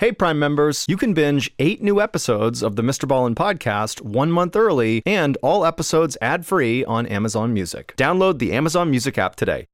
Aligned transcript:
Hey, 0.00 0.12
Prime 0.12 0.38
members, 0.38 0.84
you 0.86 0.96
can 0.96 1.12
binge 1.12 1.50
eight 1.58 1.82
new 1.82 2.00
episodes 2.00 2.62
of 2.62 2.76
the 2.76 2.82
Mr. 2.82 3.08
Ballen 3.08 3.34
podcast 3.34 4.00
one 4.00 4.30
month 4.30 4.54
early 4.54 5.02
and 5.04 5.36
all 5.42 5.66
episodes 5.66 6.16
ad 6.22 6.46
free 6.46 6.84
on 6.84 7.04
Amazon 7.06 7.52
Music. 7.52 7.94
Download 7.96 8.38
the 8.38 8.52
Amazon 8.52 8.92
Music 8.92 9.18
app 9.18 9.34
today. 9.34 9.66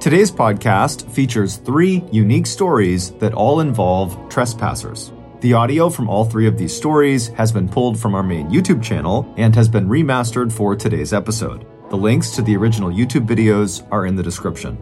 Today's 0.00 0.30
podcast 0.30 1.06
features 1.10 1.58
three 1.58 2.02
unique 2.10 2.46
stories 2.46 3.10
that 3.18 3.34
all 3.34 3.60
involve 3.60 4.16
trespassers. 4.30 5.12
The 5.42 5.52
audio 5.52 5.90
from 5.90 6.08
all 6.08 6.24
three 6.24 6.46
of 6.46 6.56
these 6.56 6.74
stories 6.74 7.28
has 7.28 7.52
been 7.52 7.68
pulled 7.68 8.00
from 8.00 8.14
our 8.14 8.22
main 8.22 8.48
YouTube 8.48 8.82
channel 8.82 9.30
and 9.36 9.54
has 9.54 9.68
been 9.68 9.90
remastered 9.90 10.50
for 10.50 10.74
today's 10.74 11.12
episode. 11.12 11.66
The 11.90 11.98
links 11.98 12.30
to 12.30 12.40
the 12.40 12.56
original 12.56 12.90
YouTube 12.90 13.26
videos 13.26 13.86
are 13.92 14.06
in 14.06 14.16
the 14.16 14.22
description. 14.22 14.78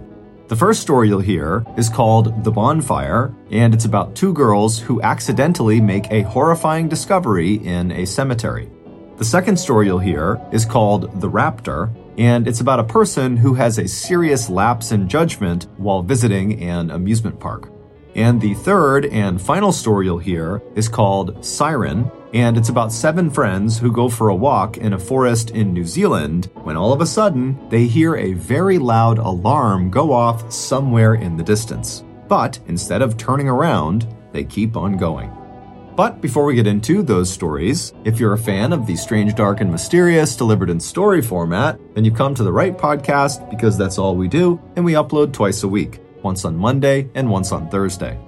The 0.46 0.56
first 0.56 0.82
story 0.82 1.08
you'll 1.08 1.20
hear 1.20 1.64
is 1.78 1.88
called 1.88 2.44
The 2.44 2.50
Bonfire, 2.50 3.34
and 3.50 3.72
it's 3.72 3.86
about 3.86 4.14
two 4.14 4.34
girls 4.34 4.78
who 4.78 5.00
accidentally 5.00 5.80
make 5.80 6.06
a 6.10 6.20
horrifying 6.20 6.86
discovery 6.86 7.54
in 7.54 7.90
a 7.92 8.04
cemetery. 8.04 8.68
The 9.16 9.24
second 9.24 9.56
story 9.56 9.86
you'll 9.86 10.00
hear 10.00 10.38
is 10.52 10.66
called 10.66 11.18
The 11.18 11.30
Raptor, 11.30 11.90
and 12.18 12.46
it's 12.46 12.60
about 12.60 12.78
a 12.78 12.84
person 12.84 13.38
who 13.38 13.54
has 13.54 13.78
a 13.78 13.88
serious 13.88 14.50
lapse 14.50 14.92
in 14.92 15.08
judgment 15.08 15.66
while 15.78 16.02
visiting 16.02 16.62
an 16.62 16.90
amusement 16.90 17.40
park. 17.40 17.73
And 18.14 18.40
the 18.40 18.54
third 18.54 19.06
and 19.06 19.42
final 19.42 19.72
story 19.72 20.06
you'll 20.06 20.18
hear 20.18 20.62
is 20.76 20.88
called 20.88 21.44
Siren, 21.44 22.10
and 22.32 22.56
it's 22.56 22.68
about 22.68 22.92
seven 22.92 23.28
friends 23.28 23.78
who 23.78 23.90
go 23.90 24.08
for 24.08 24.28
a 24.28 24.36
walk 24.36 24.76
in 24.76 24.92
a 24.92 24.98
forest 24.98 25.50
in 25.50 25.72
New 25.72 25.84
Zealand 25.84 26.48
when 26.62 26.76
all 26.76 26.92
of 26.92 27.00
a 27.00 27.06
sudden 27.06 27.68
they 27.70 27.86
hear 27.86 28.14
a 28.16 28.34
very 28.34 28.78
loud 28.78 29.18
alarm 29.18 29.90
go 29.90 30.12
off 30.12 30.52
somewhere 30.52 31.14
in 31.14 31.36
the 31.36 31.42
distance. 31.42 32.04
But 32.28 32.60
instead 32.68 33.02
of 33.02 33.16
turning 33.16 33.48
around, 33.48 34.06
they 34.32 34.44
keep 34.44 34.76
on 34.76 34.96
going. 34.96 35.32
But 35.96 36.20
before 36.20 36.44
we 36.44 36.56
get 36.56 36.66
into 36.66 37.02
those 37.02 37.32
stories, 37.32 37.92
if 38.04 38.18
you're 38.18 38.32
a 38.32 38.38
fan 38.38 38.72
of 38.72 38.86
the 38.86 38.96
strange, 38.96 39.34
dark, 39.34 39.60
and 39.60 39.70
mysterious 39.70 40.34
delivered 40.34 40.70
in 40.70 40.80
story 40.80 41.22
format, 41.22 41.78
then 41.94 42.04
you've 42.04 42.16
come 42.16 42.34
to 42.34 42.42
the 42.42 42.52
right 42.52 42.76
podcast 42.76 43.48
because 43.48 43.78
that's 43.78 43.98
all 43.98 44.16
we 44.16 44.26
do, 44.26 44.60
and 44.74 44.84
we 44.84 44.94
upload 44.94 45.32
twice 45.32 45.62
a 45.62 45.68
week 45.68 46.00
once 46.24 46.44
on 46.44 46.56
Monday 46.56 47.08
and 47.14 47.30
once 47.30 47.52
on 47.52 47.68
Thursday. 47.68 48.18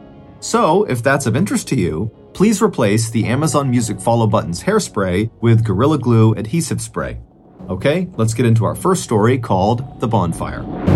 So, 0.40 0.84
if 0.84 1.02
that's 1.02 1.26
of 1.26 1.34
interest 1.34 1.66
to 1.68 1.76
you, 1.76 2.10
please 2.34 2.62
replace 2.62 3.10
the 3.10 3.24
Amazon 3.24 3.70
Music 3.70 3.98
follow 3.98 4.26
button's 4.26 4.62
hairspray 4.62 5.30
with 5.40 5.64
Gorilla 5.64 5.98
Glue 5.98 6.34
adhesive 6.34 6.80
spray. 6.80 7.18
Okay, 7.68 8.08
let's 8.16 8.34
get 8.34 8.46
into 8.46 8.64
our 8.64 8.76
first 8.76 9.02
story 9.02 9.38
called 9.38 10.00
The 10.00 10.06
Bonfire. 10.06 10.95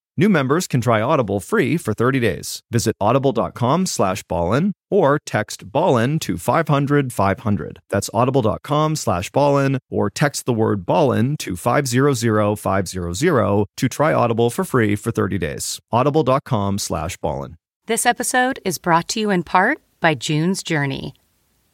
New 0.21 0.29
members 0.29 0.67
can 0.67 0.81
try 0.81 1.01
Audible 1.01 1.39
free 1.39 1.77
for 1.77 1.95
30 1.95 2.19
days. 2.19 2.61
Visit 2.69 2.95
audible.com 3.01 3.87
slash 3.87 4.21
ballen 4.25 4.73
or 4.91 5.17
text 5.25 5.71
ballen 5.71 6.19
to 6.19 6.37
500 6.37 7.11
500. 7.11 7.79
That's 7.89 8.07
audible.com 8.13 8.97
slash 8.97 9.31
ballen 9.31 9.79
or 9.89 10.11
text 10.11 10.45
the 10.45 10.53
word 10.53 10.85
ballen 10.85 11.39
to 11.39 11.55
500 11.55 12.59
500 12.59 13.65
to 13.77 13.89
try 13.89 14.13
Audible 14.13 14.51
for 14.51 14.63
free 14.63 14.95
for 14.95 15.11
30 15.11 15.39
days. 15.39 15.79
audible.com 15.91 16.77
slash 16.77 17.17
ballen. 17.17 17.55
This 17.87 18.05
episode 18.05 18.59
is 18.63 18.77
brought 18.77 19.07
to 19.07 19.19
you 19.19 19.31
in 19.31 19.41
part 19.41 19.79
by 20.01 20.13
June's 20.13 20.61
Journey. 20.61 21.15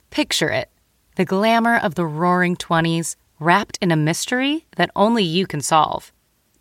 Picture 0.09 0.49
it 0.49 0.69
the 1.17 1.25
glamour 1.25 1.75
of 1.75 1.95
the 1.95 2.05
roaring 2.05 2.55
20s 2.55 3.17
wrapped 3.41 3.77
in 3.81 3.91
a 3.91 3.97
mystery 3.97 4.67
that 4.77 4.89
only 4.95 5.23
you 5.23 5.45
can 5.45 5.59
solve. 5.59 6.13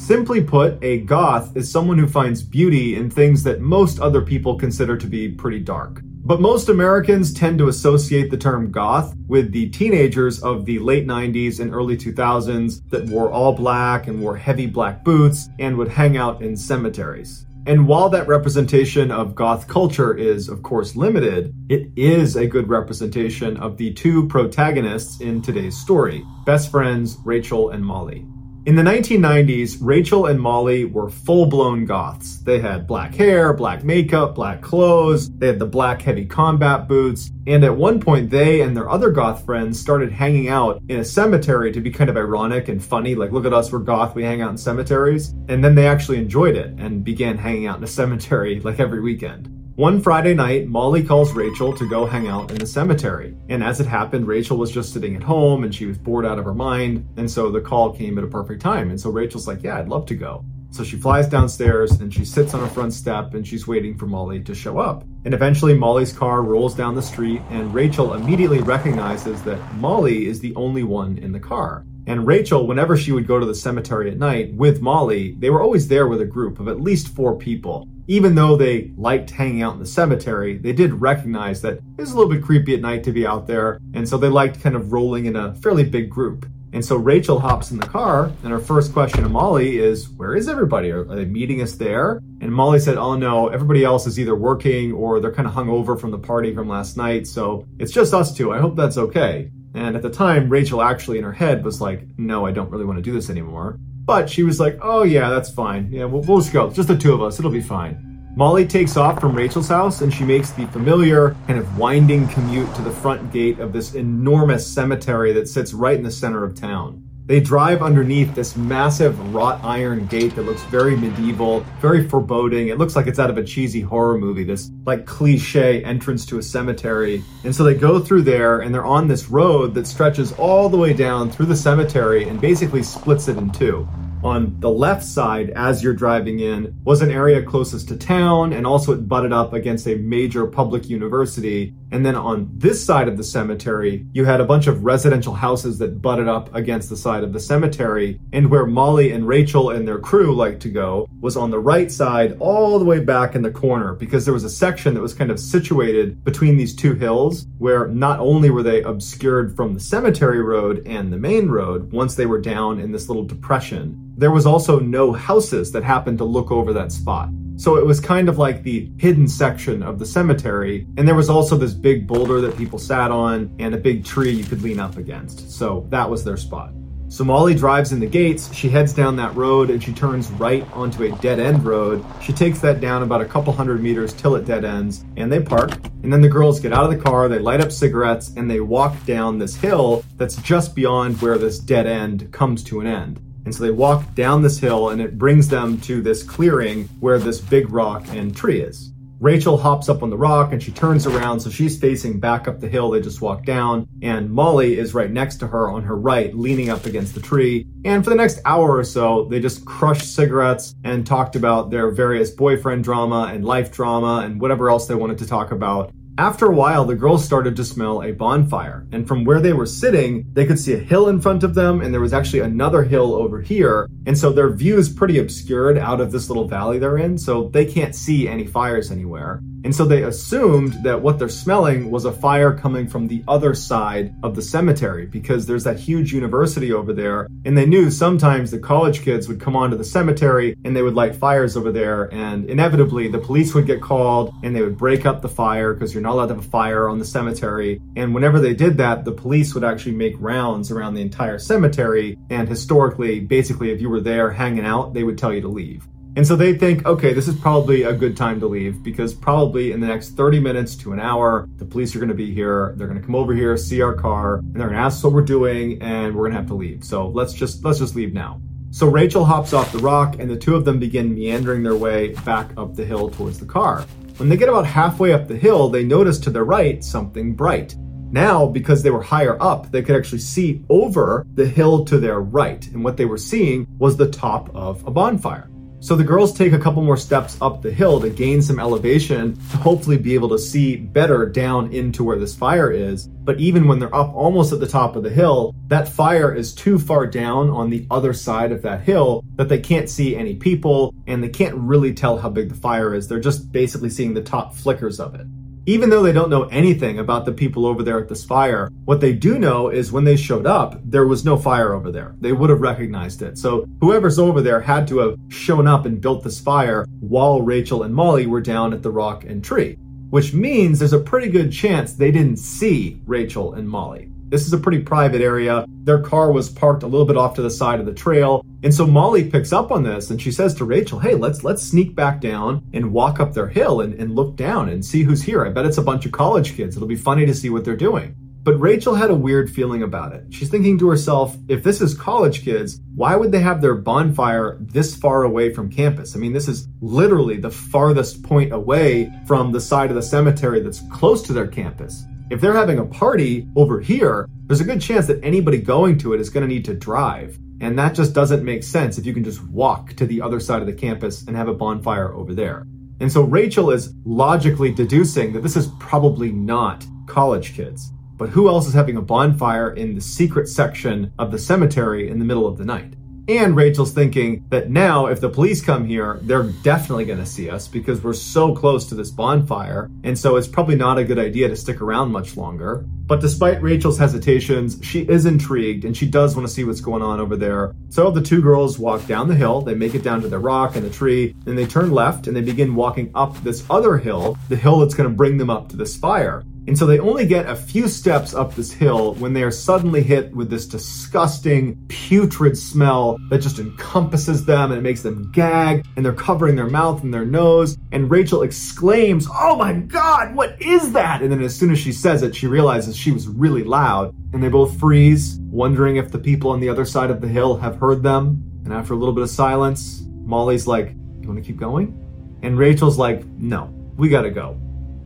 Simply 0.00 0.42
put, 0.42 0.82
a 0.82 1.02
goth 1.02 1.54
is 1.54 1.70
someone 1.70 1.98
who 1.98 2.06
finds 2.06 2.42
beauty 2.42 2.96
in 2.96 3.10
things 3.10 3.42
that 3.42 3.60
most 3.60 4.00
other 4.00 4.22
people 4.22 4.58
consider 4.58 4.96
to 4.96 5.06
be 5.06 5.28
pretty 5.28 5.60
dark. 5.60 6.00
But 6.02 6.40
most 6.40 6.70
Americans 6.70 7.34
tend 7.34 7.58
to 7.58 7.68
associate 7.68 8.30
the 8.30 8.38
term 8.38 8.72
goth 8.72 9.14
with 9.28 9.52
the 9.52 9.68
teenagers 9.68 10.42
of 10.42 10.64
the 10.64 10.78
late 10.78 11.06
90s 11.06 11.60
and 11.60 11.72
early 11.72 11.98
2000s 11.98 12.80
that 12.88 13.04
wore 13.06 13.30
all 13.30 13.52
black 13.52 14.08
and 14.08 14.22
wore 14.22 14.36
heavy 14.36 14.66
black 14.66 15.04
boots 15.04 15.50
and 15.58 15.76
would 15.76 15.88
hang 15.88 16.16
out 16.16 16.42
in 16.42 16.56
cemeteries. 16.56 17.44
And 17.66 17.86
while 17.86 18.08
that 18.08 18.26
representation 18.26 19.12
of 19.12 19.34
goth 19.34 19.68
culture 19.68 20.16
is, 20.16 20.48
of 20.48 20.62
course, 20.62 20.96
limited, 20.96 21.54
it 21.68 21.90
is 21.94 22.36
a 22.36 22.46
good 22.46 22.70
representation 22.70 23.58
of 23.58 23.76
the 23.76 23.92
two 23.92 24.26
protagonists 24.28 25.20
in 25.20 25.42
today's 25.42 25.76
story 25.76 26.24
best 26.46 26.70
friends 26.70 27.18
Rachel 27.22 27.68
and 27.68 27.84
Molly. 27.84 28.26
In 28.66 28.76
the 28.76 28.82
1990s, 28.82 29.78
Rachel 29.80 30.26
and 30.26 30.38
Molly 30.38 30.84
were 30.84 31.08
full 31.08 31.46
blown 31.46 31.86
goths. 31.86 32.40
They 32.40 32.58
had 32.58 32.86
black 32.86 33.14
hair, 33.14 33.54
black 33.54 33.84
makeup, 33.84 34.34
black 34.34 34.60
clothes, 34.60 35.30
they 35.30 35.46
had 35.46 35.58
the 35.58 35.64
black 35.64 36.02
heavy 36.02 36.26
combat 36.26 36.86
boots, 36.86 37.30
and 37.46 37.64
at 37.64 37.74
one 37.74 38.00
point 38.00 38.28
they 38.28 38.60
and 38.60 38.76
their 38.76 38.90
other 38.90 39.10
goth 39.12 39.46
friends 39.46 39.80
started 39.80 40.12
hanging 40.12 40.48
out 40.48 40.82
in 40.90 41.00
a 41.00 41.04
cemetery 41.06 41.72
to 41.72 41.80
be 41.80 41.90
kind 41.90 42.10
of 42.10 42.18
ironic 42.18 42.68
and 42.68 42.84
funny, 42.84 43.14
like, 43.14 43.32
look 43.32 43.46
at 43.46 43.54
us, 43.54 43.72
we're 43.72 43.78
goth, 43.78 44.14
we 44.14 44.24
hang 44.24 44.42
out 44.42 44.50
in 44.50 44.58
cemeteries. 44.58 45.30
And 45.48 45.64
then 45.64 45.74
they 45.74 45.86
actually 45.86 46.18
enjoyed 46.18 46.54
it 46.54 46.78
and 46.78 47.02
began 47.02 47.38
hanging 47.38 47.66
out 47.66 47.78
in 47.78 47.84
a 47.84 47.88
cemetery 47.88 48.60
like 48.60 48.78
every 48.78 49.00
weekend. 49.00 49.59
One 49.76 50.02
Friday 50.02 50.34
night, 50.34 50.68
Molly 50.68 51.02
calls 51.02 51.32
Rachel 51.32 51.72
to 51.74 51.88
go 51.88 52.04
hang 52.04 52.28
out 52.28 52.50
in 52.50 52.58
the 52.58 52.66
cemetery. 52.66 53.34
And 53.48 53.62
as 53.64 53.80
it 53.80 53.86
happened, 53.86 54.26
Rachel 54.26 54.58
was 54.58 54.70
just 54.70 54.92
sitting 54.92 55.16
at 55.16 55.22
home 55.22 55.64
and 55.64 55.74
she 55.74 55.86
was 55.86 55.96
bored 55.96 56.26
out 56.26 56.38
of 56.38 56.44
her 56.44 56.54
mind. 56.54 57.08
And 57.16 57.30
so 57.30 57.50
the 57.50 57.60
call 57.60 57.92
came 57.92 58.18
at 58.18 58.24
a 58.24 58.26
perfect 58.26 58.60
time. 58.60 58.90
And 58.90 59.00
so 59.00 59.10
Rachel's 59.10 59.46
like, 59.46 59.62
Yeah, 59.62 59.78
I'd 59.78 59.88
love 59.88 60.06
to 60.06 60.14
go. 60.14 60.44
So 60.72 60.84
she 60.84 60.96
flies 60.96 61.28
downstairs 61.28 61.92
and 62.00 62.12
she 62.12 62.24
sits 62.24 62.52
on 62.52 62.60
her 62.60 62.68
front 62.68 62.92
step 62.92 63.34
and 63.34 63.46
she's 63.46 63.66
waiting 63.66 63.96
for 63.96 64.06
Molly 64.06 64.40
to 64.42 64.54
show 64.54 64.78
up. 64.78 65.04
And 65.24 65.34
eventually, 65.34 65.74
Molly's 65.74 66.12
car 66.12 66.42
rolls 66.42 66.74
down 66.74 66.94
the 66.94 67.02
street, 67.02 67.42
and 67.50 67.74
Rachel 67.74 68.14
immediately 68.14 68.60
recognizes 68.60 69.42
that 69.42 69.74
Molly 69.74 70.26
is 70.26 70.40
the 70.40 70.54
only 70.54 70.84
one 70.84 71.18
in 71.18 71.32
the 71.32 71.40
car. 71.40 71.84
And 72.06 72.26
Rachel, 72.26 72.66
whenever 72.66 72.96
she 72.96 73.12
would 73.12 73.26
go 73.26 73.38
to 73.38 73.46
the 73.46 73.54
cemetery 73.54 74.10
at 74.10 74.18
night 74.18 74.54
with 74.54 74.80
Molly, 74.80 75.36
they 75.38 75.50
were 75.50 75.62
always 75.62 75.88
there 75.88 76.08
with 76.08 76.20
a 76.20 76.26
group 76.26 76.58
of 76.58 76.68
at 76.68 76.80
least 76.80 77.08
four 77.08 77.36
people. 77.36 77.88
Even 78.10 78.34
though 78.34 78.56
they 78.56 78.90
liked 78.96 79.30
hanging 79.30 79.62
out 79.62 79.74
in 79.74 79.78
the 79.78 79.86
cemetery, 79.86 80.58
they 80.58 80.72
did 80.72 80.94
recognize 80.94 81.62
that 81.62 81.74
it 81.74 81.82
was 81.96 82.10
a 82.10 82.16
little 82.16 82.28
bit 82.28 82.42
creepy 82.42 82.74
at 82.74 82.80
night 82.80 83.04
to 83.04 83.12
be 83.12 83.24
out 83.24 83.46
there, 83.46 83.78
and 83.94 84.08
so 84.08 84.18
they 84.18 84.28
liked 84.28 84.60
kind 84.60 84.74
of 84.74 84.92
rolling 84.92 85.26
in 85.26 85.36
a 85.36 85.54
fairly 85.54 85.84
big 85.84 86.10
group. 86.10 86.44
And 86.72 86.84
so 86.84 86.96
Rachel 86.96 87.38
hops 87.38 87.70
in 87.70 87.78
the 87.78 87.86
car, 87.86 88.32
and 88.42 88.50
her 88.50 88.58
first 88.58 88.92
question 88.92 89.22
to 89.22 89.28
Molly 89.28 89.78
is, 89.78 90.08
Where 90.08 90.34
is 90.34 90.48
everybody? 90.48 90.90
Are, 90.90 91.04
they 91.04 91.24
meeting 91.24 91.62
us 91.62 91.76
there? 91.76 92.20
And 92.40 92.52
Molly 92.52 92.80
said, 92.80 92.96
Oh 92.98 93.14
no, 93.14 93.46
everybody 93.46 93.84
else 93.84 94.08
is 94.08 94.18
either 94.18 94.34
working 94.34 94.90
or 94.90 95.20
they're 95.20 95.32
kind 95.32 95.46
of 95.46 95.54
hung 95.54 95.68
over 95.68 95.96
from 95.96 96.10
the 96.10 96.18
party 96.18 96.52
from 96.52 96.68
last 96.68 96.96
night, 96.96 97.28
so 97.28 97.64
it's 97.78 97.92
just 97.92 98.12
us 98.12 98.36
two. 98.36 98.52
I 98.52 98.58
hope 98.58 98.74
that's 98.74 98.98
okay. 98.98 99.52
And 99.74 99.94
at 99.94 100.02
the 100.02 100.10
time, 100.10 100.48
Rachel 100.48 100.82
actually 100.82 101.18
in 101.18 101.24
her 101.24 101.32
head 101.32 101.64
was 101.64 101.80
like, 101.80 102.02
No, 102.18 102.44
I 102.44 102.50
don't 102.50 102.70
really 102.70 102.86
want 102.86 102.98
to 102.98 103.02
do 103.02 103.12
this 103.12 103.30
anymore. 103.30 103.78
But 104.04 104.28
she 104.28 104.42
was 104.42 104.58
like, 104.58 104.78
Oh 104.82 105.02
yeah, 105.02 105.30
that's 105.30 105.50
fine. 105.50 105.90
Yeah, 105.90 106.04
we'll, 106.04 106.22
we'll 106.22 106.40
just 106.40 106.52
go. 106.52 106.70
Just 106.70 106.88
the 106.88 106.96
two 106.96 107.12
of 107.12 107.22
us. 107.22 107.38
It'll 107.38 107.50
be 107.50 107.60
fine. 107.60 108.06
Molly 108.36 108.64
takes 108.64 108.96
off 108.96 109.20
from 109.20 109.34
Rachel's 109.34 109.68
house 109.68 110.02
and 110.02 110.14
she 110.14 110.24
makes 110.24 110.50
the 110.50 110.66
familiar 110.68 111.36
kind 111.46 111.58
of 111.58 111.78
winding 111.78 112.28
commute 112.28 112.72
to 112.76 112.82
the 112.82 112.90
front 112.90 113.32
gate 113.32 113.58
of 113.58 113.72
this 113.72 113.94
enormous 113.94 114.66
cemetery 114.66 115.32
that 115.32 115.48
sits 115.48 115.72
right 115.72 115.96
in 115.96 116.04
the 116.04 116.10
center 116.10 116.44
of 116.44 116.54
town. 116.54 117.09
They 117.30 117.38
drive 117.38 117.80
underneath 117.80 118.34
this 118.34 118.56
massive 118.56 119.32
wrought 119.32 119.62
iron 119.62 120.06
gate 120.06 120.34
that 120.34 120.42
looks 120.42 120.64
very 120.64 120.96
medieval, 120.96 121.60
very 121.80 122.08
foreboding. 122.08 122.66
It 122.66 122.78
looks 122.78 122.96
like 122.96 123.06
it's 123.06 123.20
out 123.20 123.30
of 123.30 123.38
a 123.38 123.44
cheesy 123.44 123.80
horror 123.80 124.18
movie, 124.18 124.42
this 124.42 124.72
like 124.84 125.06
cliche 125.06 125.80
entrance 125.84 126.26
to 126.26 126.38
a 126.38 126.42
cemetery. 126.42 127.22
And 127.44 127.54
so 127.54 127.62
they 127.62 127.74
go 127.74 128.00
through 128.00 128.22
there 128.22 128.62
and 128.62 128.74
they're 128.74 128.84
on 128.84 129.06
this 129.06 129.28
road 129.28 129.74
that 129.74 129.86
stretches 129.86 130.32
all 130.32 130.68
the 130.68 130.76
way 130.76 130.92
down 130.92 131.30
through 131.30 131.46
the 131.46 131.54
cemetery 131.54 132.28
and 132.28 132.40
basically 132.40 132.82
splits 132.82 133.28
it 133.28 133.36
in 133.36 133.52
two 133.52 133.88
on 134.22 134.58
the 134.60 134.68
left 134.68 135.04
side 135.04 135.50
as 135.50 135.82
you're 135.82 135.94
driving 135.94 136.40
in 136.40 136.74
was 136.84 137.00
an 137.00 137.10
area 137.10 137.42
closest 137.42 137.88
to 137.88 137.96
town 137.96 138.52
and 138.52 138.66
also 138.66 138.92
it 138.92 139.08
butted 139.08 139.32
up 139.32 139.52
against 139.52 139.86
a 139.86 139.94
major 139.94 140.46
public 140.46 140.90
university. 140.90 141.74
And 141.92 142.06
then 142.06 142.14
on 142.14 142.50
this 142.54 142.84
side 142.84 143.08
of 143.08 143.16
the 143.16 143.24
cemetery, 143.24 144.06
you 144.12 144.24
had 144.24 144.40
a 144.40 144.44
bunch 144.44 144.66
of 144.66 144.84
residential 144.84 145.34
houses 145.34 145.78
that 145.78 146.00
butted 146.00 146.28
up 146.28 146.54
against 146.54 146.88
the 146.88 146.96
side 146.96 147.24
of 147.24 147.32
the 147.32 147.40
cemetery. 147.40 148.20
And 148.32 148.50
where 148.50 148.66
Molly 148.66 149.12
and 149.12 149.26
Rachel 149.26 149.70
and 149.70 149.86
their 149.86 149.98
crew 149.98 150.34
liked 150.34 150.62
to 150.62 150.70
go 150.70 151.08
was 151.20 151.36
on 151.36 151.50
the 151.50 151.58
right 151.58 151.90
side, 151.90 152.36
all 152.38 152.78
the 152.78 152.84
way 152.84 153.00
back 153.00 153.34
in 153.34 153.42
the 153.42 153.50
corner, 153.50 153.94
because 153.94 154.24
there 154.24 154.34
was 154.34 154.44
a 154.44 154.50
section 154.50 154.94
that 154.94 155.00
was 155.00 155.14
kind 155.14 155.30
of 155.30 155.40
situated 155.40 156.22
between 156.24 156.56
these 156.56 156.74
two 156.74 156.94
hills 156.94 157.46
where 157.58 157.88
not 157.88 158.20
only 158.20 158.50
were 158.50 158.62
they 158.62 158.82
obscured 158.82 159.56
from 159.56 159.74
the 159.74 159.80
cemetery 159.80 160.42
road 160.42 160.86
and 160.86 161.12
the 161.12 161.18
main 161.18 161.48
road 161.48 161.92
once 161.92 162.14
they 162.14 162.26
were 162.26 162.40
down 162.40 162.80
in 162.80 162.92
this 162.92 163.08
little 163.08 163.24
depression, 163.24 164.14
there 164.16 164.30
was 164.30 164.46
also 164.46 164.78
no 164.78 165.12
houses 165.12 165.72
that 165.72 165.82
happened 165.82 166.18
to 166.18 166.24
look 166.24 166.50
over 166.50 166.72
that 166.72 166.92
spot. 166.92 167.30
So 167.60 167.76
it 167.76 167.84
was 167.84 168.00
kind 168.00 168.30
of 168.30 168.38
like 168.38 168.62
the 168.62 168.90
hidden 168.96 169.28
section 169.28 169.82
of 169.82 169.98
the 169.98 170.06
cemetery. 170.06 170.86
And 170.96 171.06
there 171.06 171.14
was 171.14 171.28
also 171.28 171.58
this 171.58 171.74
big 171.74 172.06
boulder 172.06 172.40
that 172.40 172.56
people 172.56 172.78
sat 172.78 173.10
on 173.10 173.54
and 173.58 173.74
a 173.74 173.76
big 173.76 174.02
tree 174.02 174.30
you 174.30 174.44
could 174.44 174.62
lean 174.62 174.80
up 174.80 174.96
against. 174.96 175.50
So 175.50 175.86
that 175.90 176.08
was 176.08 176.24
their 176.24 176.38
spot. 176.38 176.72
So 177.08 177.22
Molly 177.22 177.54
drives 177.54 177.92
in 177.92 178.00
the 178.00 178.06
gates, 178.06 178.50
she 178.54 178.70
heads 178.70 178.94
down 178.94 179.14
that 179.16 179.36
road 179.36 179.68
and 179.68 179.84
she 179.84 179.92
turns 179.92 180.30
right 180.30 180.66
onto 180.72 181.02
a 181.02 181.14
dead 181.18 181.38
end 181.38 181.62
road. 181.62 182.02
She 182.22 182.32
takes 182.32 182.60
that 182.60 182.80
down 182.80 183.02
about 183.02 183.20
a 183.20 183.26
couple 183.26 183.52
hundred 183.52 183.82
meters 183.82 184.14
till 184.14 184.36
it 184.36 184.46
dead 184.46 184.64
ends 184.64 185.04
and 185.18 185.30
they 185.30 185.42
park. 185.42 185.72
And 186.02 186.10
then 186.10 186.22
the 186.22 186.30
girls 186.30 186.60
get 186.60 186.72
out 186.72 186.84
of 186.84 186.90
the 186.90 187.04
car, 187.04 187.28
they 187.28 187.40
light 187.40 187.60
up 187.60 187.72
cigarettes 187.72 188.32
and 188.38 188.50
they 188.50 188.60
walk 188.60 189.04
down 189.04 189.38
this 189.38 189.54
hill 189.54 190.02
that's 190.16 190.36
just 190.36 190.74
beyond 190.74 191.20
where 191.20 191.36
this 191.36 191.58
dead 191.58 191.86
end 191.86 192.32
comes 192.32 192.64
to 192.64 192.80
an 192.80 192.86
end. 192.86 193.20
And 193.44 193.54
so 193.54 193.64
they 193.64 193.70
walk 193.70 194.14
down 194.14 194.42
this 194.42 194.58
hill 194.58 194.90
and 194.90 195.00
it 195.00 195.18
brings 195.18 195.48
them 195.48 195.80
to 195.82 196.02
this 196.02 196.22
clearing 196.22 196.84
where 197.00 197.18
this 197.18 197.40
big 197.40 197.70
rock 197.70 198.06
and 198.10 198.34
tree 198.36 198.60
is. 198.60 198.92
Rachel 199.20 199.58
hops 199.58 199.90
up 199.90 200.02
on 200.02 200.08
the 200.08 200.16
rock 200.16 200.52
and 200.52 200.62
she 200.62 200.72
turns 200.72 201.06
around, 201.06 201.40
so 201.40 201.50
she's 201.50 201.78
facing 201.78 202.18
back 202.18 202.48
up 202.48 202.58
the 202.58 202.68
hill 202.68 202.90
they 202.90 203.02
just 203.02 203.20
walked 203.20 203.44
down, 203.44 203.86
and 204.00 204.30
Molly 204.30 204.78
is 204.78 204.94
right 204.94 205.10
next 205.10 205.36
to 205.36 205.46
her 205.46 205.68
on 205.68 205.82
her 205.82 205.96
right, 205.96 206.34
leaning 206.34 206.70
up 206.70 206.86
against 206.86 207.14
the 207.14 207.20
tree. 207.20 207.66
And 207.84 208.02
for 208.02 208.08
the 208.08 208.16
next 208.16 208.40
hour 208.46 208.74
or 208.74 208.82
so, 208.82 209.26
they 209.26 209.38
just 209.38 209.66
crushed 209.66 210.14
cigarettes 210.14 210.74
and 210.84 211.06
talked 211.06 211.36
about 211.36 211.70
their 211.70 211.90
various 211.90 212.30
boyfriend 212.30 212.82
drama 212.82 213.30
and 213.30 213.44
life 213.44 213.70
drama 213.70 214.22
and 214.24 214.40
whatever 214.40 214.70
else 214.70 214.86
they 214.86 214.94
wanted 214.94 215.18
to 215.18 215.26
talk 215.26 215.52
about. 215.52 215.92
After 216.18 216.46
a 216.46 216.54
while, 216.54 216.84
the 216.84 216.94
girls 216.94 217.24
started 217.24 217.56
to 217.56 217.64
smell 217.64 218.02
a 218.02 218.12
bonfire, 218.12 218.86
and 218.92 219.06
from 219.06 219.24
where 219.24 219.40
they 219.40 219.52
were 219.52 219.66
sitting, 219.66 220.26
they 220.32 220.44
could 220.44 220.58
see 220.58 220.74
a 220.74 220.78
hill 220.78 221.08
in 221.08 221.20
front 221.20 221.44
of 221.44 221.54
them, 221.54 221.80
and 221.80 221.94
there 221.94 222.00
was 222.00 222.12
actually 222.12 222.40
another 222.40 222.82
hill 222.82 223.14
over 223.14 223.40
here. 223.40 223.88
And 224.06 224.18
so 224.18 224.30
their 224.30 224.50
view 224.50 224.76
is 224.78 224.88
pretty 224.88 225.18
obscured 225.18 225.78
out 225.78 226.00
of 226.00 226.12
this 226.12 226.28
little 226.28 226.48
valley 226.48 226.78
they're 226.78 226.98
in, 226.98 227.16
so 227.16 227.48
they 227.48 227.64
can't 227.64 227.94
see 227.94 228.28
any 228.28 228.46
fires 228.46 228.90
anywhere. 228.90 229.40
And 229.62 229.74
so 229.74 229.84
they 229.84 230.04
assumed 230.04 230.82
that 230.84 231.02
what 231.02 231.18
they're 231.18 231.28
smelling 231.28 231.90
was 231.90 232.06
a 232.06 232.12
fire 232.12 232.56
coming 232.56 232.88
from 232.88 233.08
the 233.08 233.22
other 233.28 233.54
side 233.54 234.14
of 234.22 234.34
the 234.34 234.42
cemetery 234.42 235.06
because 235.06 235.46
there's 235.46 235.64
that 235.64 235.78
huge 235.78 236.14
university 236.14 236.72
over 236.72 236.92
there. 236.92 237.28
And 237.44 237.56
they 237.58 237.66
knew 237.66 237.90
sometimes 237.90 238.50
the 238.50 238.58
college 238.58 239.02
kids 239.02 239.28
would 239.28 239.40
come 239.40 239.56
onto 239.56 239.76
the 239.76 239.84
cemetery 239.84 240.56
and 240.64 240.74
they 240.74 240.82
would 240.82 240.94
light 240.94 241.14
fires 241.14 241.56
over 241.56 241.70
there. 241.70 242.12
And 242.12 242.48
inevitably, 242.48 243.08
the 243.08 243.18
police 243.18 243.54
would 243.54 243.66
get 243.66 243.82
called 243.82 244.32
and 244.42 244.56
they 244.56 244.62
would 244.62 244.78
break 244.78 245.04
up 245.04 245.20
the 245.20 245.28
fire 245.28 245.74
because 245.74 245.92
you're 245.92 245.99
not 246.02 246.12
allowed 246.12 246.26
to 246.28 246.34
have 246.34 246.44
a 246.44 246.48
fire 246.48 246.88
on 246.88 246.98
the 246.98 247.04
cemetery. 247.04 247.80
And 247.96 248.14
whenever 248.14 248.40
they 248.40 248.54
did 248.54 248.76
that, 248.78 249.04
the 249.04 249.12
police 249.12 249.54
would 249.54 249.64
actually 249.64 249.94
make 249.94 250.14
rounds 250.18 250.70
around 250.70 250.94
the 250.94 251.02
entire 251.02 251.38
cemetery. 251.38 252.18
And 252.30 252.48
historically, 252.48 253.20
basically, 253.20 253.70
if 253.70 253.80
you 253.80 253.88
were 253.88 254.00
there 254.00 254.30
hanging 254.30 254.64
out, 254.64 254.94
they 254.94 255.04
would 255.04 255.18
tell 255.18 255.32
you 255.32 255.40
to 255.42 255.48
leave. 255.48 255.86
And 256.16 256.26
so 256.26 256.34
they 256.34 256.58
think, 256.58 256.84
okay, 256.86 257.12
this 257.12 257.28
is 257.28 257.36
probably 257.36 257.84
a 257.84 257.92
good 257.92 258.16
time 258.16 258.40
to 258.40 258.46
leave 258.46 258.82
because 258.82 259.14
probably 259.14 259.70
in 259.70 259.80
the 259.80 259.86
next 259.86 260.10
30 260.10 260.40
minutes 260.40 260.74
to 260.76 260.92
an 260.92 260.98
hour, 260.98 261.48
the 261.56 261.64
police 261.64 261.94
are 261.94 262.00
going 262.00 262.08
to 262.08 262.16
be 262.16 262.34
here. 262.34 262.74
They're 262.76 262.88
going 262.88 263.00
to 263.00 263.06
come 263.06 263.14
over 263.14 263.32
here, 263.32 263.56
see 263.56 263.80
our 263.80 263.94
car, 263.94 264.38
and 264.38 264.54
they're 264.54 264.66
going 264.66 264.78
to 264.78 264.82
ask 264.82 265.04
what 265.04 265.12
we're 265.12 265.22
doing, 265.22 265.80
and 265.80 266.14
we're 266.14 266.22
going 266.22 266.32
to 266.32 266.38
have 266.38 266.48
to 266.48 266.54
leave. 266.54 266.82
So 266.82 267.08
let's 267.08 267.32
just 267.32 267.64
let's 267.64 267.78
just 267.78 267.94
leave 267.94 268.12
now. 268.12 268.40
So 268.72 268.88
Rachel 268.88 269.24
hops 269.24 269.52
off 269.52 269.72
the 269.72 269.78
rock, 269.78 270.16
and 270.18 270.28
the 270.28 270.36
two 270.36 270.56
of 270.56 270.64
them 270.64 270.78
begin 270.78 271.14
meandering 271.14 271.62
their 271.62 271.76
way 271.76 272.08
back 272.24 272.50
up 272.56 272.74
the 272.74 272.84
hill 272.84 273.08
towards 273.10 273.38
the 273.38 273.46
car. 273.46 273.84
When 274.20 274.28
they 274.28 274.36
get 274.36 274.50
about 274.50 274.66
halfway 274.66 275.14
up 275.14 275.28
the 275.28 275.36
hill, 275.38 275.70
they 275.70 275.82
notice 275.82 276.18
to 276.18 276.30
their 276.30 276.44
right 276.44 276.84
something 276.84 277.32
bright. 277.34 277.74
Now, 278.12 278.44
because 278.44 278.82
they 278.82 278.90
were 278.90 279.00
higher 279.00 279.42
up, 279.42 279.70
they 279.70 279.80
could 279.80 279.96
actually 279.96 280.18
see 280.18 280.62
over 280.68 281.26
the 281.36 281.46
hill 281.46 281.86
to 281.86 281.96
their 281.96 282.20
right. 282.20 282.66
And 282.66 282.84
what 282.84 282.98
they 282.98 283.06
were 283.06 283.16
seeing 283.16 283.66
was 283.78 283.96
the 283.96 284.10
top 284.10 284.54
of 284.54 284.86
a 284.86 284.90
bonfire. 284.90 285.48
So 285.82 285.96
the 285.96 286.04
girls 286.04 286.34
take 286.34 286.52
a 286.52 286.58
couple 286.58 286.82
more 286.82 286.98
steps 286.98 287.38
up 287.40 287.62
the 287.62 287.72
hill 287.72 288.00
to 288.00 288.10
gain 288.10 288.42
some 288.42 288.60
elevation 288.60 289.34
to 289.50 289.56
hopefully 289.56 289.96
be 289.96 290.12
able 290.12 290.28
to 290.28 290.38
see 290.38 290.76
better 290.76 291.24
down 291.24 291.72
into 291.72 292.04
where 292.04 292.18
this 292.18 292.34
fire 292.34 292.70
is. 292.70 293.06
But 293.06 293.40
even 293.40 293.66
when 293.66 293.78
they're 293.78 293.94
up 293.94 294.14
almost 294.14 294.52
at 294.52 294.60
the 294.60 294.68
top 294.68 294.94
of 294.94 295.02
the 295.02 295.10
hill, 295.10 295.54
that 295.68 295.88
fire 295.88 296.34
is 296.34 296.54
too 296.54 296.78
far 296.78 297.06
down 297.06 297.48
on 297.48 297.70
the 297.70 297.86
other 297.90 298.12
side 298.12 298.52
of 298.52 298.60
that 298.60 298.82
hill 298.82 299.24
that 299.36 299.48
they 299.48 299.58
can't 299.58 299.88
see 299.88 300.14
any 300.14 300.36
people 300.36 300.94
and 301.06 301.24
they 301.24 301.30
can't 301.30 301.54
really 301.56 301.94
tell 301.94 302.18
how 302.18 302.28
big 302.28 302.50
the 302.50 302.54
fire 302.54 302.94
is. 302.94 303.08
They're 303.08 303.18
just 303.18 303.50
basically 303.50 303.88
seeing 303.88 304.12
the 304.12 304.22
top 304.22 304.54
flickers 304.54 305.00
of 305.00 305.14
it. 305.14 305.26
Even 305.66 305.90
though 305.90 306.02
they 306.02 306.12
don't 306.12 306.30
know 306.30 306.44
anything 306.44 306.98
about 306.98 307.26
the 307.26 307.32
people 307.32 307.66
over 307.66 307.82
there 307.82 308.00
at 308.00 308.08
this 308.08 308.24
fire, 308.24 308.70
what 308.86 309.00
they 309.00 309.12
do 309.12 309.38
know 309.38 309.68
is 309.68 309.92
when 309.92 310.04
they 310.04 310.16
showed 310.16 310.46
up, 310.46 310.80
there 310.84 311.06
was 311.06 311.24
no 311.24 311.36
fire 311.36 311.74
over 311.74 311.92
there. 311.92 312.14
They 312.20 312.32
would 312.32 312.48
have 312.48 312.62
recognized 312.62 313.20
it. 313.20 313.36
So 313.36 313.66
whoever's 313.80 314.18
over 314.18 314.40
there 314.40 314.60
had 314.60 314.88
to 314.88 314.98
have 314.98 315.18
shown 315.28 315.68
up 315.68 315.84
and 315.84 316.00
built 316.00 316.24
this 316.24 316.40
fire 316.40 316.86
while 317.00 317.42
Rachel 317.42 317.82
and 317.82 317.94
Molly 317.94 318.26
were 318.26 318.40
down 318.40 318.72
at 318.72 318.82
the 318.82 318.90
rock 318.90 319.24
and 319.24 319.44
tree, 319.44 319.76
which 320.08 320.32
means 320.32 320.78
there's 320.78 320.94
a 320.94 320.98
pretty 320.98 321.28
good 321.28 321.52
chance 321.52 321.92
they 321.92 322.10
didn't 322.10 322.38
see 322.38 323.00
Rachel 323.06 323.54
and 323.54 323.68
Molly. 323.68 324.10
This 324.30 324.46
is 324.46 324.52
a 324.52 324.58
pretty 324.58 324.78
private 324.78 325.20
area. 325.20 325.66
Their 325.82 326.00
car 326.00 326.30
was 326.30 326.48
parked 326.48 326.84
a 326.84 326.86
little 326.86 327.06
bit 327.06 327.16
off 327.16 327.34
to 327.34 327.42
the 327.42 327.50
side 327.50 327.80
of 327.80 327.86
the 327.86 327.92
trail. 327.92 328.46
And 328.62 328.72
so 328.72 328.86
Molly 328.86 329.28
picks 329.28 329.52
up 329.52 329.72
on 329.72 329.82
this 329.82 330.10
and 330.10 330.22
she 330.22 330.30
says 330.30 330.54
to 330.54 330.64
Rachel, 330.64 331.00
Hey, 331.00 331.16
let's 331.16 331.42
let's 331.42 331.64
sneak 331.64 331.96
back 331.96 332.20
down 332.20 332.62
and 332.72 332.92
walk 332.92 333.18
up 333.18 333.34
their 333.34 333.48
hill 333.48 333.80
and, 333.80 333.92
and 333.94 334.14
look 334.14 334.36
down 334.36 334.68
and 334.68 334.84
see 334.84 335.02
who's 335.02 335.22
here. 335.22 335.44
I 335.44 335.50
bet 335.50 335.66
it's 335.66 335.78
a 335.78 335.82
bunch 335.82 336.06
of 336.06 336.12
college 336.12 336.54
kids. 336.54 336.76
It'll 336.76 336.86
be 336.86 336.94
funny 336.94 337.26
to 337.26 337.34
see 337.34 337.50
what 337.50 337.64
they're 337.64 337.74
doing. 337.74 338.14
But 338.42 338.60
Rachel 338.60 338.94
had 338.94 339.10
a 339.10 339.14
weird 339.14 339.50
feeling 339.50 339.82
about 339.82 340.14
it. 340.14 340.24
She's 340.30 340.48
thinking 340.48 340.78
to 340.78 340.88
herself, 340.88 341.36
if 341.48 341.62
this 341.62 341.80
is 341.80 341.92
college 341.92 342.42
kids, 342.42 342.80
why 342.94 343.16
would 343.16 343.32
they 343.32 343.40
have 343.40 343.60
their 343.60 343.74
bonfire 343.74 344.56
this 344.60 344.96
far 344.96 345.24
away 345.24 345.52
from 345.52 345.70
campus? 345.70 346.14
I 346.16 346.20
mean, 346.20 346.32
this 346.32 346.48
is 346.48 346.68
literally 346.80 347.36
the 347.36 347.50
farthest 347.50 348.22
point 348.22 348.52
away 348.52 349.12
from 349.26 349.52
the 349.52 349.60
side 349.60 349.90
of 349.90 349.96
the 349.96 350.02
cemetery 350.02 350.60
that's 350.60 350.82
close 350.90 351.20
to 351.22 351.32
their 351.34 351.48
campus. 351.48 352.04
If 352.30 352.40
they're 352.40 352.54
having 352.54 352.78
a 352.78 352.84
party 352.84 353.48
over 353.56 353.80
here, 353.80 354.28
there's 354.46 354.60
a 354.60 354.64
good 354.64 354.80
chance 354.80 355.08
that 355.08 355.18
anybody 355.24 355.58
going 355.58 355.98
to 355.98 356.14
it 356.14 356.20
is 356.20 356.30
going 356.30 356.48
to 356.48 356.54
need 356.54 356.64
to 356.66 356.74
drive. 356.74 357.36
And 357.60 357.76
that 357.76 357.92
just 357.92 358.14
doesn't 358.14 358.44
make 358.44 358.62
sense 358.62 358.98
if 358.98 359.04
you 359.04 359.12
can 359.12 359.24
just 359.24 359.42
walk 359.48 359.94
to 359.94 360.06
the 360.06 360.22
other 360.22 360.38
side 360.38 360.60
of 360.60 360.66
the 360.66 360.72
campus 360.72 361.26
and 361.26 361.36
have 361.36 361.48
a 361.48 361.54
bonfire 361.54 362.14
over 362.14 362.32
there. 362.32 362.68
And 363.00 363.10
so 363.10 363.22
Rachel 363.22 363.72
is 363.72 363.94
logically 364.04 364.70
deducing 364.70 365.32
that 365.32 365.42
this 365.42 365.56
is 365.56 365.72
probably 365.80 366.30
not 366.30 366.86
college 367.08 367.52
kids. 367.54 367.90
But 368.16 368.28
who 368.28 368.48
else 368.48 368.68
is 368.68 368.74
having 368.74 368.96
a 368.96 369.02
bonfire 369.02 369.72
in 369.72 369.96
the 369.96 370.00
secret 370.00 370.46
section 370.46 371.12
of 371.18 371.32
the 371.32 371.38
cemetery 371.38 372.10
in 372.10 372.20
the 372.20 372.24
middle 372.24 372.46
of 372.46 372.58
the 372.58 372.64
night? 372.64 372.94
And 373.30 373.54
Rachel's 373.54 373.92
thinking 373.92 374.44
that 374.48 374.70
now, 374.70 375.06
if 375.06 375.20
the 375.20 375.28
police 375.28 375.62
come 375.62 375.86
here, 375.86 376.18
they're 376.22 376.50
definitely 376.64 377.04
going 377.04 377.20
to 377.20 377.24
see 377.24 377.48
us 377.48 377.68
because 377.68 378.02
we're 378.02 378.12
so 378.12 378.56
close 378.56 378.86
to 378.86 378.96
this 378.96 379.12
bonfire. 379.12 379.88
And 380.02 380.18
so 380.18 380.34
it's 380.34 380.48
probably 380.48 380.74
not 380.74 380.98
a 380.98 381.04
good 381.04 381.20
idea 381.20 381.46
to 381.46 381.54
stick 381.54 381.80
around 381.80 382.10
much 382.10 382.36
longer. 382.36 382.84
But 383.06 383.20
despite 383.20 383.62
Rachel's 383.62 384.00
hesitations, 384.00 384.80
she 384.82 385.02
is 385.02 385.26
intrigued 385.26 385.84
and 385.84 385.96
she 385.96 386.06
does 386.06 386.34
want 386.34 386.48
to 386.48 386.52
see 386.52 386.64
what's 386.64 386.80
going 386.80 387.02
on 387.02 387.20
over 387.20 387.36
there. 387.36 387.72
So 387.88 388.10
the 388.10 388.20
two 388.20 388.42
girls 388.42 388.80
walk 388.80 389.06
down 389.06 389.28
the 389.28 389.36
hill, 389.36 389.60
they 389.60 389.74
make 389.74 389.94
it 389.94 390.02
down 390.02 390.22
to 390.22 390.28
the 390.28 390.40
rock 390.40 390.74
and 390.74 390.84
the 390.84 390.90
tree, 390.90 391.32
and 391.46 391.56
they 391.56 391.66
turn 391.66 391.92
left 391.92 392.26
and 392.26 392.36
they 392.36 392.40
begin 392.40 392.74
walking 392.74 393.12
up 393.14 393.36
this 393.44 393.64
other 393.70 393.96
hill, 393.96 394.36
the 394.48 394.56
hill 394.56 394.80
that's 394.80 394.94
going 394.94 395.08
to 395.08 395.14
bring 395.14 395.38
them 395.38 395.50
up 395.50 395.68
to 395.68 395.76
this 395.76 395.96
fire. 395.96 396.42
And 396.70 396.78
so 396.78 396.86
they 396.86 397.00
only 397.00 397.26
get 397.26 397.48
a 397.48 397.56
few 397.56 397.88
steps 397.88 398.32
up 398.32 398.54
this 398.54 398.70
hill 398.70 399.14
when 399.14 399.32
they 399.32 399.42
are 399.42 399.50
suddenly 399.50 400.04
hit 400.04 400.32
with 400.32 400.50
this 400.50 400.66
disgusting, 400.66 401.84
putrid 401.88 402.56
smell 402.56 403.18
that 403.28 403.38
just 403.38 403.58
encompasses 403.58 404.44
them 404.44 404.70
and 404.70 404.78
it 404.78 404.82
makes 404.82 405.02
them 405.02 405.32
gag 405.32 405.84
and 405.96 406.04
they're 406.04 406.12
covering 406.12 406.54
their 406.54 406.70
mouth 406.70 407.02
and 407.02 407.12
their 407.12 407.24
nose. 407.24 407.76
And 407.90 408.08
Rachel 408.08 408.42
exclaims, 408.42 409.26
Oh 409.28 409.56
my 409.56 409.72
God, 409.72 410.36
what 410.36 410.62
is 410.62 410.92
that? 410.92 411.22
And 411.22 411.32
then 411.32 411.42
as 411.42 411.56
soon 411.56 411.72
as 411.72 411.78
she 411.80 411.90
says 411.90 412.22
it, 412.22 412.36
she 412.36 412.46
realizes 412.46 412.96
she 412.96 413.10
was 413.10 413.26
really 413.26 413.64
loud 413.64 414.14
and 414.32 414.40
they 414.40 414.48
both 414.48 414.78
freeze, 414.78 415.40
wondering 415.50 415.96
if 415.96 416.12
the 416.12 416.20
people 416.20 416.52
on 416.52 416.60
the 416.60 416.68
other 416.68 416.84
side 416.84 417.10
of 417.10 417.20
the 417.20 417.26
hill 417.26 417.56
have 417.56 417.80
heard 417.80 418.04
them. 418.04 418.44
And 418.64 418.72
after 418.72 418.94
a 418.94 418.96
little 418.96 419.12
bit 419.12 419.24
of 419.24 419.30
silence, 419.30 420.04
Molly's 420.20 420.68
like, 420.68 420.90
You 421.20 421.26
want 421.26 421.42
to 421.42 421.44
keep 421.44 421.56
going? 421.56 422.38
And 422.44 422.56
Rachel's 422.56 422.96
like, 422.96 423.26
No, 423.26 423.74
we 423.96 424.08
gotta 424.08 424.30
go 424.30 424.56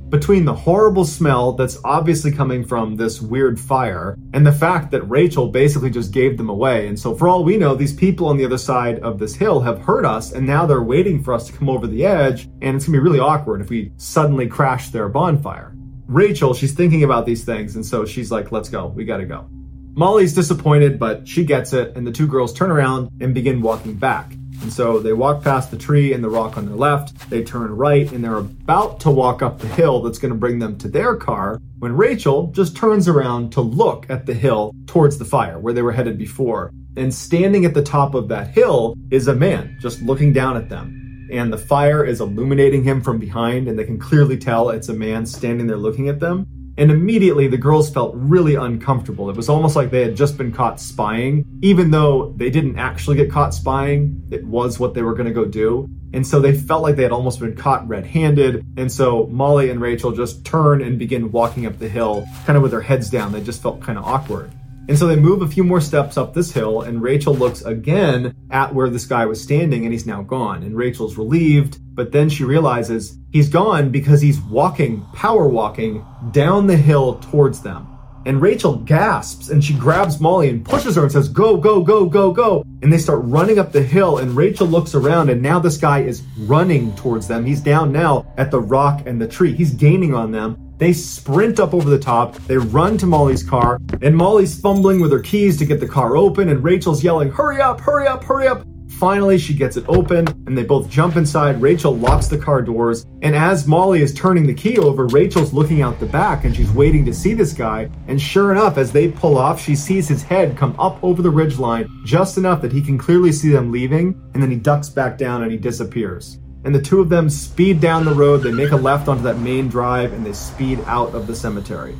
between 0.08 0.44
the 0.44 0.54
horrible 0.54 1.04
smell 1.04 1.52
that's 1.52 1.78
obviously 1.84 2.30
coming 2.30 2.64
from 2.64 2.96
this 2.96 3.20
weird 3.20 3.58
fire 3.58 4.16
and 4.32 4.46
the 4.46 4.52
fact 4.52 4.90
that 4.90 5.02
Rachel 5.02 5.48
basically 5.48 5.90
just 5.90 6.12
gave 6.12 6.36
them 6.36 6.48
away. 6.48 6.88
And 6.88 6.98
so, 6.98 7.14
for 7.14 7.28
all 7.28 7.44
we 7.44 7.56
know, 7.56 7.74
these 7.74 7.92
people 7.92 8.28
on 8.28 8.36
the 8.36 8.44
other 8.44 8.58
side 8.58 8.98
of 9.00 9.18
this 9.18 9.34
hill 9.34 9.60
have 9.60 9.80
heard 9.80 10.04
us 10.04 10.32
and 10.32 10.46
now 10.46 10.66
they're 10.66 10.82
waiting 10.82 11.22
for 11.22 11.34
us 11.34 11.46
to 11.46 11.52
come 11.52 11.68
over 11.68 11.86
the 11.86 12.04
edge. 12.04 12.48
And 12.62 12.76
it's 12.76 12.86
gonna 12.86 12.98
be 12.98 13.02
really 13.02 13.18
awkward 13.18 13.60
if 13.60 13.70
we 13.70 13.92
suddenly 13.96 14.46
crash 14.46 14.90
their 14.90 15.08
bonfire. 15.08 15.74
Rachel, 16.06 16.52
she's 16.54 16.74
thinking 16.74 17.02
about 17.02 17.24
these 17.24 17.44
things, 17.44 17.76
and 17.76 17.84
so 17.84 18.04
she's 18.04 18.30
like, 18.30 18.52
let's 18.52 18.68
go, 18.68 18.86
we 18.88 19.04
gotta 19.04 19.24
go. 19.24 19.48
Molly's 19.96 20.34
disappointed, 20.34 20.98
but 20.98 21.26
she 21.26 21.44
gets 21.44 21.72
it, 21.72 21.96
and 21.96 22.06
the 22.06 22.12
two 22.12 22.26
girls 22.26 22.52
turn 22.52 22.70
around 22.70 23.08
and 23.20 23.32
begin 23.32 23.62
walking 23.62 23.94
back. 23.94 24.34
And 24.62 24.72
so 24.72 24.98
they 24.98 25.12
walk 25.12 25.42
past 25.42 25.70
the 25.70 25.76
tree 25.76 26.12
and 26.12 26.22
the 26.22 26.30
rock 26.30 26.56
on 26.56 26.66
their 26.66 26.76
left, 26.76 27.28
they 27.30 27.42
turn 27.42 27.76
right, 27.76 28.10
and 28.12 28.24
they're 28.24 28.36
about 28.36 29.00
to 29.00 29.10
walk 29.10 29.42
up 29.42 29.58
the 29.58 29.68
hill 29.68 30.02
that's 30.02 30.18
going 30.18 30.32
to 30.32 30.38
bring 30.38 30.58
them 30.58 30.78
to 30.78 30.88
their 30.88 31.16
car 31.16 31.60
when 31.78 31.96
Rachel 31.96 32.50
just 32.52 32.76
turns 32.76 33.08
around 33.08 33.52
to 33.52 33.60
look 33.60 34.08
at 34.08 34.26
the 34.26 34.34
hill 34.34 34.74
towards 34.86 35.18
the 35.18 35.24
fire 35.24 35.58
where 35.58 35.74
they 35.74 35.82
were 35.82 35.92
headed 35.92 36.16
before. 36.16 36.72
And 36.96 37.12
standing 37.12 37.64
at 37.64 37.74
the 37.74 37.82
top 37.82 38.14
of 38.14 38.28
that 38.28 38.48
hill 38.48 38.96
is 39.10 39.28
a 39.28 39.34
man 39.34 39.76
just 39.80 40.00
looking 40.00 40.32
down 40.32 40.56
at 40.56 40.68
them. 40.68 41.28
And 41.30 41.52
the 41.52 41.58
fire 41.58 42.04
is 42.04 42.20
illuminating 42.20 42.84
him 42.84 43.02
from 43.02 43.18
behind, 43.18 43.68
and 43.68 43.78
they 43.78 43.84
can 43.84 43.98
clearly 43.98 44.38
tell 44.38 44.70
it's 44.70 44.88
a 44.88 44.94
man 44.94 45.26
standing 45.26 45.66
there 45.66 45.76
looking 45.76 46.08
at 46.08 46.20
them. 46.20 46.46
And 46.76 46.90
immediately 46.90 47.46
the 47.46 47.56
girls 47.56 47.90
felt 47.90 48.12
really 48.16 48.56
uncomfortable. 48.56 49.30
It 49.30 49.36
was 49.36 49.48
almost 49.48 49.76
like 49.76 49.90
they 49.90 50.02
had 50.02 50.16
just 50.16 50.36
been 50.36 50.52
caught 50.52 50.80
spying, 50.80 51.44
even 51.62 51.90
though 51.90 52.32
they 52.36 52.50
didn't 52.50 52.78
actually 52.78 53.16
get 53.16 53.30
caught 53.30 53.54
spying. 53.54 54.22
It 54.30 54.44
was 54.44 54.78
what 54.78 54.94
they 54.94 55.02
were 55.02 55.14
going 55.14 55.28
to 55.28 55.32
go 55.32 55.44
do. 55.44 55.88
And 56.12 56.26
so 56.26 56.40
they 56.40 56.56
felt 56.56 56.82
like 56.82 56.96
they 56.96 57.02
had 57.02 57.12
almost 57.12 57.40
been 57.40 57.56
caught 57.56 57.86
red 57.88 58.06
handed. 58.06 58.64
And 58.76 58.90
so 58.90 59.26
Molly 59.26 59.70
and 59.70 59.80
Rachel 59.80 60.12
just 60.12 60.44
turn 60.44 60.82
and 60.82 60.98
begin 60.98 61.30
walking 61.30 61.66
up 61.66 61.78
the 61.78 61.88
hill, 61.88 62.26
kind 62.44 62.56
of 62.56 62.62
with 62.62 62.72
their 62.72 62.80
heads 62.80 63.10
down. 63.10 63.32
They 63.32 63.42
just 63.42 63.62
felt 63.62 63.80
kind 63.80 63.98
of 63.98 64.04
awkward. 64.04 64.50
And 64.86 64.98
so 64.98 65.06
they 65.06 65.16
move 65.16 65.40
a 65.40 65.48
few 65.48 65.64
more 65.64 65.80
steps 65.80 66.18
up 66.18 66.34
this 66.34 66.52
hill, 66.52 66.82
and 66.82 67.00
Rachel 67.00 67.34
looks 67.34 67.62
again 67.62 68.34
at 68.50 68.74
where 68.74 68.90
this 68.90 69.06
guy 69.06 69.24
was 69.24 69.42
standing, 69.42 69.84
and 69.84 69.92
he's 69.92 70.06
now 70.06 70.22
gone. 70.22 70.62
And 70.62 70.76
Rachel's 70.76 71.16
relieved, 71.16 71.78
but 71.94 72.12
then 72.12 72.28
she 72.28 72.44
realizes 72.44 73.16
he's 73.32 73.48
gone 73.48 73.90
because 73.90 74.20
he's 74.20 74.40
walking, 74.42 75.02
power 75.14 75.48
walking, 75.48 76.04
down 76.32 76.66
the 76.66 76.76
hill 76.76 77.18
towards 77.20 77.62
them. 77.62 77.88
And 78.26 78.40
Rachel 78.40 78.76
gasps 78.76 79.50
and 79.50 79.62
she 79.62 79.74
grabs 79.74 80.18
Molly 80.18 80.48
and 80.48 80.64
pushes 80.64 80.96
her 80.96 81.02
and 81.02 81.12
says, 81.12 81.28
Go, 81.28 81.58
go, 81.58 81.82
go, 81.82 82.06
go, 82.06 82.32
go. 82.32 82.64
And 82.80 82.90
they 82.90 82.96
start 82.98 83.20
running 83.22 83.58
up 83.58 83.72
the 83.72 83.82
hill. 83.82 84.18
And 84.18 84.34
Rachel 84.34 84.66
looks 84.66 84.94
around 84.94 85.28
and 85.28 85.42
now 85.42 85.58
this 85.58 85.76
guy 85.76 86.00
is 86.00 86.22
running 86.38 86.94
towards 86.96 87.28
them. 87.28 87.44
He's 87.44 87.60
down 87.60 87.92
now 87.92 88.32
at 88.38 88.50
the 88.50 88.60
rock 88.60 89.02
and 89.06 89.20
the 89.20 89.28
tree. 89.28 89.54
He's 89.54 89.74
gaining 89.74 90.14
on 90.14 90.32
them. 90.32 90.63
They 90.78 90.92
sprint 90.92 91.60
up 91.60 91.72
over 91.72 91.88
the 91.88 91.98
top. 91.98 92.34
They 92.46 92.56
run 92.56 92.98
to 92.98 93.06
Molly's 93.06 93.42
car, 93.42 93.80
and 94.02 94.16
Molly's 94.16 94.60
fumbling 94.60 95.00
with 95.00 95.12
her 95.12 95.20
keys 95.20 95.56
to 95.58 95.64
get 95.64 95.80
the 95.80 95.88
car 95.88 96.16
open, 96.16 96.48
and 96.48 96.64
Rachel's 96.64 97.04
yelling, 97.04 97.30
Hurry 97.30 97.60
up, 97.60 97.80
hurry 97.80 98.06
up, 98.06 98.24
hurry 98.24 98.48
up. 98.48 98.66
Finally, 98.98 99.38
she 99.38 99.54
gets 99.54 99.76
it 99.76 99.84
open, 99.88 100.26
and 100.46 100.56
they 100.56 100.62
both 100.62 100.88
jump 100.88 101.16
inside. 101.16 101.60
Rachel 101.60 101.96
locks 101.96 102.28
the 102.28 102.38
car 102.38 102.62
doors, 102.62 103.06
and 103.22 103.34
as 103.34 103.66
Molly 103.66 104.02
is 104.02 104.14
turning 104.14 104.46
the 104.46 104.54
key 104.54 104.78
over, 104.78 105.06
Rachel's 105.06 105.52
looking 105.52 105.82
out 105.82 105.98
the 105.98 106.06
back 106.06 106.44
and 106.44 106.54
she's 106.54 106.70
waiting 106.70 107.04
to 107.04 107.12
see 107.12 107.34
this 107.34 107.52
guy. 107.52 107.90
And 108.06 108.20
sure 108.20 108.52
enough, 108.52 108.78
as 108.78 108.92
they 108.92 109.10
pull 109.10 109.36
off, 109.36 109.60
she 109.60 109.74
sees 109.74 110.06
his 110.06 110.22
head 110.22 110.56
come 110.56 110.78
up 110.78 111.02
over 111.02 111.22
the 111.22 111.32
ridgeline 111.32 111.88
just 112.04 112.38
enough 112.38 112.62
that 112.62 112.72
he 112.72 112.82
can 112.82 112.96
clearly 112.96 113.32
see 113.32 113.50
them 113.50 113.72
leaving, 113.72 114.20
and 114.32 114.42
then 114.42 114.50
he 114.50 114.56
ducks 114.56 114.88
back 114.88 115.18
down 115.18 115.42
and 115.42 115.50
he 115.50 115.58
disappears 115.58 116.38
and 116.64 116.74
the 116.74 116.80
two 116.80 117.00
of 117.00 117.08
them 117.08 117.30
speed 117.30 117.80
down 117.80 118.04
the 118.04 118.14
road. 118.14 118.38
They 118.38 118.52
make 118.52 118.72
a 118.72 118.76
left 118.76 119.08
onto 119.08 119.22
that 119.22 119.38
main 119.38 119.68
drive 119.68 120.12
and 120.12 120.24
they 120.24 120.32
speed 120.32 120.80
out 120.86 121.14
of 121.14 121.26
the 121.26 121.36
cemetery. 121.36 121.96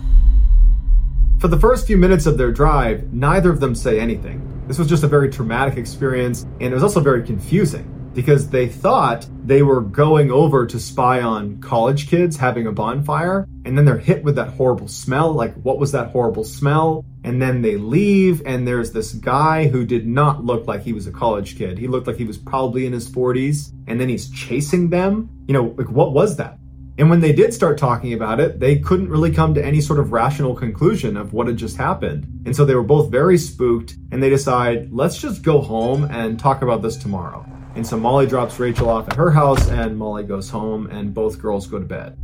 For 1.38 1.49
the 1.49 1.59
first 1.59 1.87
few 1.87 1.97
minutes 1.97 2.26
of 2.26 2.38
their 2.38 2.50
drive, 2.50 3.12
neither 3.12 3.50
of 3.50 3.61
them 3.61 3.75
say 3.75 4.00
anything. 4.00 4.40
This 4.66 4.78
was 4.78 4.88
just 4.88 5.04
a 5.04 5.09
very 5.09 5.28
traumatic 5.28 5.76
experience, 5.76 6.44
and 6.59 6.73
it 6.73 6.75
was 6.75 6.83
also 6.83 7.00
very 7.00 7.23
confusing 7.23 7.93
because 8.14 8.49
they 8.49 8.68
thought 8.68 9.26
they 9.44 9.62
were 9.62 9.80
going 9.80 10.30
over 10.30 10.66
to 10.66 10.78
spy 10.78 11.21
on 11.21 11.61
college 11.61 12.09
kids 12.09 12.37
having 12.37 12.66
a 12.66 12.73
bonfire, 12.73 13.47
and 13.64 13.76
then 13.76 13.85
they're 13.85 13.99
hit 13.99 14.23
with 14.23 14.37
that 14.37 14.49
horrible 14.49 14.88
smell. 14.88 15.33
Like, 15.33 15.54
what 15.54 15.78
was 15.78 15.92
that 15.92 16.11
horrible 16.11 16.44
smell? 16.44 17.04
And 17.25 17.40
then 17.40 17.62
they 17.62 17.76
leave, 17.76 18.42
and 18.47 18.66
there's 18.66 18.92
this 18.92 19.12
guy 19.12 19.66
who 19.68 19.85
did 19.85 20.06
not 20.06 20.44
look 20.44 20.66
like 20.66 20.83
he 20.83 20.92
was 20.92 21.06
a 21.06 21.12
college 21.12 21.59
kid. 21.59 21.78
He 21.78 21.88
looked 21.88 22.06
like 22.06 22.16
he 22.16 22.25
was 22.25 22.38
probably 22.38 22.87
in 22.87 22.92
his 22.92 23.11
40s, 23.11 23.73
and 23.87 24.00
then 24.00 24.09
he's 24.09 24.30
chasing 24.30 24.90
them. 24.90 25.30
You 25.47 25.54
know, 25.54 25.75
like, 25.76 25.90
what 25.90 26.12
was 26.12 26.37
that? 26.37 26.59
And 26.96 27.10
when 27.10 27.20
they 27.20 27.32
did 27.32 27.52
start 27.52 27.76
talking 27.76 28.12
about 28.12 28.38
it, 28.38 28.60
they 28.60 28.78
couldn't 28.78 29.08
really 29.08 29.32
come 29.32 29.52
to 29.54 29.64
any 29.64 29.80
sort 29.80 29.98
of 29.98 30.12
rational 30.12 30.54
conclusion 30.54 31.16
of 31.16 31.32
what 31.32 31.48
had 31.48 31.56
just 31.56 31.76
happened. 31.76 32.42
And 32.46 32.54
so 32.54 32.64
they 32.64 32.76
were 32.76 32.84
both 32.84 33.10
very 33.10 33.36
spooked, 33.36 33.96
and 34.12 34.22
they 34.22 34.30
decide, 34.30 34.92
let's 34.92 35.18
just 35.18 35.42
go 35.42 35.60
home 35.60 36.04
and 36.04 36.38
talk 36.38 36.62
about 36.62 36.82
this 36.82 36.96
tomorrow. 36.96 37.44
And 37.74 37.84
so 37.84 37.96
Molly 37.96 38.28
drops 38.28 38.60
Rachel 38.60 38.88
off 38.88 39.08
at 39.08 39.16
her 39.16 39.32
house, 39.32 39.68
and 39.68 39.98
Molly 39.98 40.22
goes 40.22 40.50
home, 40.50 40.86
and 40.86 41.12
both 41.12 41.40
girls 41.40 41.66
go 41.66 41.80
to 41.80 41.84
bed. 41.84 42.16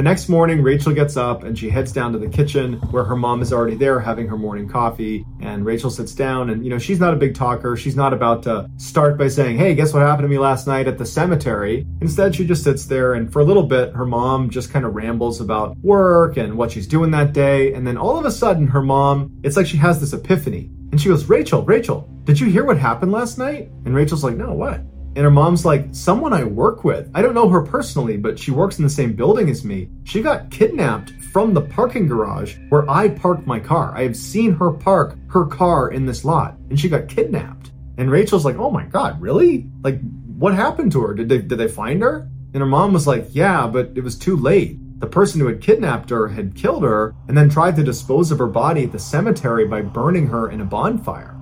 The 0.00 0.04
next 0.04 0.30
morning, 0.30 0.62
Rachel 0.62 0.94
gets 0.94 1.18
up 1.18 1.42
and 1.44 1.58
she 1.58 1.68
heads 1.68 1.92
down 1.92 2.14
to 2.14 2.18
the 2.18 2.26
kitchen 2.26 2.80
where 2.90 3.04
her 3.04 3.16
mom 3.16 3.42
is 3.42 3.52
already 3.52 3.76
there 3.76 4.00
having 4.00 4.26
her 4.28 4.38
morning 4.38 4.66
coffee. 4.66 5.26
And 5.42 5.62
Rachel 5.62 5.90
sits 5.90 6.14
down, 6.14 6.48
and 6.48 6.64
you 6.64 6.70
know, 6.70 6.78
she's 6.78 6.98
not 6.98 7.12
a 7.12 7.18
big 7.18 7.34
talker. 7.34 7.76
She's 7.76 7.96
not 7.96 8.14
about 8.14 8.42
to 8.44 8.70
start 8.78 9.18
by 9.18 9.28
saying, 9.28 9.58
Hey, 9.58 9.74
guess 9.74 9.92
what 9.92 10.00
happened 10.00 10.24
to 10.24 10.30
me 10.30 10.38
last 10.38 10.66
night 10.66 10.88
at 10.88 10.96
the 10.96 11.04
cemetery? 11.04 11.84
Instead, 12.00 12.34
she 12.34 12.46
just 12.46 12.64
sits 12.64 12.86
there, 12.86 13.12
and 13.12 13.30
for 13.30 13.40
a 13.40 13.44
little 13.44 13.62
bit, 13.62 13.92
her 13.92 14.06
mom 14.06 14.48
just 14.48 14.72
kind 14.72 14.86
of 14.86 14.94
rambles 14.94 15.38
about 15.42 15.76
work 15.82 16.38
and 16.38 16.56
what 16.56 16.72
she's 16.72 16.86
doing 16.86 17.10
that 17.10 17.34
day. 17.34 17.74
And 17.74 17.86
then 17.86 17.98
all 17.98 18.18
of 18.18 18.24
a 18.24 18.30
sudden, 18.30 18.68
her 18.68 18.80
mom, 18.80 19.30
it's 19.42 19.58
like 19.58 19.66
she 19.66 19.76
has 19.76 20.00
this 20.00 20.14
epiphany. 20.14 20.70
And 20.92 20.98
she 20.98 21.10
goes, 21.10 21.26
Rachel, 21.26 21.62
Rachel, 21.62 22.08
did 22.24 22.40
you 22.40 22.48
hear 22.48 22.64
what 22.64 22.78
happened 22.78 23.12
last 23.12 23.36
night? 23.36 23.68
And 23.84 23.94
Rachel's 23.94 24.24
like, 24.24 24.38
No, 24.38 24.54
what? 24.54 24.80
And 25.16 25.24
her 25.24 25.30
mom's 25.30 25.64
like, 25.64 25.88
Someone 25.92 26.32
I 26.32 26.44
work 26.44 26.84
with. 26.84 27.10
I 27.14 27.22
don't 27.22 27.34
know 27.34 27.48
her 27.48 27.62
personally, 27.62 28.16
but 28.16 28.38
she 28.38 28.50
works 28.50 28.78
in 28.78 28.84
the 28.84 28.90
same 28.90 29.14
building 29.14 29.50
as 29.50 29.64
me. 29.64 29.88
She 30.04 30.22
got 30.22 30.50
kidnapped 30.50 31.10
from 31.32 31.52
the 31.52 31.62
parking 31.62 32.06
garage 32.06 32.56
where 32.68 32.88
I 32.88 33.08
parked 33.08 33.46
my 33.46 33.58
car. 33.58 33.92
I 33.96 34.02
have 34.02 34.16
seen 34.16 34.54
her 34.54 34.70
park 34.70 35.16
her 35.28 35.46
car 35.46 35.90
in 35.90 36.06
this 36.06 36.24
lot, 36.24 36.56
and 36.68 36.78
she 36.78 36.88
got 36.88 37.08
kidnapped. 37.08 37.72
And 37.98 38.10
Rachel's 38.10 38.44
like, 38.44 38.56
Oh 38.56 38.70
my 38.70 38.84
God, 38.84 39.20
really? 39.20 39.68
Like, 39.82 40.00
what 40.38 40.54
happened 40.54 40.92
to 40.92 41.02
her? 41.02 41.14
Did 41.14 41.28
they, 41.28 41.38
did 41.38 41.58
they 41.58 41.68
find 41.68 42.02
her? 42.02 42.28
And 42.52 42.60
her 42.60 42.66
mom 42.66 42.92
was 42.92 43.06
like, 43.06 43.26
Yeah, 43.30 43.66
but 43.66 43.90
it 43.94 44.04
was 44.04 44.16
too 44.16 44.36
late. 44.36 44.78
The 45.00 45.06
person 45.06 45.40
who 45.40 45.46
had 45.46 45.62
kidnapped 45.62 46.10
her 46.10 46.28
had 46.28 46.54
killed 46.54 46.82
her 46.84 47.14
and 47.26 47.36
then 47.36 47.48
tried 47.48 47.74
to 47.76 47.82
dispose 47.82 48.30
of 48.30 48.38
her 48.38 48.46
body 48.46 48.84
at 48.84 48.92
the 48.92 48.98
cemetery 48.98 49.66
by 49.66 49.80
burning 49.80 50.26
her 50.26 50.50
in 50.50 50.60
a 50.60 50.64
bonfire. 50.64 51.36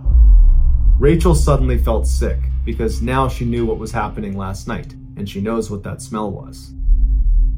Rachel 0.99 1.35
suddenly 1.35 1.77
felt 1.77 2.07
sick 2.07 2.39
because 2.69 3.01
now 3.01 3.27
she 3.27 3.47
knew 3.47 3.65
what 3.65 3.79
was 3.79 3.91
happening 3.91 4.37
last 4.37 4.69
night 4.69 4.93
and 5.17 5.27
she 5.27 5.41
knows 5.41 5.71
what 5.71 5.83
that 5.83 6.03
smell 6.03 6.31
was. 6.31 6.75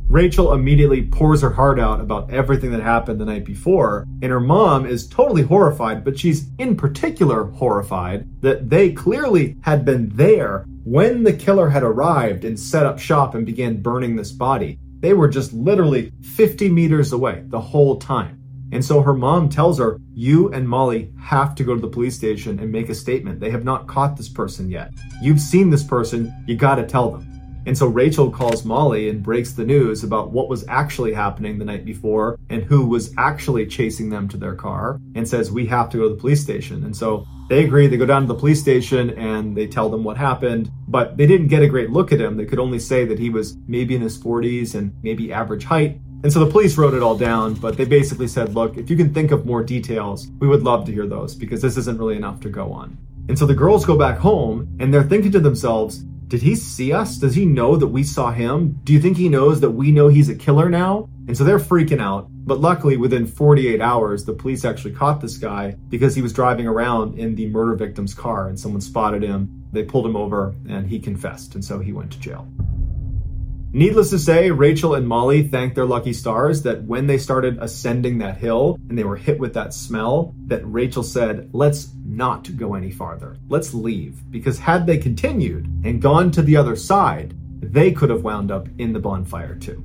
Rachel 0.07 0.52
immediately 0.52 1.02
pours 1.02 1.43
her 1.43 1.50
heart 1.50 1.81
out 1.81 2.00
about 2.00 2.31
everything 2.31 2.71
that 2.71 2.81
happened 2.81 3.21
the 3.21 3.25
night 3.25 3.45
before, 3.45 4.07
and 4.23 4.31
her 4.31 4.38
mom 4.38 4.87
is 4.87 5.09
totally 5.09 5.43
horrified, 5.43 6.05
but 6.05 6.17
she's 6.17 6.49
in 6.59 6.76
particular 6.76 7.45
horrified 7.45 8.29
that 8.40 8.71
they 8.71 8.93
clearly 8.93 9.57
had 9.62 9.85
been 9.85 10.11
there 10.11 10.64
when 10.85 11.25
the 11.25 11.33
killer 11.33 11.69
had 11.69 11.83
arrived 11.83 12.45
and 12.45 12.59
set 12.59 12.87
up 12.87 13.00
shop 13.00 13.35
and 13.35 13.45
began 13.45 13.83
burning 13.83 14.14
this 14.14 14.31
body. 14.31 14.79
They 15.00 15.12
were 15.12 15.29
just 15.29 15.52
literally 15.52 16.12
50 16.23 16.69
meters 16.69 17.12
away 17.12 17.43
the 17.49 17.61
whole 17.61 17.97
time. 17.97 18.39
And 18.73 18.85
so 18.85 19.03
her 19.03 19.15
mom 19.15 19.49
tells 19.49 19.79
her, 19.79 20.00
You 20.15 20.53
and 20.53 20.69
Molly 20.69 21.12
have 21.21 21.55
to 21.57 21.65
go 21.65 21.75
to 21.75 21.81
the 21.81 21.89
police 21.89 22.17
station 22.17 22.59
and 22.59 22.71
make 22.71 22.89
a 22.89 22.95
statement. 22.95 23.41
They 23.41 23.50
have 23.50 23.65
not 23.65 23.87
caught 23.87 24.17
this 24.17 24.29
person 24.29 24.71
yet. 24.71 24.93
You've 25.23 25.41
seen 25.41 25.71
this 25.71 25.85
person, 25.85 26.33
you 26.47 26.57
gotta 26.57 26.85
tell 26.85 27.11
them. 27.11 27.27
And 27.67 27.77
so 27.77 27.87
Rachel 27.87 28.31
calls 28.31 28.65
Molly 28.65 29.11
and 29.11 29.23
breaks 29.23 29.53
the 29.53 29.65
news 29.65 30.03
about 30.03 30.31
what 30.31 30.49
was 30.49 30.65
actually 30.67 31.12
happening 31.12 31.59
the 31.59 31.65
night 31.65 31.85
before 31.85 32.39
and 32.49 32.62
who 32.62 32.87
was 32.87 33.12
actually 33.19 33.67
chasing 33.67 34.09
them 34.09 34.29
to 34.29 34.39
their 34.39 34.55
car 34.55 34.99
and 35.15 35.29
says, 35.29 35.50
We 35.50 35.67
have 35.67 35.91
to 35.91 35.99
go 35.99 36.09
to 36.09 36.15
the 36.15 36.21
police 36.21 36.41
station. 36.41 36.85
And 36.85 36.97
so 36.97 37.27
they 37.50 37.65
agree, 37.65 37.87
they 37.87 37.97
go 37.97 38.07
down 38.07 38.23
to 38.23 38.29
the 38.29 38.39
police 38.39 38.61
station 38.61 39.11
and 39.11 39.57
they 39.57 39.67
tell 39.67 39.91
them 39.91 40.05
what 40.05 40.17
happened, 40.17 40.71
but 40.89 41.17
they 41.17 41.27
didn't 41.27 41.49
get 41.49 41.62
a 41.62 41.69
great 41.69 41.91
look 41.91 42.12
at 42.12 42.21
him. 42.21 42.37
They 42.37 42.47
could 42.47 42.61
only 42.61 42.79
say 42.79 43.05
that 43.05 43.19
he 43.19 43.29
was 43.29 43.57
maybe 43.67 43.95
in 43.95 44.00
his 44.00 44.17
40s 44.17 44.75
and 44.75 44.95
maybe 45.03 45.33
average 45.33 45.65
height. 45.65 46.00
And 46.23 46.33
so 46.33 46.45
the 46.45 46.50
police 46.50 46.77
wrote 46.77 46.93
it 46.93 47.03
all 47.03 47.17
down, 47.17 47.55
but 47.55 47.77
they 47.77 47.87
basically 47.87 48.29
said, 48.29 48.55
Look, 48.55 48.77
if 48.77 48.91
you 48.91 48.97
can 48.97 49.15
think 49.15 49.31
of 49.31 49.47
more 49.47 49.62
details, 49.62 50.29
we 50.39 50.49
would 50.49 50.62
love 50.62 50.85
to 50.87 50.93
hear 50.93 51.07
those 51.07 51.35
because 51.35 51.62
this 51.62 51.77
isn't 51.79 51.99
really 51.99 52.17
enough 52.17 52.41
to 52.41 52.50
go 52.50 52.73
on. 52.73 52.99
And 53.29 53.39
so 53.39 53.47
the 53.47 53.55
girls 53.55 53.85
go 53.85 53.97
back 53.97 54.19
home 54.19 54.77
and 54.81 54.93
they're 54.93 55.03
thinking 55.03 55.33
to 55.33 55.41
themselves, 55.41 56.05
did 56.31 56.43
he 56.43 56.55
see 56.55 56.93
us? 56.93 57.17
Does 57.17 57.35
he 57.35 57.45
know 57.45 57.75
that 57.77 57.89
we 57.89 58.05
saw 58.05 58.31
him? 58.31 58.79
Do 58.85 58.93
you 58.93 59.00
think 59.00 59.17
he 59.17 59.29
knows 59.29 59.61
that 59.61 59.71
we 59.71 59.91
know 59.91 60.09
he's 60.09 60.29
a 60.29 60.35
killer 60.35 60.69
now? 60.69 61.09
And 61.27 61.37
so 61.37 61.43
they're 61.43 61.59
freaking 61.59 62.00
out. 62.00 62.29
But 62.31 62.61
luckily, 62.61 62.97
within 62.97 63.27
48 63.27 63.81
hours, 63.81 64.25
the 64.25 64.33
police 64.33 64.65
actually 64.65 64.93
caught 64.93 65.21
this 65.21 65.39
guy 65.39 65.77
because 65.89 66.15
he 66.15 66.23
was 66.23 66.33
driving 66.33 66.67
around 66.67 67.19
in 67.19 67.35
the 67.35 67.49
murder 67.49 67.75
victim's 67.75 68.15
car 68.15 68.49
and 68.49 68.59
someone 68.59 68.81
spotted 68.81 69.23
him. 69.23 69.65
They 69.73 69.83
pulled 69.83 70.07
him 70.07 70.17
over 70.17 70.55
and 70.69 70.89
he 70.89 71.00
confessed. 71.00 71.55
And 71.55 71.65
so 71.65 71.79
he 71.81 71.93
went 71.93 72.12
to 72.12 72.21
jail. 72.21 72.47
Needless 73.73 74.11
to 74.11 74.19
say, 74.19 74.50
Rachel 74.50 74.95
and 74.95 75.07
Molly 75.07 75.47
thanked 75.47 75.77
their 75.77 75.85
lucky 75.85 76.12
stars 76.12 76.62
that 76.62 76.83
when 76.83 77.07
they 77.07 77.19
started 77.19 77.57
ascending 77.61 78.19
that 78.19 78.37
hill 78.37 78.77
and 78.89 78.99
they 78.99 79.05
were 79.05 79.17
hit 79.17 79.39
with 79.39 79.55
that 79.55 79.73
smell, 79.73 80.35
that 80.47 80.62
Rachel 80.65 81.05
said, 81.05 81.49
let's 81.53 81.93
not 82.05 82.57
go 82.57 82.75
any 82.75 82.91
farther. 82.91 83.37
Let's 83.49 83.73
leave. 83.73 84.29
Because 84.29 84.59
had 84.59 84.87
they 84.87 84.99
continued 84.99 85.67
and 85.85 86.03
gone 86.03 86.33
to 86.33 86.43
the 86.43 86.57
other 86.57 86.75
side, 86.75 87.35
they 87.62 87.93
could 87.93 88.11
have 88.11 88.25
wound 88.25 88.50
up 88.50 88.69
in 88.79 88.93
the 88.93 88.99
bonfire 88.99 89.55
too. 89.55 89.85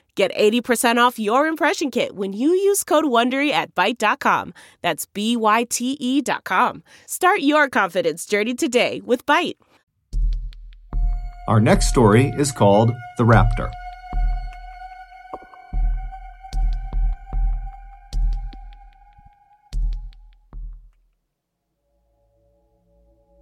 Get 0.15 0.33
80% 0.35 0.97
off 0.97 1.17
your 1.17 1.47
impression 1.47 1.89
kit 1.89 2.15
when 2.15 2.33
you 2.33 2.49
use 2.49 2.83
code 2.83 3.05
WONDERY 3.05 3.51
at 3.51 3.73
Byte.com. 3.73 4.53
That's 4.81 5.05
B-Y-T-E 5.05 6.21
dot 6.21 6.43
com. 6.43 6.83
Start 7.05 7.39
your 7.39 7.69
confidence 7.69 8.25
journey 8.25 8.53
today 8.53 9.01
with 9.05 9.25
Byte. 9.25 9.55
Our 11.47 11.61
next 11.61 11.87
story 11.87 12.33
is 12.37 12.51
called 12.51 12.91
The 13.17 13.23
Raptor. 13.23 13.71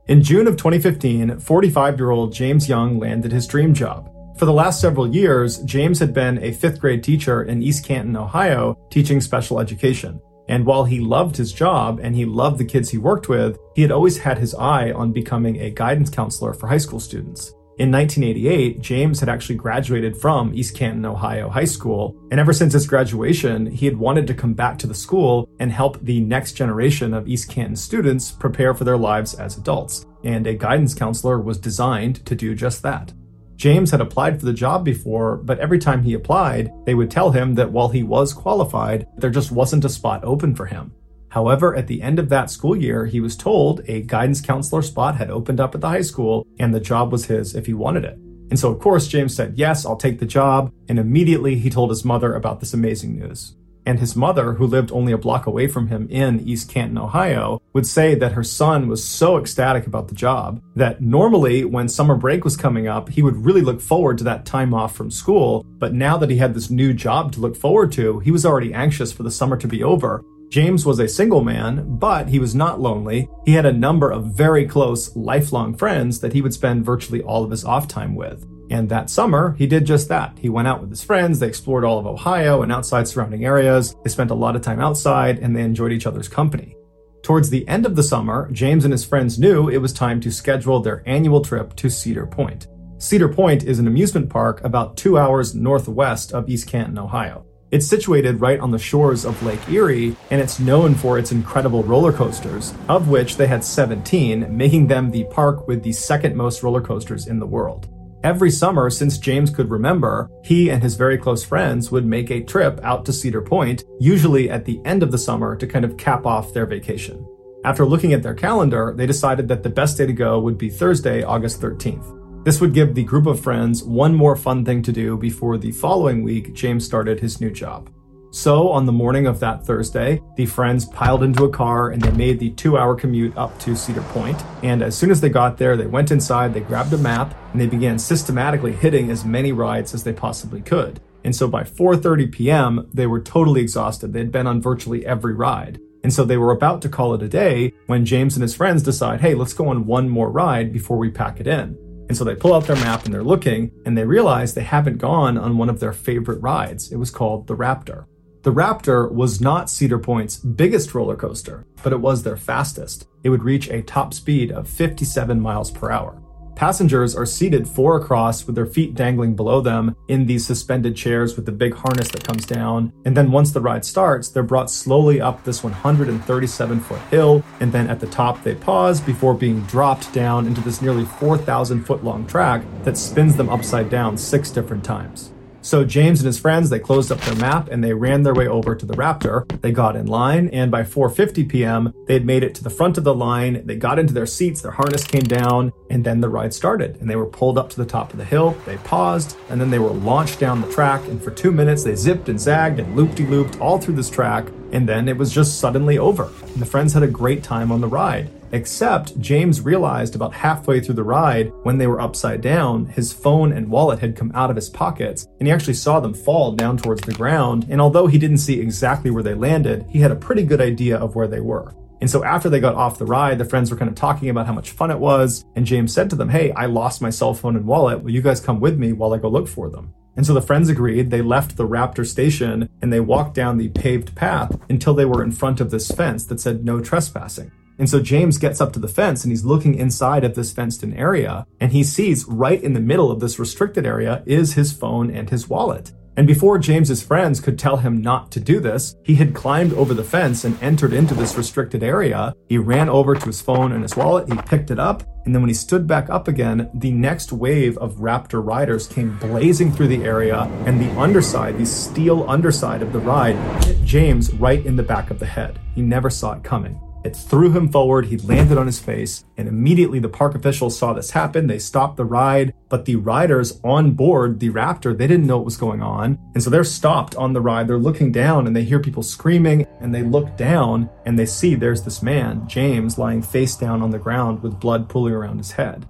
In 0.07 0.23
June 0.23 0.47
of 0.47 0.55
2015, 0.55 1.39
45 1.39 1.99
year 1.99 2.11
old 2.11 2.33
James 2.33 2.69
Young 2.69 2.99
landed 2.99 3.31
his 3.31 3.45
dream 3.47 3.73
job 3.73 4.09
for 4.39 4.45
the 4.45 4.53
last 4.53 4.79
several 4.79 5.13
years, 5.13 5.57
James 5.63 5.99
had 5.99 6.13
been 6.13 6.41
a 6.41 6.53
fifth 6.53 6.79
grade 6.79 7.03
teacher 7.03 7.43
in 7.43 7.61
East 7.61 7.83
Canton, 7.83 8.15
Ohio, 8.15 8.79
teaching 8.89 9.19
special 9.19 9.59
education. 9.59 10.21
And 10.47 10.65
while 10.65 10.85
he 10.85 11.01
loved 11.01 11.35
his 11.35 11.51
job 11.51 11.99
and 12.01 12.15
he 12.15 12.23
loved 12.23 12.57
the 12.57 12.63
kids 12.63 12.89
he 12.89 12.97
worked 12.97 13.27
with, 13.27 13.59
he 13.75 13.81
had 13.81 13.91
always 13.91 14.17
had 14.17 14.37
his 14.37 14.55
eye 14.55 14.93
on 14.93 15.11
becoming 15.11 15.59
a 15.59 15.71
guidance 15.71 16.09
counselor 16.09 16.53
for 16.53 16.67
high 16.67 16.77
school 16.77 17.01
students. 17.01 17.53
In 17.79 17.91
1988, 17.91 18.79
James 18.79 19.19
had 19.19 19.27
actually 19.27 19.55
graduated 19.55 20.15
from 20.15 20.53
East 20.53 20.73
Canton, 20.73 21.05
Ohio 21.05 21.49
High 21.49 21.65
School, 21.65 22.15
and 22.31 22.39
ever 22.39 22.53
since 22.53 22.71
his 22.71 22.87
graduation, 22.87 23.65
he 23.65 23.85
had 23.85 23.97
wanted 23.97 24.25
to 24.27 24.33
come 24.33 24.53
back 24.53 24.77
to 24.79 24.87
the 24.87 24.95
school 24.95 25.49
and 25.59 25.69
help 25.69 25.99
the 26.01 26.21
next 26.21 26.53
generation 26.53 27.13
of 27.13 27.27
East 27.27 27.49
Canton 27.49 27.75
students 27.75 28.31
prepare 28.31 28.73
for 28.73 28.85
their 28.85 28.97
lives 28.97 29.33
as 29.33 29.57
adults. 29.57 30.05
And 30.23 30.47
a 30.47 30.55
guidance 30.55 30.93
counselor 30.93 31.41
was 31.41 31.57
designed 31.57 32.25
to 32.25 32.35
do 32.35 32.55
just 32.55 32.81
that. 32.83 33.11
James 33.59 33.91
had 33.91 33.99
applied 33.99 34.39
for 34.39 34.45
the 34.45 34.53
job 34.53 34.85
before, 34.85 35.35
but 35.35 35.59
every 35.59 35.77
time 35.77 36.01
he 36.01 36.13
applied, 36.13 36.71
they 36.85 36.95
would 36.95 37.11
tell 37.11 37.31
him 37.31 37.55
that 37.55 37.73
while 37.73 37.89
he 37.89 38.03
was 38.03 38.31
qualified, 38.31 39.05
there 39.17 39.29
just 39.29 39.51
wasn't 39.51 39.83
a 39.83 39.89
spot 39.89 40.23
open 40.23 40.55
for 40.55 40.65
him. 40.65 40.93
However, 41.27 41.75
at 41.75 41.87
the 41.87 42.01
end 42.01 42.19
of 42.19 42.29
that 42.29 42.49
school 42.49 42.73
year, 42.73 43.05
he 43.05 43.19
was 43.19 43.35
told 43.35 43.81
a 43.85 44.03
guidance 44.03 44.39
counselor 44.39 44.81
spot 44.81 45.17
had 45.17 45.29
opened 45.29 45.59
up 45.59 45.75
at 45.75 45.81
the 45.81 45.89
high 45.89 46.01
school 46.01 46.47
and 46.57 46.73
the 46.73 46.79
job 46.79 47.11
was 47.11 47.25
his 47.25 47.53
if 47.53 47.65
he 47.65 47.73
wanted 47.73 48.05
it. 48.05 48.15
And 48.49 48.57
so, 48.57 48.71
of 48.71 48.79
course, 48.79 49.09
James 49.09 49.35
said, 49.35 49.57
Yes, 49.57 49.85
I'll 49.85 49.97
take 49.97 50.19
the 50.19 50.25
job. 50.25 50.71
And 50.87 50.97
immediately 50.97 51.55
he 51.59 51.69
told 51.69 51.89
his 51.89 52.05
mother 52.05 52.33
about 52.33 52.61
this 52.61 52.73
amazing 52.73 53.19
news 53.19 53.55
and 53.89 53.97
his 53.97 54.15
mother, 54.15 54.53
who 54.53 54.67
lived 54.67 54.91
only 54.91 55.11
a 55.11 55.17
block 55.17 55.47
away 55.47 55.67
from 55.67 55.87
him 55.87 56.07
in 56.11 56.47
East 56.47 56.69
Canton, 56.69 56.99
Ohio, 56.99 57.59
would 57.73 57.87
say 57.87 58.13
that 58.13 58.33
her 58.33 58.43
son 58.43 58.87
was 58.87 59.03
so 59.03 59.39
ecstatic 59.39 59.87
about 59.87 60.07
the 60.07 60.13
job 60.13 60.61
that 60.75 61.01
normally 61.01 61.65
when 61.65 61.89
summer 61.89 62.15
break 62.15 62.43
was 62.43 62.55
coming 62.55 62.87
up, 62.87 63.09
he 63.09 63.23
would 63.23 63.43
really 63.43 63.61
look 63.61 63.81
forward 63.81 64.19
to 64.19 64.23
that 64.23 64.45
time 64.45 64.75
off 64.75 64.95
from 64.95 65.09
school. 65.09 65.65
But 65.79 65.95
now 65.95 66.17
that 66.17 66.29
he 66.29 66.37
had 66.37 66.53
this 66.53 66.69
new 66.69 66.93
job 66.93 67.31
to 67.31 67.39
look 67.39 67.55
forward 67.55 67.91
to, 67.93 68.19
he 68.19 68.29
was 68.29 68.45
already 68.45 68.75
anxious 68.75 69.11
for 69.11 69.23
the 69.23 69.31
summer 69.31 69.57
to 69.57 69.67
be 69.67 69.83
over. 69.83 70.23
James 70.49 70.85
was 70.85 70.99
a 70.99 71.07
single 71.07 71.43
man, 71.43 71.97
but 71.97 72.29
he 72.29 72.37
was 72.37 72.53
not 72.53 72.79
lonely. 72.79 73.27
He 73.43 73.53
had 73.53 73.65
a 73.65 73.73
number 73.73 74.11
of 74.11 74.35
very 74.37 74.67
close, 74.67 75.15
lifelong 75.15 75.75
friends 75.75 76.19
that 76.19 76.33
he 76.33 76.43
would 76.43 76.53
spend 76.53 76.85
virtually 76.85 77.23
all 77.23 77.43
of 77.43 77.49
his 77.49 77.65
off 77.65 77.87
time 77.87 78.13
with. 78.13 78.45
And 78.69 78.89
that 78.89 79.09
summer, 79.09 79.55
he 79.57 79.67
did 79.67 79.85
just 79.85 80.09
that. 80.09 80.37
He 80.39 80.49
went 80.49 80.67
out 80.67 80.81
with 80.81 80.89
his 80.89 81.03
friends, 81.03 81.39
they 81.39 81.47
explored 81.47 81.83
all 81.83 81.99
of 81.99 82.05
Ohio 82.05 82.61
and 82.61 82.71
outside 82.71 83.07
surrounding 83.07 83.45
areas, 83.45 83.95
they 84.03 84.09
spent 84.09 84.31
a 84.31 84.35
lot 84.35 84.55
of 84.55 84.61
time 84.61 84.79
outside, 84.79 85.39
and 85.39 85.55
they 85.55 85.63
enjoyed 85.63 85.91
each 85.91 86.05
other's 86.05 86.27
company. 86.27 86.75
Towards 87.23 87.49
the 87.49 87.67
end 87.67 87.85
of 87.85 87.95
the 87.95 88.03
summer, 88.03 88.49
James 88.51 88.85
and 88.85 88.91
his 88.91 89.05
friends 89.05 89.37
knew 89.37 89.69
it 89.69 89.77
was 89.77 89.93
time 89.93 90.21
to 90.21 90.31
schedule 90.31 90.79
their 90.79 91.03
annual 91.05 91.41
trip 91.41 91.75
to 91.75 91.89
Cedar 91.89 92.25
Point. 92.25 92.67
Cedar 92.97 93.29
Point 93.29 93.63
is 93.63 93.79
an 93.79 93.87
amusement 93.87 94.29
park 94.29 94.63
about 94.63 94.97
two 94.97 95.17
hours 95.17 95.55
northwest 95.55 96.31
of 96.31 96.49
East 96.49 96.67
Canton, 96.67 96.97
Ohio. 96.97 97.45
It's 97.71 97.85
situated 97.85 98.41
right 98.41 98.59
on 98.59 98.71
the 98.71 98.79
shores 98.79 99.25
of 99.25 99.43
Lake 99.43 99.69
Erie, 99.69 100.15
and 100.31 100.41
it's 100.41 100.59
known 100.59 100.95
for 100.95 101.19
its 101.19 101.31
incredible 101.31 101.83
roller 101.83 102.11
coasters, 102.11 102.73
of 102.87 103.09
which 103.09 103.37
they 103.37 103.45
had 103.45 103.63
17, 103.63 104.55
making 104.55 104.87
them 104.87 105.11
the 105.11 105.25
park 105.25 105.67
with 105.67 105.83
the 105.83 105.91
second 105.91 106.35
most 106.35 106.63
roller 106.63 106.81
coasters 106.81 107.27
in 107.27 107.39
the 107.39 107.45
world. 107.45 107.87
Every 108.21 108.51
summer 108.51 108.89
since 108.89 109.17
James 109.17 109.49
could 109.49 109.71
remember, 109.71 110.29
he 110.43 110.69
and 110.69 110.83
his 110.83 110.95
very 110.95 111.17
close 111.17 111.41
friends 111.41 111.89
would 111.89 112.05
make 112.05 112.29
a 112.29 112.43
trip 112.43 112.77
out 112.83 113.05
to 113.05 113.13
Cedar 113.13 113.41
Point, 113.41 113.85
usually 113.97 114.49
at 114.49 114.65
the 114.65 114.81
end 114.83 115.03
of 115.03 115.11
the 115.11 115.17
summer 115.17 115.55
to 115.55 115.65
kind 115.65 115.85
of 115.85 115.95
cap 115.95 116.25
off 116.25 116.53
their 116.53 116.65
vacation. 116.65 117.25
After 117.63 117.85
looking 117.85 118.11
at 118.11 118.21
their 118.21 118.33
calendar, 118.33 118.93
they 118.93 119.05
decided 119.05 119.47
that 119.47 119.63
the 119.63 119.69
best 119.69 119.97
day 119.97 120.05
to 120.05 120.11
go 120.11 120.37
would 120.41 120.57
be 120.57 120.69
Thursday, 120.69 121.23
August 121.23 121.61
13th. 121.61 122.43
This 122.43 122.59
would 122.59 122.73
give 122.73 122.93
the 122.93 123.05
group 123.05 123.25
of 123.25 123.39
friends 123.39 123.83
one 123.83 124.13
more 124.13 124.35
fun 124.35 124.65
thing 124.65 124.81
to 124.83 124.91
do 124.91 125.15
before 125.15 125.57
the 125.57 125.71
following 125.71 126.21
week 126.21 126.53
James 126.53 126.85
started 126.85 127.21
his 127.21 127.39
new 127.39 127.51
job. 127.51 127.89
So, 128.31 128.69
on 128.69 128.85
the 128.85 128.91
morning 128.91 129.25
of 129.25 129.39
that 129.39 129.65
Thursday, 129.65 130.21
the 130.35 130.45
friends 130.45 130.85
piled 130.85 131.23
into 131.23 131.45
a 131.45 131.49
car 131.49 131.89
and 131.89 131.99
they 131.99 132.11
made 132.11 132.39
the 132.39 132.51
two 132.51 132.77
hour 132.77 132.93
commute 132.93 133.35
up 133.35 133.57
to 133.61 133.75
Cedar 133.75 134.03
Point. 134.03 134.39
And 134.61 134.83
as 134.83 134.95
soon 134.95 135.09
as 135.09 135.19
they 135.19 135.29
got 135.29 135.57
there, 135.57 135.75
they 135.75 135.87
went 135.87 136.11
inside, 136.11 136.53
they 136.53 136.59
grabbed 136.59 136.93
a 136.93 136.97
map, 136.99 137.35
and 137.51 137.59
they 137.59 137.65
began 137.65 137.97
systematically 137.97 138.71
hitting 138.71 139.09
as 139.09 139.25
many 139.25 139.51
rides 139.51 139.95
as 139.95 140.03
they 140.03 140.13
possibly 140.13 140.61
could. 140.61 141.01
And 141.23 141.35
so 141.35 141.47
by 141.47 141.63
4:30 141.63 142.31
p.m., 142.31 142.87
they 142.93 143.07
were 143.07 143.19
totally 143.19 143.61
exhausted. 143.61 144.13
They'd 144.13 144.31
been 144.31 144.47
on 144.47 144.61
virtually 144.61 145.05
every 145.07 145.33
ride. 145.33 145.79
And 146.03 146.13
so 146.13 146.23
they 146.23 146.37
were 146.37 146.51
about 146.51 146.83
to 146.83 146.89
call 146.89 147.15
it 147.15 147.23
a 147.23 147.27
day 147.27 147.73
when 147.87 148.05
James 148.05 148.35
and 148.35 148.43
his 148.43 148.55
friends 148.55 148.83
decide, 148.83 149.21
"Hey, 149.21 149.33
let's 149.33 149.53
go 149.53 149.69
on 149.69 149.87
one 149.87 150.07
more 150.07 150.31
ride 150.31 150.71
before 150.71 150.97
we 150.97 151.09
pack 151.09 151.39
it 151.39 151.47
in." 151.47 151.75
And 152.07 152.15
so 152.15 152.23
they 152.23 152.35
pull 152.35 152.53
out 152.53 152.65
their 152.65 152.75
map 152.75 153.05
and 153.05 153.13
they're 153.13 153.23
looking 153.23 153.71
and 153.85 153.97
they 153.97 154.05
realize 154.05 154.53
they 154.53 154.61
haven't 154.61 154.97
gone 154.97 155.37
on 155.37 155.57
one 155.57 155.69
of 155.69 155.79
their 155.79 155.93
favorite 155.93 156.41
rides. 156.41 156.91
It 156.91 156.97
was 156.97 157.11
called 157.11 157.47
the 157.47 157.55
Raptor. 157.55 158.05
The 158.41 158.53
Raptor 158.53 159.11
was 159.11 159.41
not 159.41 159.69
Cedar 159.69 159.99
Point's 159.99 160.37
biggest 160.37 160.95
roller 160.95 161.17
coaster, 161.17 161.65
but 161.83 161.91
it 161.91 161.99
was 161.99 162.23
their 162.23 162.37
fastest. 162.37 163.05
It 163.21 163.29
would 163.29 163.43
reach 163.43 163.67
a 163.67 163.81
top 163.81 164.13
speed 164.13 164.53
of 164.53 164.69
57 164.69 165.41
miles 165.41 165.69
per 165.69 165.91
hour. 165.91 166.21
Passengers 166.55 167.17
are 167.17 167.25
seated 167.25 167.67
four 167.67 167.97
across 167.97 168.45
with 168.45 168.55
their 168.55 168.65
feet 168.65 168.95
dangling 168.95 169.35
below 169.35 169.59
them 169.59 169.93
in 170.07 170.25
these 170.25 170.45
suspended 170.45 170.95
chairs 170.95 171.35
with 171.35 171.45
the 171.45 171.51
big 171.51 171.73
harness 171.73 172.09
that 172.11 172.23
comes 172.23 172.45
down. 172.45 172.93
And 173.03 173.15
then 173.15 173.31
once 173.31 173.51
the 173.51 173.61
ride 173.61 173.83
starts, 173.83 174.29
they're 174.29 174.43
brought 174.43 174.71
slowly 174.71 175.19
up 175.19 175.43
this 175.43 175.61
137 175.61 176.79
foot 176.79 176.99
hill. 177.11 177.43
And 177.59 177.73
then 177.73 177.89
at 177.89 177.99
the 177.99 178.07
top, 178.07 178.41
they 178.43 178.55
pause 178.55 179.01
before 179.01 179.33
being 179.33 179.61
dropped 179.63 180.13
down 180.13 180.47
into 180.47 180.61
this 180.61 180.81
nearly 180.81 181.03
4,000 181.03 181.83
foot 181.83 182.05
long 182.05 182.25
track 182.25 182.63
that 182.83 182.97
spins 182.97 183.35
them 183.35 183.49
upside 183.49 183.89
down 183.89 184.17
six 184.17 184.49
different 184.49 184.83
times. 184.85 185.31
So 185.69 185.85
James 185.85 186.19
and 186.19 186.25
his 186.25 186.39
friends, 186.39 186.71
they 186.71 186.79
closed 186.79 187.11
up 187.11 187.21
their 187.21 187.35
map 187.35 187.69
and 187.69 187.83
they 187.83 187.93
ran 187.93 188.23
their 188.23 188.33
way 188.33 188.47
over 188.47 188.73
to 188.73 188.87
the 188.87 188.95
Raptor. 188.95 189.47
They 189.61 189.71
got 189.71 189.95
in 189.95 190.07
line 190.07 190.49
and 190.49 190.71
by 190.71 190.81
4:50 190.81 191.47
p.m., 191.47 191.93
they 192.07 192.15
had 192.15 192.25
made 192.25 192.41
it 192.41 192.55
to 192.55 192.63
the 192.63 192.71
front 192.71 192.97
of 192.97 193.03
the 193.03 193.13
line. 193.13 193.61
They 193.67 193.75
got 193.75 193.99
into 193.99 194.11
their 194.11 194.25
seats, 194.25 194.63
their 194.63 194.71
harness 194.71 195.03
came 195.03 195.25
down, 195.25 195.71
and 195.91 196.03
then 196.03 196.21
the 196.21 196.27
ride 196.27 196.55
started. 196.55 196.97
And 196.99 197.07
they 197.07 197.15
were 197.15 197.27
pulled 197.27 197.59
up 197.59 197.69
to 197.69 197.77
the 197.77 197.85
top 197.85 198.11
of 198.11 198.17
the 198.17 198.25
hill. 198.25 198.57
They 198.65 198.77
paused, 198.77 199.37
and 199.51 199.61
then 199.61 199.69
they 199.69 199.77
were 199.77 199.91
launched 199.91 200.39
down 200.39 200.59
the 200.59 200.71
track 200.71 201.07
and 201.07 201.21
for 201.21 201.29
2 201.29 201.51
minutes 201.51 201.83
they 201.83 201.93
zipped 201.93 202.29
and 202.29 202.41
zagged 202.41 202.79
and 202.79 202.95
looped-de-looped 202.95 203.61
all 203.61 203.77
through 203.77 203.93
this 203.93 204.09
track, 204.09 204.47
and 204.71 204.89
then 204.89 205.07
it 205.07 205.17
was 205.17 205.31
just 205.31 205.59
suddenly 205.59 205.99
over. 205.99 206.31
And 206.47 206.59
the 206.63 206.65
friends 206.65 206.93
had 206.93 207.03
a 207.03 207.07
great 207.07 207.43
time 207.43 207.71
on 207.71 207.79
the 207.79 207.87
ride. 207.87 208.31
Except 208.51 209.19
James 209.19 209.61
realized 209.61 210.15
about 210.15 210.33
halfway 210.33 210.79
through 210.79 210.95
the 210.95 211.03
ride, 211.03 211.51
when 211.63 211.77
they 211.77 211.87
were 211.87 212.01
upside 212.01 212.41
down, 212.41 212.85
his 212.85 213.13
phone 213.13 213.51
and 213.51 213.69
wallet 213.69 213.99
had 213.99 214.15
come 214.15 214.31
out 214.33 214.49
of 214.49 214.55
his 214.55 214.69
pockets, 214.69 215.27
and 215.39 215.47
he 215.47 215.53
actually 215.53 215.73
saw 215.75 215.99
them 215.99 216.13
fall 216.13 216.53
down 216.53 216.77
towards 216.77 217.01
the 217.01 217.13
ground. 217.13 217.67
And 217.69 217.79
although 217.79 218.07
he 218.07 218.17
didn't 218.17 218.37
see 218.37 218.59
exactly 218.59 219.11
where 219.11 219.23
they 219.23 219.35
landed, 219.35 219.85
he 219.89 219.99
had 219.99 220.11
a 220.11 220.15
pretty 220.15 220.43
good 220.43 220.61
idea 220.61 220.97
of 220.97 221.15
where 221.15 221.27
they 221.27 221.41
were. 221.41 221.75
And 222.01 222.09
so 222.09 222.23
after 222.23 222.49
they 222.49 222.59
got 222.59 222.75
off 222.75 222.97
the 222.97 223.05
ride, 223.05 223.37
the 223.37 223.45
friends 223.45 223.69
were 223.69 223.77
kind 223.77 223.89
of 223.89 223.95
talking 223.95 224.29
about 224.29 224.47
how 224.47 224.53
much 224.53 224.71
fun 224.71 224.89
it 224.89 224.99
was. 224.99 225.43
And 225.55 225.65
James 225.65 225.93
said 225.93 226.09
to 226.09 226.15
them, 226.15 226.29
Hey, 226.29 226.51
I 226.53 226.65
lost 226.65 227.01
my 227.01 227.09
cell 227.09 227.33
phone 227.33 227.55
and 227.55 227.65
wallet. 227.65 228.01
Will 228.01 228.11
you 228.11 228.21
guys 228.21 228.39
come 228.39 228.59
with 228.59 228.77
me 228.77 228.93
while 228.93 229.13
I 229.13 229.17
go 229.17 229.29
look 229.29 229.47
for 229.47 229.69
them? 229.69 229.93
And 230.15 230.25
so 230.25 230.33
the 230.33 230.41
friends 230.41 230.69
agreed. 230.69 231.11
They 231.11 231.21
left 231.21 231.55
the 231.55 231.67
Raptor 231.67 232.05
station 232.05 232.69
and 232.81 232.91
they 232.91 232.99
walked 232.99 233.35
down 233.35 233.57
the 233.57 233.69
paved 233.69 234.15
path 234.15 234.57
until 234.69 234.93
they 234.93 235.05
were 235.05 235.23
in 235.23 235.31
front 235.31 235.61
of 235.61 235.71
this 235.71 235.91
fence 235.91 236.25
that 236.25 236.39
said 236.39 236.65
no 236.65 236.79
trespassing. 236.81 237.51
And 237.79 237.89
so 237.89 238.01
James 238.01 238.37
gets 238.37 238.59
up 238.59 238.73
to 238.73 238.79
the 238.79 238.87
fence 238.87 239.23
and 239.23 239.31
he's 239.31 239.45
looking 239.45 239.73
inside 239.73 240.23
of 240.25 240.35
this 240.35 240.51
fenced 240.51 240.83
in 240.83 240.93
area 240.93 241.47
and 241.59 241.71
he 241.71 241.83
sees 241.83 242.25
right 242.25 242.61
in 242.61 242.73
the 242.73 242.79
middle 242.79 243.09
of 243.09 243.21
this 243.21 243.39
restricted 243.39 243.85
area 243.85 244.21
is 244.25 244.53
his 244.53 244.73
phone 244.73 245.09
and 245.09 245.29
his 245.29 245.47
wallet. 245.47 245.93
And 246.17 246.27
before 246.27 246.57
James's 246.57 247.01
friends 247.01 247.39
could 247.39 247.57
tell 247.57 247.77
him 247.77 248.01
not 248.01 248.29
to 248.31 248.41
do 248.41 248.59
this, 248.59 248.97
he 249.05 249.15
had 249.15 249.33
climbed 249.33 249.71
over 249.75 249.93
the 249.93 250.03
fence 250.03 250.43
and 250.43 250.61
entered 250.61 250.91
into 250.91 251.13
this 251.13 251.37
restricted 251.37 251.81
area. 251.81 252.35
He 252.49 252.57
ran 252.57 252.89
over 252.89 253.15
to 253.15 253.25
his 253.25 253.39
phone 253.39 253.71
and 253.71 253.83
his 253.83 253.95
wallet, 253.95 254.27
he 254.27 254.37
picked 254.41 254.69
it 254.69 254.79
up, 254.79 255.03
and 255.23 255.33
then 255.33 255.41
when 255.41 255.47
he 255.47 255.53
stood 255.53 255.87
back 255.87 256.09
up 256.09 256.27
again, 256.27 256.69
the 256.73 256.91
next 256.91 257.31
wave 257.31 257.77
of 257.77 257.99
Raptor 257.99 258.45
riders 258.45 258.85
came 258.85 259.17
blazing 259.19 259.71
through 259.71 259.87
the 259.87 260.03
area, 260.03 260.41
and 260.65 260.81
the 260.81 260.91
underside, 260.99 261.57
the 261.57 261.65
steel 261.65 262.29
underside 262.29 262.81
of 262.81 262.91
the 262.91 262.99
ride, 262.99 263.37
hit 263.63 263.81
James 263.85 264.33
right 264.33 264.65
in 264.65 264.75
the 264.75 264.83
back 264.83 265.11
of 265.11 265.19
the 265.19 265.25
head. 265.25 265.57
He 265.73 265.81
never 265.81 266.09
saw 266.09 266.33
it 266.33 266.43
coming. 266.43 266.81
It 267.03 267.15
threw 267.15 267.51
him 267.51 267.71
forward. 267.71 268.07
He 268.07 268.17
landed 268.17 268.57
on 268.57 268.65
his 268.65 268.79
face, 268.79 269.23
and 269.37 269.47
immediately 269.47 269.99
the 269.99 270.09
park 270.09 270.35
officials 270.35 270.77
saw 270.77 270.93
this 270.93 271.11
happen. 271.11 271.47
They 271.47 271.59
stopped 271.59 271.97
the 271.97 272.05
ride, 272.05 272.53
but 272.67 272.85
the 272.85 272.97
riders 272.97 273.59
on 273.63 273.91
board 273.91 274.39
the 274.39 274.49
Raptor, 274.49 274.97
they 274.97 275.07
didn't 275.07 275.27
know 275.27 275.37
what 275.37 275.45
was 275.45 275.57
going 275.57 275.81
on. 275.81 276.19
And 276.33 276.43
so 276.43 276.49
they're 276.49 276.63
stopped 276.63 277.15
on 277.15 277.33
the 277.33 277.41
ride. 277.41 277.67
They're 277.67 277.77
looking 277.77 278.11
down 278.11 278.47
and 278.47 278.55
they 278.55 278.63
hear 278.63 278.79
people 278.79 279.03
screaming, 279.03 279.65
and 279.79 279.95
they 279.95 280.03
look 280.03 280.35
down 280.35 280.89
and 281.05 281.17
they 281.17 281.25
see 281.25 281.55
there's 281.55 281.83
this 281.83 282.03
man, 282.03 282.47
James, 282.47 282.97
lying 282.97 283.21
face 283.21 283.55
down 283.55 283.81
on 283.81 283.91
the 283.91 283.99
ground 283.99 284.43
with 284.43 284.59
blood 284.59 284.89
pooling 284.89 285.13
around 285.13 285.37
his 285.37 285.51
head. 285.51 285.87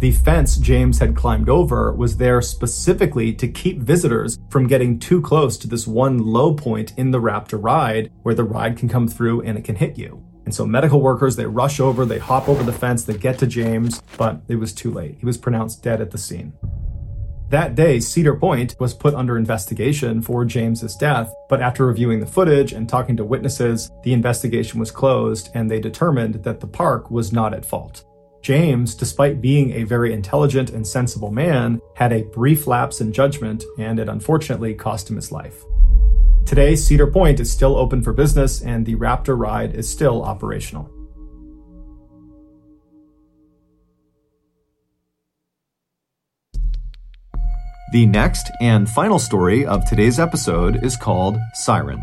The 0.00 0.12
fence 0.12 0.56
James 0.56 0.98
had 0.98 1.14
climbed 1.14 1.50
over 1.50 1.92
was 1.92 2.16
there 2.16 2.40
specifically 2.40 3.34
to 3.34 3.46
keep 3.46 3.80
visitors 3.80 4.38
from 4.48 4.66
getting 4.66 4.98
too 4.98 5.20
close 5.20 5.58
to 5.58 5.68
this 5.68 5.86
one 5.86 6.16
low 6.16 6.54
point 6.54 6.94
in 6.96 7.10
the 7.10 7.20
Raptor 7.20 7.62
ride 7.62 8.10
where 8.22 8.34
the 8.34 8.42
ride 8.42 8.78
can 8.78 8.88
come 8.88 9.06
through 9.06 9.42
and 9.42 9.58
it 9.58 9.64
can 9.64 9.76
hit 9.76 9.98
you. 9.98 10.24
And 10.46 10.54
so 10.54 10.64
medical 10.64 11.02
workers, 11.02 11.36
they 11.36 11.44
rush 11.44 11.80
over, 11.80 12.06
they 12.06 12.18
hop 12.18 12.48
over 12.48 12.62
the 12.62 12.72
fence, 12.72 13.04
they 13.04 13.12
get 13.12 13.38
to 13.40 13.46
James, 13.46 14.00
but 14.16 14.40
it 14.48 14.56
was 14.56 14.72
too 14.72 14.90
late. 14.90 15.18
He 15.20 15.26
was 15.26 15.36
pronounced 15.36 15.82
dead 15.82 16.00
at 16.00 16.12
the 16.12 16.18
scene. 16.18 16.54
That 17.50 17.74
day, 17.74 18.00
Cedar 18.00 18.36
Point 18.36 18.76
was 18.80 18.94
put 18.94 19.12
under 19.12 19.36
investigation 19.36 20.22
for 20.22 20.46
James's 20.46 20.96
death, 20.96 21.30
but 21.50 21.60
after 21.60 21.84
reviewing 21.84 22.20
the 22.20 22.26
footage 22.26 22.72
and 22.72 22.88
talking 22.88 23.18
to 23.18 23.24
witnesses, 23.24 23.90
the 24.02 24.14
investigation 24.14 24.80
was 24.80 24.90
closed 24.90 25.50
and 25.52 25.70
they 25.70 25.78
determined 25.78 26.42
that 26.44 26.60
the 26.60 26.66
park 26.66 27.10
was 27.10 27.34
not 27.34 27.52
at 27.52 27.66
fault. 27.66 28.06
James, 28.42 28.94
despite 28.94 29.40
being 29.40 29.72
a 29.72 29.84
very 29.84 30.12
intelligent 30.12 30.70
and 30.70 30.86
sensible 30.86 31.30
man, 31.30 31.80
had 31.94 32.12
a 32.12 32.22
brief 32.22 32.66
lapse 32.66 33.00
in 33.00 33.12
judgment, 33.12 33.64
and 33.78 33.98
it 33.98 34.08
unfortunately 34.08 34.74
cost 34.74 35.10
him 35.10 35.16
his 35.16 35.30
life. 35.30 35.62
Today, 36.46 36.74
Cedar 36.74 37.06
Point 37.06 37.38
is 37.38 37.52
still 37.52 37.76
open 37.76 38.02
for 38.02 38.12
business, 38.12 38.62
and 38.62 38.86
the 38.86 38.96
Raptor 38.96 39.38
ride 39.38 39.74
is 39.74 39.88
still 39.88 40.22
operational. 40.22 40.90
The 47.92 48.06
next 48.06 48.50
and 48.60 48.88
final 48.88 49.18
story 49.18 49.66
of 49.66 49.84
today's 49.84 50.20
episode 50.20 50.84
is 50.84 50.96
called 50.96 51.36
Siren. 51.54 52.02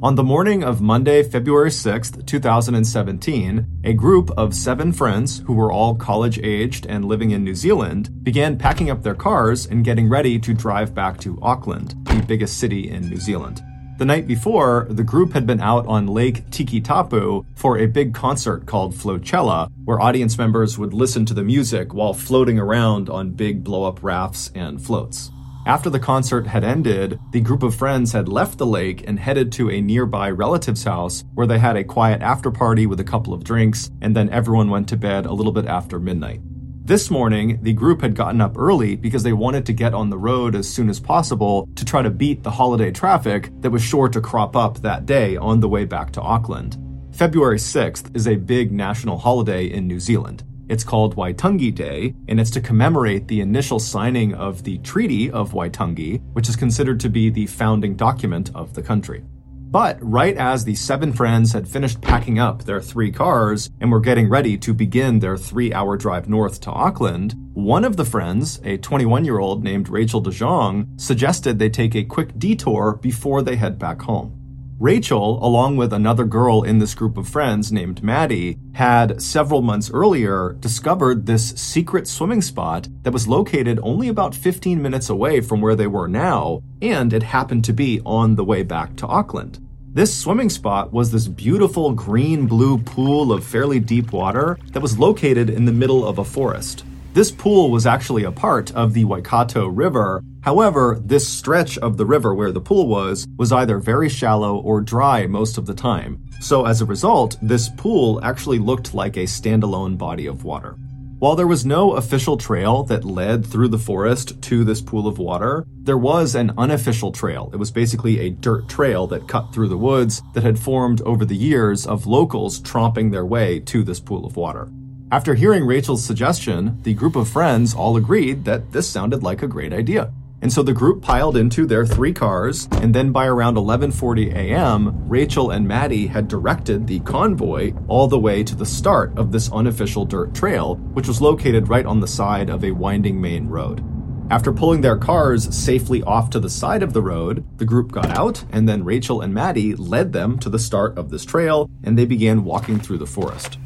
On 0.00 0.14
the 0.14 0.22
morning 0.22 0.62
of 0.62 0.80
Monday, 0.80 1.24
February 1.24 1.70
6th, 1.70 2.24
2017, 2.24 3.66
a 3.82 3.92
group 3.92 4.30
of 4.36 4.54
seven 4.54 4.92
friends 4.92 5.40
who 5.40 5.54
were 5.54 5.72
all 5.72 5.96
college 5.96 6.38
aged 6.38 6.86
and 6.86 7.04
living 7.04 7.32
in 7.32 7.42
New 7.42 7.56
Zealand 7.56 8.22
began 8.22 8.56
packing 8.56 8.90
up 8.90 9.02
their 9.02 9.16
cars 9.16 9.66
and 9.66 9.84
getting 9.84 10.08
ready 10.08 10.38
to 10.38 10.54
drive 10.54 10.94
back 10.94 11.18
to 11.18 11.36
Auckland, 11.42 11.96
the 12.04 12.22
biggest 12.28 12.58
city 12.58 12.88
in 12.88 13.08
New 13.08 13.16
Zealand. 13.16 13.60
The 13.98 14.04
night 14.04 14.28
before, 14.28 14.86
the 14.88 15.02
group 15.02 15.32
had 15.32 15.48
been 15.48 15.60
out 15.60 15.84
on 15.88 16.06
Lake 16.06 16.48
Tikitapu 16.50 17.44
for 17.56 17.78
a 17.78 17.86
big 17.86 18.14
concert 18.14 18.66
called 18.66 18.94
Flochella, 18.94 19.68
where 19.84 20.00
audience 20.00 20.38
members 20.38 20.78
would 20.78 20.94
listen 20.94 21.26
to 21.26 21.34
the 21.34 21.42
music 21.42 21.92
while 21.92 22.14
floating 22.14 22.60
around 22.60 23.10
on 23.10 23.32
big 23.32 23.64
blow 23.64 23.82
up 23.82 24.00
rafts 24.04 24.52
and 24.54 24.80
floats. 24.80 25.32
After 25.68 25.90
the 25.90 26.00
concert 26.00 26.46
had 26.46 26.64
ended, 26.64 27.20
the 27.30 27.42
group 27.42 27.62
of 27.62 27.74
friends 27.74 28.12
had 28.12 28.26
left 28.26 28.56
the 28.56 28.64
lake 28.64 29.04
and 29.06 29.18
headed 29.18 29.52
to 29.52 29.70
a 29.70 29.82
nearby 29.82 30.30
relative's 30.30 30.84
house 30.84 31.24
where 31.34 31.46
they 31.46 31.58
had 31.58 31.76
a 31.76 31.84
quiet 31.84 32.22
after 32.22 32.50
party 32.50 32.86
with 32.86 33.00
a 33.00 33.04
couple 33.04 33.34
of 33.34 33.44
drinks, 33.44 33.90
and 34.00 34.16
then 34.16 34.30
everyone 34.30 34.70
went 34.70 34.88
to 34.88 34.96
bed 34.96 35.26
a 35.26 35.32
little 35.34 35.52
bit 35.52 35.66
after 35.66 36.00
midnight. 36.00 36.40
This 36.86 37.10
morning, 37.10 37.62
the 37.62 37.74
group 37.74 38.00
had 38.00 38.14
gotten 38.14 38.40
up 38.40 38.56
early 38.56 38.96
because 38.96 39.22
they 39.22 39.34
wanted 39.34 39.66
to 39.66 39.74
get 39.74 39.92
on 39.92 40.08
the 40.08 40.16
road 40.16 40.54
as 40.54 40.66
soon 40.66 40.88
as 40.88 40.98
possible 41.00 41.68
to 41.76 41.84
try 41.84 42.00
to 42.00 42.08
beat 42.08 42.42
the 42.42 42.50
holiday 42.50 42.90
traffic 42.90 43.50
that 43.60 43.68
was 43.68 43.82
sure 43.82 44.08
to 44.08 44.22
crop 44.22 44.56
up 44.56 44.78
that 44.78 45.04
day 45.04 45.36
on 45.36 45.60
the 45.60 45.68
way 45.68 45.84
back 45.84 46.12
to 46.12 46.22
Auckland. 46.22 46.78
February 47.14 47.58
6th 47.58 48.16
is 48.16 48.26
a 48.26 48.36
big 48.36 48.72
national 48.72 49.18
holiday 49.18 49.66
in 49.66 49.86
New 49.86 50.00
Zealand. 50.00 50.44
It's 50.68 50.84
called 50.84 51.16
Waitangi 51.16 51.74
Day, 51.74 52.14
and 52.28 52.38
it's 52.38 52.50
to 52.50 52.60
commemorate 52.60 53.26
the 53.26 53.40
initial 53.40 53.78
signing 53.78 54.34
of 54.34 54.64
the 54.64 54.76
Treaty 54.78 55.30
of 55.30 55.52
Waitangi, 55.52 56.20
which 56.34 56.48
is 56.48 56.56
considered 56.56 57.00
to 57.00 57.08
be 57.08 57.30
the 57.30 57.46
founding 57.46 57.96
document 57.96 58.50
of 58.54 58.74
the 58.74 58.82
country. 58.82 59.24
But 59.70 59.98
right 60.00 60.36
as 60.36 60.64
the 60.64 60.74
seven 60.74 61.12
friends 61.12 61.52
had 61.52 61.68
finished 61.68 62.00
packing 62.00 62.38
up 62.38 62.64
their 62.64 62.80
three 62.80 63.12
cars 63.12 63.68
and 63.80 63.90
were 63.90 64.00
getting 64.00 64.28
ready 64.28 64.56
to 64.58 64.72
begin 64.72 65.18
their 65.18 65.36
three 65.36 65.72
hour 65.74 65.96
drive 65.96 66.28
north 66.28 66.60
to 66.62 66.70
Auckland, 66.70 67.34
one 67.52 67.84
of 67.84 67.96
the 67.96 68.04
friends, 68.04 68.60
a 68.64 68.78
21 68.78 69.26
year 69.26 69.38
old 69.38 69.62
named 69.62 69.90
Rachel 69.90 70.22
DeJong, 70.22 70.98
suggested 70.98 71.58
they 71.58 71.68
take 71.68 71.94
a 71.94 72.04
quick 72.04 72.38
detour 72.38 72.98
before 73.02 73.42
they 73.42 73.56
head 73.56 73.78
back 73.78 74.00
home. 74.00 74.37
Rachel, 74.80 75.44
along 75.44 75.76
with 75.76 75.92
another 75.92 76.24
girl 76.24 76.62
in 76.62 76.78
this 76.78 76.94
group 76.94 77.16
of 77.16 77.28
friends 77.28 77.72
named 77.72 78.00
Maddie, 78.00 78.58
had 78.74 79.20
several 79.20 79.60
months 79.60 79.90
earlier 79.90 80.56
discovered 80.60 81.26
this 81.26 81.50
secret 81.50 82.06
swimming 82.06 82.42
spot 82.42 82.86
that 83.02 83.12
was 83.12 83.26
located 83.26 83.80
only 83.82 84.06
about 84.06 84.36
15 84.36 84.80
minutes 84.80 85.10
away 85.10 85.40
from 85.40 85.60
where 85.60 85.74
they 85.74 85.88
were 85.88 86.06
now, 86.06 86.62
and 86.80 87.12
it 87.12 87.24
happened 87.24 87.64
to 87.64 87.72
be 87.72 88.00
on 88.06 88.36
the 88.36 88.44
way 88.44 88.62
back 88.62 88.94
to 88.94 89.06
Auckland. 89.08 89.58
This 89.92 90.16
swimming 90.16 90.48
spot 90.48 90.92
was 90.92 91.10
this 91.10 91.26
beautiful 91.26 91.90
green 91.90 92.46
blue 92.46 92.78
pool 92.78 93.32
of 93.32 93.42
fairly 93.42 93.80
deep 93.80 94.12
water 94.12 94.60
that 94.66 94.80
was 94.80 94.96
located 94.96 95.50
in 95.50 95.64
the 95.64 95.72
middle 95.72 96.06
of 96.06 96.18
a 96.18 96.24
forest. 96.24 96.84
This 97.14 97.30
pool 97.30 97.70
was 97.70 97.86
actually 97.86 98.24
a 98.24 98.30
part 98.30 98.70
of 98.74 98.92
the 98.92 99.04
Waikato 99.04 99.66
River. 99.66 100.22
However, 100.42 101.00
this 101.02 101.26
stretch 101.26 101.78
of 101.78 101.96
the 101.96 102.06
river 102.06 102.34
where 102.34 102.52
the 102.52 102.60
pool 102.60 102.86
was 102.86 103.26
was 103.38 103.50
either 103.50 103.78
very 103.78 104.08
shallow 104.08 104.58
or 104.58 104.82
dry 104.82 105.26
most 105.26 105.56
of 105.56 105.66
the 105.66 105.74
time. 105.74 106.22
So 106.40 106.66
as 106.66 106.80
a 106.80 106.86
result, 106.86 107.38
this 107.40 107.70
pool 107.70 108.20
actually 108.22 108.58
looked 108.58 108.94
like 108.94 109.16
a 109.16 109.24
standalone 109.24 109.96
body 109.96 110.26
of 110.26 110.44
water. 110.44 110.76
While 111.18 111.34
there 111.34 111.48
was 111.48 111.66
no 111.66 111.94
official 111.94 112.36
trail 112.36 112.84
that 112.84 113.04
led 113.04 113.44
through 113.44 113.68
the 113.68 113.78
forest 113.78 114.40
to 114.42 114.62
this 114.62 114.80
pool 114.80 115.08
of 115.08 115.18
water, 115.18 115.66
there 115.82 115.98
was 115.98 116.36
an 116.36 116.52
unofficial 116.58 117.10
trail. 117.10 117.50
It 117.52 117.56
was 117.56 117.72
basically 117.72 118.20
a 118.20 118.30
dirt 118.30 118.68
trail 118.68 119.08
that 119.08 119.26
cut 119.26 119.52
through 119.52 119.68
the 119.68 119.78
woods 119.78 120.22
that 120.34 120.44
had 120.44 120.58
formed 120.58 121.00
over 121.02 121.24
the 121.24 121.34
years 121.34 121.86
of 121.86 122.06
locals 122.06 122.60
tromping 122.60 123.10
their 123.10 123.26
way 123.26 123.58
to 123.60 123.82
this 123.82 123.98
pool 123.98 124.24
of 124.26 124.36
water. 124.36 124.68
After 125.10 125.34
hearing 125.34 125.64
Rachel's 125.64 126.04
suggestion, 126.04 126.80
the 126.82 126.92
group 126.92 127.16
of 127.16 127.30
friends 127.30 127.74
all 127.74 127.96
agreed 127.96 128.44
that 128.44 128.72
this 128.72 128.86
sounded 128.86 129.22
like 129.22 129.42
a 129.42 129.46
great 129.48 129.72
idea. 129.72 130.12
And 130.42 130.52
so 130.52 130.62
the 130.62 130.74
group 130.74 131.00
piled 131.00 131.34
into 131.34 131.64
their 131.64 131.86
three 131.86 132.12
cars, 132.12 132.68
and 132.72 132.94
then 132.94 133.10
by 133.10 133.24
around 133.24 133.56
11:40 133.56 134.34
a.m., 134.34 135.08
Rachel 135.08 135.50
and 135.50 135.66
Maddie 135.66 136.08
had 136.08 136.28
directed 136.28 136.86
the 136.86 137.00
convoy 137.00 137.72
all 137.88 138.06
the 138.06 138.18
way 138.18 138.44
to 138.44 138.54
the 138.54 138.66
start 138.66 139.16
of 139.16 139.32
this 139.32 139.50
unofficial 139.50 140.04
dirt 140.04 140.34
trail, 140.34 140.74
which 140.92 141.08
was 141.08 141.22
located 141.22 141.70
right 141.70 141.86
on 141.86 142.00
the 142.00 142.06
side 142.06 142.50
of 142.50 142.62
a 142.62 142.72
winding 142.72 143.18
main 143.18 143.48
road. 143.48 143.82
After 144.30 144.52
pulling 144.52 144.82
their 144.82 144.98
cars 144.98 145.56
safely 145.56 146.02
off 146.02 146.28
to 146.30 146.38
the 146.38 146.50
side 146.50 146.82
of 146.82 146.92
the 146.92 147.00
road, 147.00 147.46
the 147.56 147.64
group 147.64 147.92
got 147.92 148.10
out, 148.10 148.44
and 148.52 148.68
then 148.68 148.84
Rachel 148.84 149.22
and 149.22 149.32
Maddie 149.32 149.74
led 149.74 150.12
them 150.12 150.38
to 150.40 150.50
the 150.50 150.58
start 150.58 150.98
of 150.98 151.08
this 151.08 151.24
trail, 151.24 151.70
and 151.82 151.98
they 151.98 152.04
began 152.04 152.44
walking 152.44 152.78
through 152.78 152.98
the 152.98 153.06
forest. 153.06 153.56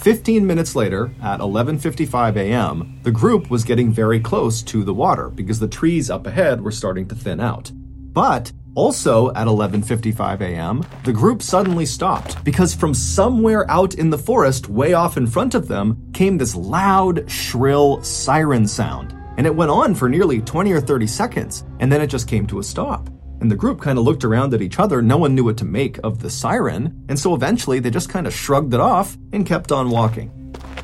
15 0.00 0.46
minutes 0.46 0.76
later, 0.76 1.10
at 1.20 1.40
11:55 1.40 2.36
a.m., 2.36 3.00
the 3.02 3.10
group 3.10 3.50
was 3.50 3.64
getting 3.64 3.90
very 3.92 4.20
close 4.20 4.62
to 4.62 4.84
the 4.84 4.94
water 4.94 5.28
because 5.28 5.58
the 5.58 5.66
trees 5.68 6.08
up 6.08 6.26
ahead 6.26 6.60
were 6.60 6.70
starting 6.70 7.08
to 7.08 7.16
thin 7.16 7.40
out. 7.40 7.72
But 7.74 8.52
also 8.76 9.30
at 9.30 9.48
11:55 9.48 10.40
a.m., 10.40 10.84
the 11.02 11.12
group 11.12 11.42
suddenly 11.42 11.84
stopped 11.84 12.42
because 12.44 12.74
from 12.74 12.94
somewhere 12.94 13.68
out 13.68 13.94
in 13.94 14.10
the 14.10 14.18
forest 14.18 14.68
way 14.68 14.92
off 14.92 15.16
in 15.16 15.26
front 15.26 15.56
of 15.56 15.66
them 15.66 16.10
came 16.12 16.38
this 16.38 16.54
loud, 16.54 17.28
shrill 17.28 18.00
siren 18.02 18.68
sound. 18.68 19.16
And 19.36 19.46
it 19.46 19.54
went 19.54 19.70
on 19.70 19.94
for 19.94 20.08
nearly 20.08 20.40
20 20.40 20.72
or 20.72 20.80
30 20.80 21.06
seconds, 21.06 21.64
and 21.80 21.90
then 21.90 22.00
it 22.00 22.08
just 22.08 22.28
came 22.28 22.46
to 22.46 22.60
a 22.60 22.64
stop. 22.64 23.10
And 23.40 23.50
the 23.50 23.56
group 23.56 23.80
kind 23.80 23.98
of 23.98 24.04
looked 24.04 24.24
around 24.24 24.54
at 24.54 24.62
each 24.62 24.78
other. 24.78 25.00
No 25.00 25.16
one 25.16 25.34
knew 25.34 25.44
what 25.44 25.56
to 25.58 25.64
make 25.64 25.98
of 26.04 26.20
the 26.20 26.30
siren. 26.30 27.04
And 27.08 27.18
so 27.18 27.34
eventually 27.34 27.78
they 27.78 27.90
just 27.90 28.08
kind 28.08 28.26
of 28.26 28.34
shrugged 28.34 28.74
it 28.74 28.80
off 28.80 29.16
and 29.32 29.46
kept 29.46 29.72
on 29.72 29.90
walking. 29.90 30.32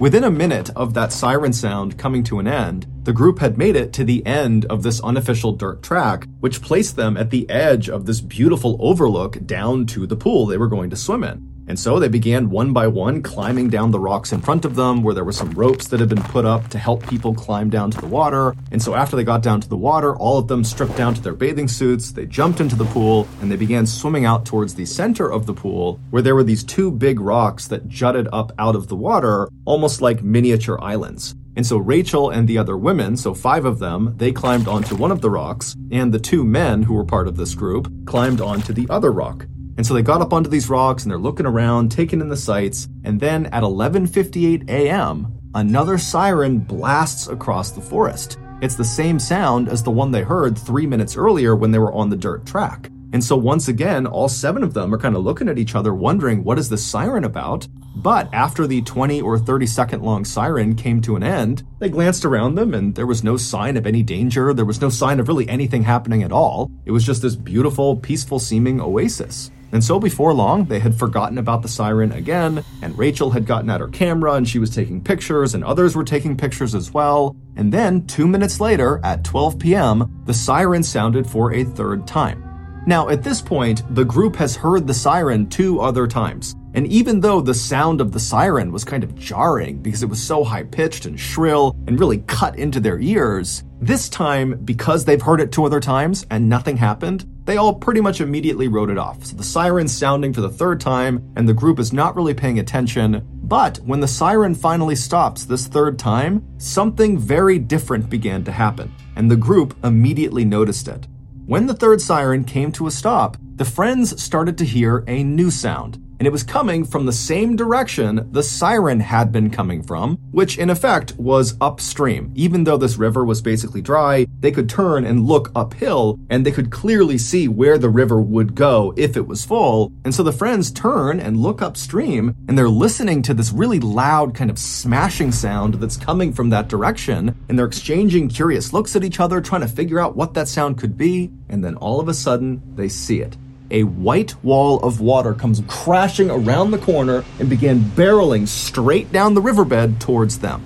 Within 0.00 0.24
a 0.24 0.30
minute 0.30 0.70
of 0.70 0.92
that 0.94 1.12
siren 1.12 1.52
sound 1.52 1.98
coming 1.98 2.24
to 2.24 2.40
an 2.40 2.48
end, 2.48 2.86
the 3.04 3.12
group 3.12 3.38
had 3.38 3.56
made 3.56 3.76
it 3.76 3.92
to 3.92 4.04
the 4.04 4.26
end 4.26 4.64
of 4.66 4.82
this 4.82 5.00
unofficial 5.00 5.52
dirt 5.52 5.82
track, 5.82 6.26
which 6.40 6.62
placed 6.62 6.96
them 6.96 7.16
at 7.16 7.30
the 7.30 7.48
edge 7.48 7.88
of 7.88 8.04
this 8.04 8.20
beautiful 8.20 8.76
overlook 8.80 9.38
down 9.46 9.86
to 9.86 10.06
the 10.06 10.16
pool 10.16 10.46
they 10.46 10.58
were 10.58 10.66
going 10.66 10.90
to 10.90 10.96
swim 10.96 11.22
in. 11.22 11.53
And 11.66 11.78
so 11.78 11.98
they 11.98 12.08
began 12.08 12.50
one 12.50 12.72
by 12.72 12.86
one 12.86 13.22
climbing 13.22 13.70
down 13.70 13.90
the 13.90 13.98
rocks 13.98 14.32
in 14.32 14.40
front 14.40 14.64
of 14.64 14.74
them, 14.74 15.02
where 15.02 15.14
there 15.14 15.24
were 15.24 15.32
some 15.32 15.50
ropes 15.52 15.88
that 15.88 16.00
had 16.00 16.08
been 16.08 16.22
put 16.22 16.44
up 16.44 16.68
to 16.68 16.78
help 16.78 17.06
people 17.08 17.34
climb 17.34 17.70
down 17.70 17.90
to 17.90 18.00
the 18.00 18.06
water. 18.06 18.54
And 18.70 18.82
so 18.82 18.94
after 18.94 19.16
they 19.16 19.24
got 19.24 19.42
down 19.42 19.60
to 19.60 19.68
the 19.68 19.76
water, 19.76 20.16
all 20.16 20.38
of 20.38 20.48
them 20.48 20.64
stripped 20.64 20.96
down 20.96 21.14
to 21.14 21.22
their 21.22 21.34
bathing 21.34 21.68
suits, 21.68 22.12
they 22.12 22.26
jumped 22.26 22.60
into 22.60 22.76
the 22.76 22.84
pool, 22.86 23.26
and 23.40 23.50
they 23.50 23.56
began 23.56 23.86
swimming 23.86 24.24
out 24.24 24.44
towards 24.44 24.74
the 24.74 24.86
center 24.86 25.30
of 25.30 25.46
the 25.46 25.54
pool, 25.54 25.98
where 26.10 26.22
there 26.22 26.34
were 26.34 26.44
these 26.44 26.64
two 26.64 26.90
big 26.90 27.20
rocks 27.20 27.66
that 27.68 27.88
jutted 27.88 28.28
up 28.32 28.52
out 28.58 28.76
of 28.76 28.88
the 28.88 28.96
water, 28.96 29.48
almost 29.64 30.02
like 30.02 30.22
miniature 30.22 30.78
islands. 30.82 31.34
And 31.56 31.64
so 31.64 31.76
Rachel 31.76 32.30
and 32.30 32.48
the 32.48 32.58
other 32.58 32.76
women, 32.76 33.16
so 33.16 33.32
five 33.32 33.64
of 33.64 33.78
them, 33.78 34.14
they 34.16 34.32
climbed 34.32 34.66
onto 34.66 34.96
one 34.96 35.12
of 35.12 35.20
the 35.20 35.30
rocks, 35.30 35.76
and 35.92 36.12
the 36.12 36.18
two 36.18 36.44
men 36.44 36.82
who 36.82 36.94
were 36.94 37.04
part 37.04 37.28
of 37.28 37.36
this 37.36 37.54
group 37.54 37.90
climbed 38.06 38.40
onto 38.40 38.72
the 38.72 38.88
other 38.90 39.12
rock. 39.12 39.46
And 39.76 39.86
so 39.86 39.94
they 39.94 40.02
got 40.02 40.20
up 40.20 40.32
onto 40.32 40.50
these 40.50 40.68
rocks 40.68 41.02
and 41.02 41.10
they're 41.10 41.18
looking 41.18 41.46
around, 41.46 41.90
taking 41.90 42.20
in 42.20 42.28
the 42.28 42.36
sights, 42.36 42.88
and 43.04 43.20
then 43.20 43.46
at 43.46 43.62
11:58 43.62 44.68
a.m., 44.68 45.38
another 45.54 45.98
siren 45.98 46.58
blasts 46.58 47.28
across 47.28 47.70
the 47.70 47.80
forest. 47.80 48.38
It's 48.62 48.76
the 48.76 48.84
same 48.84 49.18
sound 49.18 49.68
as 49.68 49.82
the 49.82 49.90
one 49.90 50.10
they 50.10 50.22
heard 50.22 50.56
3 50.56 50.86
minutes 50.86 51.16
earlier 51.16 51.54
when 51.56 51.70
they 51.70 51.78
were 51.78 51.92
on 51.92 52.08
the 52.08 52.16
dirt 52.16 52.46
track. 52.46 52.90
And 53.14 53.22
so 53.22 53.36
once 53.36 53.68
again, 53.68 54.08
all 54.08 54.28
seven 54.28 54.64
of 54.64 54.74
them 54.74 54.92
are 54.92 54.98
kind 54.98 55.14
of 55.14 55.22
looking 55.22 55.48
at 55.48 55.56
each 55.56 55.76
other 55.76 55.94
wondering 55.94 56.42
what 56.42 56.58
is 56.58 56.68
this 56.68 56.84
siren 56.84 57.22
about? 57.22 57.68
But 57.94 58.28
after 58.34 58.66
the 58.66 58.82
20 58.82 59.20
or 59.22 59.38
30 59.38 59.66
second 59.66 60.02
long 60.02 60.24
siren 60.24 60.74
came 60.74 61.00
to 61.02 61.14
an 61.14 61.22
end, 61.22 61.62
they 61.78 61.88
glanced 61.88 62.24
around 62.24 62.56
them 62.56 62.74
and 62.74 62.92
there 62.92 63.06
was 63.06 63.22
no 63.22 63.36
sign 63.36 63.76
of 63.76 63.86
any 63.86 64.02
danger. 64.02 64.52
There 64.52 64.64
was 64.64 64.80
no 64.80 64.88
sign 64.88 65.20
of 65.20 65.28
really 65.28 65.48
anything 65.48 65.84
happening 65.84 66.24
at 66.24 66.32
all. 66.32 66.72
It 66.86 66.90
was 66.90 67.06
just 67.06 67.22
this 67.22 67.36
beautiful, 67.36 67.96
peaceful 67.96 68.40
seeming 68.40 68.80
oasis. 68.80 69.52
And 69.74 69.82
so 69.82 69.98
before 69.98 70.32
long, 70.32 70.66
they 70.66 70.78
had 70.78 70.94
forgotten 70.94 71.36
about 71.36 71.62
the 71.62 71.68
siren 71.68 72.12
again, 72.12 72.64
and 72.80 72.96
Rachel 72.96 73.30
had 73.30 73.44
gotten 73.44 73.68
out 73.68 73.80
her 73.80 73.88
camera 73.88 74.34
and 74.34 74.48
she 74.48 74.60
was 74.60 74.70
taking 74.70 75.02
pictures, 75.02 75.52
and 75.52 75.64
others 75.64 75.96
were 75.96 76.04
taking 76.04 76.36
pictures 76.36 76.76
as 76.76 76.92
well. 76.92 77.34
And 77.56 77.72
then, 77.72 78.06
two 78.06 78.28
minutes 78.28 78.60
later, 78.60 79.00
at 79.02 79.24
12 79.24 79.58
p.m., 79.58 80.22
the 80.26 80.32
siren 80.32 80.84
sounded 80.84 81.26
for 81.26 81.52
a 81.52 81.64
third 81.64 82.06
time. 82.06 82.44
Now, 82.86 83.08
at 83.08 83.24
this 83.24 83.42
point, 83.42 83.82
the 83.96 84.04
group 84.04 84.36
has 84.36 84.54
heard 84.54 84.86
the 84.86 84.94
siren 84.94 85.48
two 85.48 85.80
other 85.80 86.06
times. 86.06 86.54
And 86.74 86.86
even 86.86 87.18
though 87.18 87.40
the 87.40 87.54
sound 87.54 88.00
of 88.00 88.12
the 88.12 88.20
siren 88.20 88.70
was 88.70 88.84
kind 88.84 89.02
of 89.02 89.16
jarring 89.16 89.78
because 89.82 90.04
it 90.04 90.08
was 90.08 90.22
so 90.22 90.44
high 90.44 90.64
pitched 90.64 91.06
and 91.06 91.18
shrill 91.18 91.74
and 91.88 91.98
really 91.98 92.18
cut 92.28 92.56
into 92.58 92.78
their 92.78 93.00
ears, 93.00 93.64
this 93.80 94.08
time, 94.08 94.60
because 94.64 95.04
they've 95.04 95.20
heard 95.20 95.40
it 95.40 95.50
two 95.50 95.64
other 95.64 95.80
times 95.80 96.26
and 96.30 96.48
nothing 96.48 96.76
happened, 96.76 97.26
they 97.44 97.56
all 97.56 97.74
pretty 97.74 98.00
much 98.00 98.20
immediately 98.20 98.68
wrote 98.68 98.90
it 98.90 98.98
off. 98.98 99.24
So 99.24 99.36
the 99.36 99.44
siren's 99.44 99.96
sounding 99.96 100.32
for 100.32 100.40
the 100.40 100.48
third 100.48 100.80
time, 100.80 101.32
and 101.36 101.48
the 101.48 101.54
group 101.54 101.78
is 101.78 101.92
not 101.92 102.16
really 102.16 102.34
paying 102.34 102.58
attention. 102.58 103.26
But 103.42 103.78
when 103.78 104.00
the 104.00 104.08
siren 104.08 104.54
finally 104.54 104.96
stops 104.96 105.44
this 105.44 105.66
third 105.66 105.98
time, 105.98 106.44
something 106.58 107.18
very 107.18 107.58
different 107.58 108.08
began 108.08 108.44
to 108.44 108.52
happen, 108.52 108.92
and 109.16 109.30
the 109.30 109.36
group 109.36 109.76
immediately 109.84 110.44
noticed 110.44 110.88
it. 110.88 111.06
When 111.46 111.66
the 111.66 111.74
third 111.74 112.00
siren 112.00 112.44
came 112.44 112.72
to 112.72 112.86
a 112.86 112.90
stop, 112.90 113.36
the 113.56 113.64
friends 113.64 114.22
started 114.22 114.56
to 114.58 114.64
hear 114.64 115.04
a 115.06 115.22
new 115.22 115.50
sound 115.50 116.03
and 116.18 116.26
it 116.26 116.32
was 116.32 116.42
coming 116.42 116.84
from 116.84 117.06
the 117.06 117.12
same 117.12 117.56
direction 117.56 118.28
the 118.32 118.42
siren 118.42 119.00
had 119.00 119.32
been 119.32 119.50
coming 119.50 119.82
from, 119.82 120.16
which 120.30 120.58
in 120.58 120.70
effect 120.70 121.14
was 121.16 121.56
upstream. 121.60 122.32
Even 122.34 122.64
though 122.64 122.76
this 122.76 122.96
river 122.96 123.24
was 123.24 123.42
basically 123.42 123.82
dry, 123.82 124.26
they 124.40 124.52
could 124.52 124.68
turn 124.68 125.04
and 125.04 125.26
look 125.26 125.50
uphill, 125.54 126.18
and 126.30 126.44
they 126.44 126.50
could 126.50 126.70
clearly 126.70 127.18
see 127.18 127.48
where 127.48 127.78
the 127.78 127.88
river 127.88 128.20
would 128.20 128.54
go 128.54 128.94
if 128.96 129.16
it 129.16 129.26
was 129.26 129.44
full. 129.44 129.92
And 130.04 130.14
so 130.14 130.22
the 130.22 130.32
friends 130.32 130.70
turn 130.70 131.20
and 131.20 131.40
look 131.40 131.62
upstream, 131.62 132.34
and 132.48 132.56
they're 132.56 132.68
listening 132.68 133.22
to 133.22 133.34
this 133.34 133.52
really 133.52 133.80
loud 133.80 134.34
kind 134.34 134.50
of 134.50 134.58
smashing 134.58 135.32
sound 135.32 135.74
that's 135.74 135.96
coming 135.96 136.32
from 136.32 136.50
that 136.50 136.68
direction, 136.68 137.36
and 137.48 137.58
they're 137.58 137.66
exchanging 137.66 138.28
curious 138.28 138.72
looks 138.72 138.96
at 138.96 139.04
each 139.04 139.20
other, 139.20 139.40
trying 139.40 139.60
to 139.60 139.68
figure 139.68 140.00
out 140.00 140.16
what 140.16 140.34
that 140.34 140.48
sound 140.48 140.78
could 140.78 140.96
be, 140.96 141.30
and 141.48 141.64
then 141.64 141.76
all 141.76 142.00
of 142.00 142.08
a 142.08 142.14
sudden, 142.14 142.62
they 142.74 142.88
see 142.88 143.20
it 143.20 143.36
a 143.74 143.82
white 143.82 144.42
wall 144.44 144.78
of 144.84 145.00
water 145.00 145.34
comes 145.34 145.60
crashing 145.66 146.30
around 146.30 146.70
the 146.70 146.78
corner 146.78 147.24
and 147.40 147.50
began 147.50 147.80
barreling 147.80 148.46
straight 148.46 149.10
down 149.10 149.34
the 149.34 149.42
riverbed 149.42 150.00
towards 150.00 150.38
them. 150.38 150.62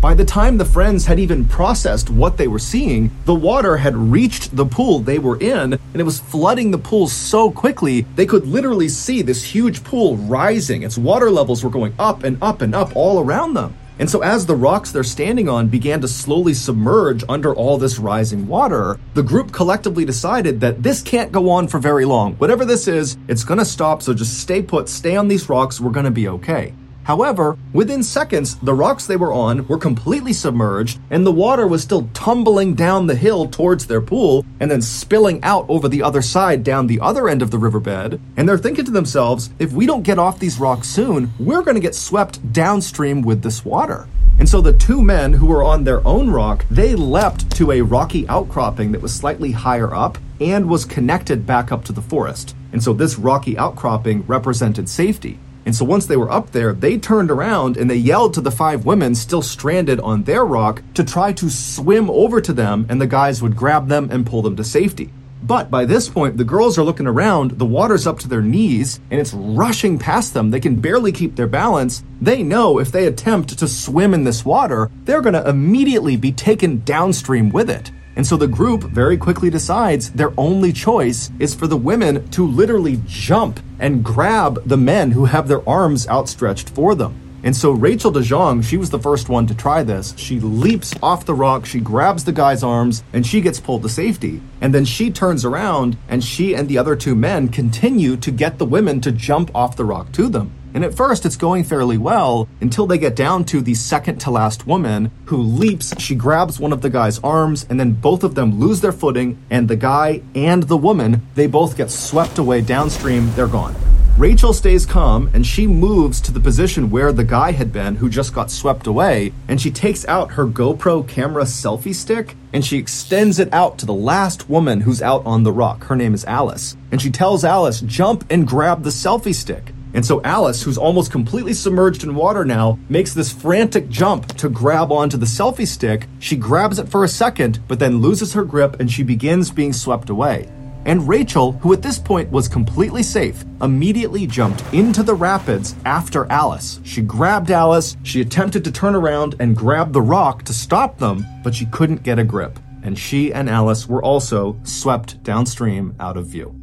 By 0.00 0.14
the 0.14 0.24
time 0.24 0.58
the 0.58 0.64
friends 0.64 1.06
had 1.06 1.20
even 1.20 1.44
processed 1.44 2.10
what 2.10 2.36
they 2.36 2.48
were 2.48 2.58
seeing, 2.58 3.12
the 3.26 3.34
water 3.34 3.76
had 3.76 3.96
reached 3.96 4.56
the 4.56 4.66
pool 4.66 4.98
they 4.98 5.20
were 5.20 5.40
in, 5.40 5.72
and 5.72 5.96
it 5.96 6.04
was 6.04 6.18
flooding 6.18 6.72
the 6.72 6.78
pool 6.78 7.06
so 7.06 7.50
quickly 7.50 8.02
they 8.16 8.26
could 8.26 8.46
literally 8.46 8.88
see 8.88 9.22
this 9.22 9.44
huge 9.44 9.84
pool 9.84 10.16
rising. 10.16 10.82
Its 10.82 10.98
water 10.98 11.30
levels 11.30 11.62
were 11.62 11.70
going 11.70 11.94
up 11.98 12.24
and 12.24 12.38
up 12.42 12.60
and 12.60 12.74
up 12.74 12.94
all 12.96 13.20
around 13.20 13.54
them. 13.54 13.76
And 13.98 14.08
so, 14.08 14.22
as 14.22 14.46
the 14.46 14.54
rocks 14.54 14.92
they're 14.92 15.02
standing 15.02 15.48
on 15.48 15.68
began 15.68 16.00
to 16.00 16.08
slowly 16.08 16.54
submerge 16.54 17.24
under 17.28 17.54
all 17.54 17.78
this 17.78 17.98
rising 17.98 18.46
water, 18.46 18.98
the 19.14 19.22
group 19.22 19.52
collectively 19.52 20.04
decided 20.04 20.60
that 20.60 20.82
this 20.82 21.02
can't 21.02 21.32
go 21.32 21.50
on 21.50 21.66
for 21.66 21.78
very 21.78 22.04
long. 22.04 22.34
Whatever 22.34 22.64
this 22.64 22.86
is, 22.86 23.16
it's 23.26 23.44
gonna 23.44 23.64
stop, 23.64 24.02
so 24.02 24.14
just 24.14 24.40
stay 24.40 24.62
put, 24.62 24.88
stay 24.88 25.16
on 25.16 25.28
these 25.28 25.48
rocks, 25.48 25.80
we're 25.80 25.90
gonna 25.90 26.10
be 26.10 26.28
okay. 26.28 26.74
However, 27.08 27.56
within 27.72 28.02
seconds, 28.02 28.56
the 28.56 28.74
rocks 28.74 29.06
they 29.06 29.16
were 29.16 29.32
on 29.32 29.66
were 29.66 29.78
completely 29.78 30.34
submerged, 30.34 31.00
and 31.08 31.24
the 31.24 31.32
water 31.32 31.66
was 31.66 31.82
still 31.82 32.06
tumbling 32.12 32.74
down 32.74 33.06
the 33.06 33.14
hill 33.14 33.48
towards 33.48 33.86
their 33.86 34.02
pool 34.02 34.44
and 34.60 34.70
then 34.70 34.82
spilling 34.82 35.42
out 35.42 35.64
over 35.70 35.88
the 35.88 36.02
other 36.02 36.20
side 36.20 36.62
down 36.62 36.86
the 36.86 37.00
other 37.00 37.26
end 37.26 37.40
of 37.40 37.50
the 37.50 37.56
riverbed. 37.56 38.20
And 38.36 38.46
they're 38.46 38.58
thinking 38.58 38.84
to 38.84 38.90
themselves, 38.90 39.48
if 39.58 39.72
we 39.72 39.86
don't 39.86 40.02
get 40.02 40.18
off 40.18 40.38
these 40.38 40.60
rocks 40.60 40.86
soon, 40.86 41.32
we're 41.40 41.62
going 41.62 41.76
to 41.76 41.80
get 41.80 41.94
swept 41.94 42.52
downstream 42.52 43.22
with 43.22 43.40
this 43.40 43.64
water. 43.64 44.06
And 44.38 44.46
so 44.46 44.60
the 44.60 44.74
two 44.74 45.00
men 45.00 45.32
who 45.32 45.46
were 45.46 45.64
on 45.64 45.84
their 45.84 46.06
own 46.06 46.28
rock, 46.28 46.66
they 46.70 46.94
leapt 46.94 47.50
to 47.56 47.72
a 47.72 47.80
rocky 47.80 48.28
outcropping 48.28 48.92
that 48.92 49.00
was 49.00 49.14
slightly 49.14 49.52
higher 49.52 49.94
up 49.94 50.18
and 50.42 50.68
was 50.68 50.84
connected 50.84 51.46
back 51.46 51.72
up 51.72 51.86
to 51.86 51.92
the 51.94 52.02
forest. 52.02 52.54
And 52.72 52.82
so 52.82 52.92
this 52.92 53.18
rocky 53.18 53.56
outcropping 53.56 54.26
represented 54.26 54.90
safety. 54.90 55.38
And 55.68 55.76
so 55.76 55.84
once 55.84 56.06
they 56.06 56.16
were 56.16 56.32
up 56.32 56.52
there, 56.52 56.72
they 56.72 56.96
turned 56.96 57.30
around 57.30 57.76
and 57.76 57.90
they 57.90 57.96
yelled 57.96 58.32
to 58.32 58.40
the 58.40 58.50
five 58.50 58.86
women 58.86 59.14
still 59.14 59.42
stranded 59.42 60.00
on 60.00 60.22
their 60.22 60.42
rock 60.42 60.82
to 60.94 61.04
try 61.04 61.30
to 61.34 61.50
swim 61.50 62.08
over 62.08 62.40
to 62.40 62.54
them, 62.54 62.86
and 62.88 62.98
the 62.98 63.06
guys 63.06 63.42
would 63.42 63.54
grab 63.54 63.86
them 63.86 64.08
and 64.10 64.24
pull 64.24 64.40
them 64.40 64.56
to 64.56 64.64
safety. 64.64 65.12
But 65.42 65.70
by 65.70 65.84
this 65.84 66.08
point, 66.08 66.38
the 66.38 66.44
girls 66.44 66.78
are 66.78 66.82
looking 66.82 67.06
around, 67.06 67.58
the 67.58 67.66
water's 67.66 68.06
up 68.06 68.18
to 68.20 68.28
their 68.28 68.40
knees, 68.40 68.98
and 69.10 69.20
it's 69.20 69.34
rushing 69.34 69.98
past 69.98 70.32
them. 70.32 70.50
They 70.50 70.58
can 70.58 70.80
barely 70.80 71.12
keep 71.12 71.36
their 71.36 71.46
balance. 71.46 72.02
They 72.18 72.42
know 72.42 72.78
if 72.78 72.90
they 72.90 73.06
attempt 73.06 73.58
to 73.58 73.68
swim 73.68 74.14
in 74.14 74.24
this 74.24 74.46
water, 74.46 74.90
they're 75.04 75.20
gonna 75.20 75.46
immediately 75.46 76.16
be 76.16 76.32
taken 76.32 76.82
downstream 76.86 77.50
with 77.50 77.68
it. 77.68 77.90
And 78.18 78.26
so 78.26 78.36
the 78.36 78.48
group 78.48 78.82
very 78.82 79.16
quickly 79.16 79.48
decides 79.48 80.10
their 80.10 80.32
only 80.36 80.72
choice 80.72 81.30
is 81.38 81.54
for 81.54 81.68
the 81.68 81.76
women 81.76 82.28
to 82.30 82.44
literally 82.44 83.00
jump 83.06 83.60
and 83.78 84.04
grab 84.04 84.60
the 84.66 84.76
men 84.76 85.12
who 85.12 85.24
have 85.26 85.46
their 85.46 85.66
arms 85.68 86.08
outstretched 86.08 86.70
for 86.70 86.96
them. 86.96 87.14
And 87.44 87.54
so 87.54 87.70
Rachel 87.70 88.10
DeJong, 88.10 88.64
she 88.64 88.76
was 88.76 88.90
the 88.90 88.98
first 88.98 89.28
one 89.28 89.46
to 89.46 89.54
try 89.54 89.84
this. 89.84 90.14
She 90.18 90.40
leaps 90.40 90.92
off 91.00 91.26
the 91.26 91.34
rock, 91.34 91.64
she 91.64 91.78
grabs 91.78 92.24
the 92.24 92.32
guy's 92.32 92.64
arms, 92.64 93.04
and 93.12 93.24
she 93.24 93.40
gets 93.40 93.60
pulled 93.60 93.82
to 93.82 93.88
safety. 93.88 94.42
And 94.60 94.74
then 94.74 94.84
she 94.84 95.12
turns 95.12 95.44
around, 95.44 95.96
and 96.08 96.24
she 96.24 96.54
and 96.54 96.68
the 96.68 96.78
other 96.78 96.96
two 96.96 97.14
men 97.14 97.46
continue 97.46 98.16
to 98.16 98.32
get 98.32 98.58
the 98.58 98.66
women 98.66 99.00
to 99.02 99.12
jump 99.12 99.54
off 99.54 99.76
the 99.76 99.84
rock 99.84 100.10
to 100.14 100.28
them. 100.28 100.57
And 100.78 100.84
at 100.84 100.94
first, 100.94 101.26
it's 101.26 101.34
going 101.34 101.64
fairly 101.64 101.98
well 101.98 102.46
until 102.60 102.86
they 102.86 102.98
get 102.98 103.16
down 103.16 103.44
to 103.46 103.60
the 103.60 103.74
second 103.74 104.18
to 104.20 104.30
last 104.30 104.64
woman 104.64 105.10
who 105.24 105.38
leaps. 105.38 105.92
She 106.00 106.14
grabs 106.14 106.60
one 106.60 106.72
of 106.72 106.82
the 106.82 106.88
guy's 106.88 107.18
arms, 107.18 107.66
and 107.68 107.80
then 107.80 107.94
both 107.94 108.22
of 108.22 108.36
them 108.36 108.60
lose 108.60 108.80
their 108.80 108.92
footing. 108.92 109.42
And 109.50 109.66
the 109.66 109.74
guy 109.74 110.22
and 110.36 110.62
the 110.62 110.76
woman, 110.76 111.26
they 111.34 111.48
both 111.48 111.76
get 111.76 111.90
swept 111.90 112.38
away 112.38 112.60
downstream. 112.60 113.32
They're 113.34 113.48
gone. 113.48 113.74
Rachel 114.16 114.52
stays 114.52 114.86
calm 114.86 115.28
and 115.34 115.44
she 115.44 115.66
moves 115.66 116.20
to 116.20 116.32
the 116.32 116.38
position 116.38 116.90
where 116.90 117.10
the 117.12 117.24
guy 117.24 117.50
had 117.50 117.72
been 117.72 117.96
who 117.96 118.08
just 118.08 118.32
got 118.32 118.48
swept 118.48 118.86
away. 118.86 119.32
And 119.48 119.60
she 119.60 119.72
takes 119.72 120.06
out 120.06 120.30
her 120.32 120.46
GoPro 120.46 121.08
camera 121.08 121.42
selfie 121.42 121.94
stick 121.94 122.36
and 122.52 122.64
she 122.64 122.78
extends 122.78 123.40
it 123.40 123.52
out 123.52 123.78
to 123.78 123.86
the 123.86 123.94
last 123.94 124.48
woman 124.48 124.82
who's 124.82 125.02
out 125.02 125.26
on 125.26 125.42
the 125.42 125.52
rock. 125.52 125.84
Her 125.84 125.96
name 125.96 126.14
is 126.14 126.24
Alice. 126.24 126.76
And 126.92 127.02
she 127.02 127.10
tells 127.10 127.44
Alice, 127.44 127.80
jump 127.80 128.24
and 128.30 128.46
grab 128.46 128.84
the 128.84 128.90
selfie 128.90 129.34
stick. 129.34 129.72
And 129.94 130.04
so 130.04 130.22
Alice, 130.22 130.62
who's 130.62 130.78
almost 130.78 131.10
completely 131.10 131.54
submerged 131.54 132.04
in 132.04 132.14
water 132.14 132.44
now, 132.44 132.78
makes 132.88 133.14
this 133.14 133.32
frantic 133.32 133.88
jump 133.88 134.26
to 134.36 134.48
grab 134.48 134.92
onto 134.92 135.16
the 135.16 135.26
selfie 135.26 135.66
stick. 135.66 136.06
She 136.18 136.36
grabs 136.36 136.78
it 136.78 136.88
for 136.88 137.04
a 137.04 137.08
second, 137.08 137.60
but 137.68 137.78
then 137.78 137.98
loses 137.98 138.32
her 138.34 138.44
grip 138.44 138.80
and 138.80 138.90
she 138.90 139.02
begins 139.02 139.50
being 139.50 139.72
swept 139.72 140.10
away. 140.10 140.48
And 140.84 141.06
Rachel, 141.06 141.52
who 141.52 141.72
at 141.72 141.82
this 141.82 141.98
point 141.98 142.30
was 142.30 142.48
completely 142.48 143.02
safe, 143.02 143.44
immediately 143.60 144.26
jumped 144.26 144.62
into 144.72 145.02
the 145.02 145.14
rapids 145.14 145.74
after 145.84 146.24
Alice. 146.30 146.80
She 146.82 147.02
grabbed 147.02 147.50
Alice, 147.50 147.96
she 148.04 148.20
attempted 148.20 148.64
to 148.64 148.72
turn 148.72 148.94
around 148.94 149.34
and 149.38 149.56
grab 149.56 149.92
the 149.92 150.00
rock 150.00 150.44
to 150.44 150.54
stop 150.54 150.98
them, 150.98 151.26
but 151.42 151.54
she 151.54 151.66
couldn't 151.66 152.04
get 152.04 152.18
a 152.18 152.24
grip. 152.24 152.58
And 152.82 152.98
she 152.98 153.34
and 153.34 153.50
Alice 153.50 153.86
were 153.86 154.02
also 154.02 154.58
swept 154.62 155.22
downstream 155.22 155.94
out 156.00 156.16
of 156.16 156.26
view. 156.26 156.57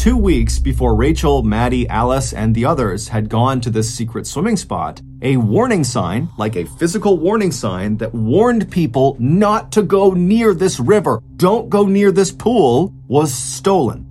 Two 0.00 0.16
weeks 0.16 0.58
before 0.58 0.94
Rachel, 0.94 1.42
Maddie, 1.42 1.86
Alice, 1.90 2.32
and 2.32 2.54
the 2.54 2.64
others 2.64 3.08
had 3.08 3.28
gone 3.28 3.60
to 3.60 3.68
this 3.68 3.94
secret 3.94 4.26
swimming 4.26 4.56
spot, 4.56 5.02
a 5.20 5.36
warning 5.36 5.84
sign, 5.84 6.30
like 6.38 6.56
a 6.56 6.64
physical 6.64 7.18
warning 7.18 7.52
sign 7.52 7.98
that 7.98 8.14
warned 8.14 8.70
people 8.70 9.14
not 9.18 9.70
to 9.72 9.82
go 9.82 10.12
near 10.12 10.54
this 10.54 10.80
river, 10.80 11.22
don't 11.36 11.68
go 11.68 11.84
near 11.84 12.12
this 12.12 12.32
pool, 12.32 12.94
was 13.08 13.34
stolen. 13.34 14.06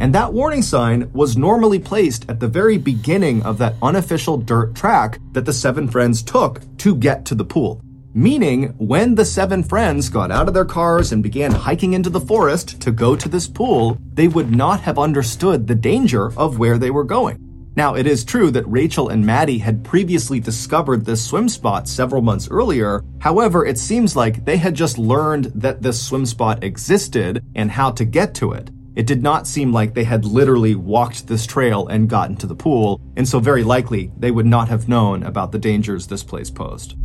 And 0.00 0.12
that 0.16 0.32
warning 0.32 0.62
sign 0.62 1.08
was 1.12 1.36
normally 1.36 1.78
placed 1.78 2.28
at 2.28 2.40
the 2.40 2.48
very 2.48 2.76
beginning 2.76 3.44
of 3.44 3.56
that 3.58 3.76
unofficial 3.82 4.36
dirt 4.36 4.74
track 4.74 5.20
that 5.30 5.44
the 5.44 5.52
seven 5.52 5.86
friends 5.86 6.24
took 6.24 6.60
to 6.78 6.96
get 6.96 7.24
to 7.26 7.36
the 7.36 7.44
pool. 7.44 7.80
Meaning, 8.12 8.74
when 8.78 9.14
the 9.14 9.24
seven 9.24 9.62
friends 9.62 10.08
got 10.08 10.32
out 10.32 10.48
of 10.48 10.54
their 10.54 10.64
cars 10.64 11.12
and 11.12 11.22
began 11.22 11.52
hiking 11.52 11.92
into 11.92 12.10
the 12.10 12.20
forest 12.20 12.80
to 12.80 12.90
go 12.90 13.14
to 13.14 13.28
this 13.28 13.46
pool, 13.46 13.98
they 14.14 14.26
would 14.26 14.50
not 14.50 14.80
have 14.80 14.98
understood 14.98 15.68
the 15.68 15.76
danger 15.76 16.32
of 16.36 16.58
where 16.58 16.76
they 16.76 16.90
were 16.90 17.04
going. 17.04 17.38
Now, 17.76 17.94
it 17.94 18.08
is 18.08 18.24
true 18.24 18.50
that 18.50 18.66
Rachel 18.66 19.10
and 19.10 19.24
Maddie 19.24 19.58
had 19.58 19.84
previously 19.84 20.40
discovered 20.40 21.04
this 21.04 21.24
swim 21.24 21.48
spot 21.48 21.86
several 21.86 22.20
months 22.20 22.48
earlier. 22.50 23.04
However, 23.20 23.64
it 23.64 23.78
seems 23.78 24.16
like 24.16 24.44
they 24.44 24.56
had 24.56 24.74
just 24.74 24.98
learned 24.98 25.52
that 25.54 25.80
this 25.80 26.04
swim 26.04 26.26
spot 26.26 26.64
existed 26.64 27.44
and 27.54 27.70
how 27.70 27.92
to 27.92 28.04
get 28.04 28.34
to 28.34 28.50
it. 28.50 28.70
It 28.96 29.06
did 29.06 29.22
not 29.22 29.46
seem 29.46 29.72
like 29.72 29.94
they 29.94 30.02
had 30.02 30.24
literally 30.24 30.74
walked 30.74 31.28
this 31.28 31.46
trail 31.46 31.86
and 31.86 32.10
gotten 32.10 32.34
to 32.38 32.48
the 32.48 32.56
pool, 32.56 33.00
and 33.16 33.26
so 33.26 33.38
very 33.38 33.62
likely 33.62 34.10
they 34.18 34.32
would 34.32 34.46
not 34.46 34.68
have 34.68 34.88
known 34.88 35.22
about 35.22 35.52
the 35.52 35.60
dangers 35.60 36.08
this 36.08 36.24
place 36.24 36.50
posed. 36.50 36.96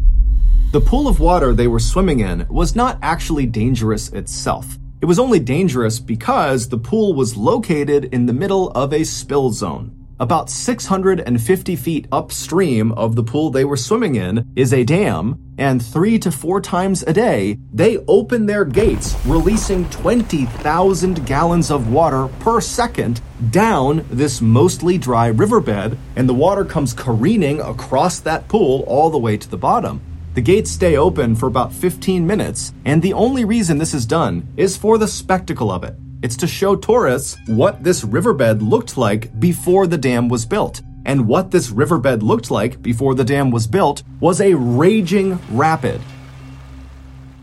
The 0.75 0.81
pool 0.81 1.07
of 1.07 1.21
water 1.21 1.53
they 1.53 1.69
were 1.69 1.79
swimming 1.79 2.19
in 2.19 2.45
was 2.49 2.75
not 2.75 2.99
actually 3.01 3.45
dangerous 3.45 4.09
itself. 4.09 4.77
It 4.99 5.05
was 5.05 5.19
only 5.19 5.39
dangerous 5.39 6.01
because 6.01 6.67
the 6.67 6.77
pool 6.77 7.13
was 7.13 7.37
located 7.37 8.09
in 8.13 8.25
the 8.25 8.33
middle 8.33 8.71
of 8.71 8.91
a 8.91 9.05
spill 9.05 9.51
zone. 9.51 9.95
About 10.19 10.49
650 10.49 11.77
feet 11.77 12.07
upstream 12.11 12.91
of 12.91 13.15
the 13.15 13.23
pool 13.23 13.49
they 13.51 13.63
were 13.63 13.77
swimming 13.77 14.15
in 14.15 14.51
is 14.57 14.73
a 14.73 14.83
dam, 14.83 15.39
and 15.57 15.81
three 15.81 16.19
to 16.19 16.29
four 16.29 16.59
times 16.59 17.03
a 17.03 17.13
day, 17.13 17.57
they 17.71 17.99
open 18.09 18.45
their 18.45 18.65
gates, 18.65 19.15
releasing 19.25 19.89
20,000 19.91 21.25
gallons 21.25 21.71
of 21.71 21.89
water 21.89 22.27
per 22.41 22.59
second 22.59 23.21
down 23.49 24.05
this 24.09 24.41
mostly 24.41 24.97
dry 24.97 25.27
riverbed, 25.27 25.97
and 26.17 26.27
the 26.27 26.33
water 26.33 26.65
comes 26.65 26.91
careening 26.91 27.61
across 27.61 28.19
that 28.19 28.49
pool 28.49 28.83
all 28.87 29.09
the 29.09 29.17
way 29.17 29.37
to 29.37 29.49
the 29.49 29.57
bottom. 29.57 30.01
The 30.35 30.41
gates 30.41 30.69
stay 30.69 30.97
open 30.97 31.33
for 31.33 31.47
about 31.47 31.71
15 31.71 32.27
minutes, 32.27 32.73
and 32.83 33.01
the 33.01 33.13
only 33.13 33.45
reason 33.45 33.77
this 33.77 33.93
is 33.93 34.05
done 34.05 34.45
is 34.57 34.75
for 34.75 34.97
the 34.97 35.07
spectacle 35.07 35.71
of 35.71 35.85
it. 35.85 35.95
It's 36.21 36.35
to 36.37 36.45
show 36.45 36.75
tourists 36.75 37.37
what 37.47 37.85
this 37.85 38.03
riverbed 38.03 38.61
looked 38.61 38.97
like 38.97 39.39
before 39.39 39.87
the 39.87 39.97
dam 39.97 40.27
was 40.27 40.45
built. 40.45 40.81
And 41.05 41.25
what 41.25 41.51
this 41.51 41.69
riverbed 41.69 42.21
looked 42.21 42.51
like 42.51 42.81
before 42.81 43.15
the 43.15 43.23
dam 43.23 43.49
was 43.49 43.65
built 43.65 44.03
was 44.19 44.41
a 44.41 44.55
raging 44.55 45.39
rapid. 45.51 46.01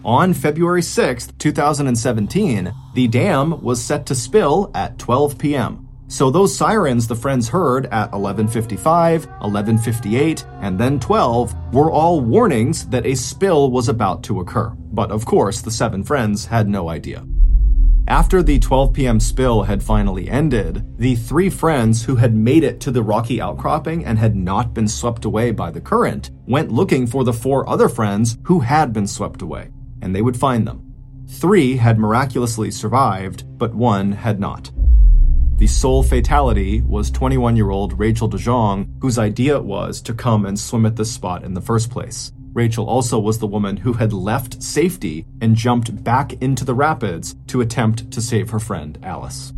On 0.05 0.35
February 0.35 0.83
6, 0.83 1.28
2017, 1.38 2.74
the 2.92 3.09
dam 3.09 3.62
was 3.62 3.83
set 3.83 4.05
to 4.05 4.14
spill 4.14 4.70
at 4.74 4.98
12 4.98 5.38
p.m. 5.38 5.88
So 6.12 6.31
those 6.31 6.55
sirens 6.55 7.09
the 7.09 7.16
friends 7.16 7.48
heard 7.48 7.87
at 7.87 8.12
11:55, 8.12 9.27
11:58, 9.40 10.44
and 10.61 10.79
then 10.79 11.01
12 11.01 11.55
were 11.72 11.90
all 11.90 12.20
warnings 12.20 12.87
that 12.88 13.07
a 13.07 13.14
spill 13.14 13.70
was 13.70 13.88
about 13.88 14.22
to 14.25 14.40
occur. 14.40 14.70
But 14.92 15.11
of 15.11 15.25
course, 15.25 15.62
the 15.62 15.70
seven 15.70 16.03
friends 16.03 16.44
had 16.44 16.68
no 16.68 16.90
idea. 16.90 17.25
After 18.09 18.42
the 18.42 18.59
12 18.59 18.92
p.m. 18.92 19.20
spill 19.20 19.62
had 19.62 19.83
finally 19.83 20.29
ended, 20.29 20.85
the 20.98 21.14
three 21.14 21.48
friends 21.48 22.05
who 22.05 22.16
had 22.16 22.37
made 22.37 22.62
it 22.62 22.79
to 22.81 22.90
the 22.90 23.03
rocky 23.03 23.40
outcropping 23.40 24.05
and 24.05 24.18
had 24.18 24.37
not 24.37 24.75
been 24.75 24.88
swept 24.88 25.25
away 25.25 25.51
by 25.51 25.70
the 25.70 25.81
current 25.81 26.31
went 26.46 26.70
looking 26.70 27.07
for 27.07 27.25
the 27.25 27.33
four 27.33 27.66
other 27.66 27.88
friends 27.88 28.37
who 28.42 28.61
had 28.61 28.92
been 28.92 29.07
swept 29.07 29.40
away, 29.40 29.70
and 30.03 30.14
they 30.14 30.20
would 30.20 30.37
find 30.37 30.66
them. 30.66 30.83
Three 31.27 31.79
had 31.79 31.98
miraculously 31.98 32.70
survived, 32.70 33.44
but 33.57 33.75
one 33.75 34.12
had 34.12 34.38
not. 34.38 34.70
The 35.62 35.68
sole 35.68 36.03
fatality 36.03 36.81
was 36.81 37.09
21 37.12 37.55
year 37.55 37.70
old 37.70 37.96
Rachel 37.96 38.29
DeJong, 38.29 39.01
whose 39.01 39.16
idea 39.16 39.55
it 39.55 39.62
was 39.62 40.03
to 40.03 40.12
come 40.12 40.44
and 40.44 40.59
swim 40.59 40.85
at 40.85 40.96
this 40.96 41.12
spot 41.12 41.44
in 41.44 41.55
the 41.55 41.61
first 41.61 41.88
place. 41.88 42.33
Rachel 42.53 42.85
also 42.88 43.16
was 43.20 43.38
the 43.38 43.46
woman 43.46 43.77
who 43.77 43.92
had 43.92 44.12
left 44.12 44.61
safety 44.61 45.25
and 45.40 45.55
jumped 45.55 46.03
back 46.03 46.33
into 46.42 46.64
the 46.64 46.75
rapids 46.75 47.37
to 47.46 47.61
attempt 47.61 48.11
to 48.11 48.20
save 48.20 48.51
her 48.51 48.59
friend 48.59 48.98
Alice. 49.05 49.53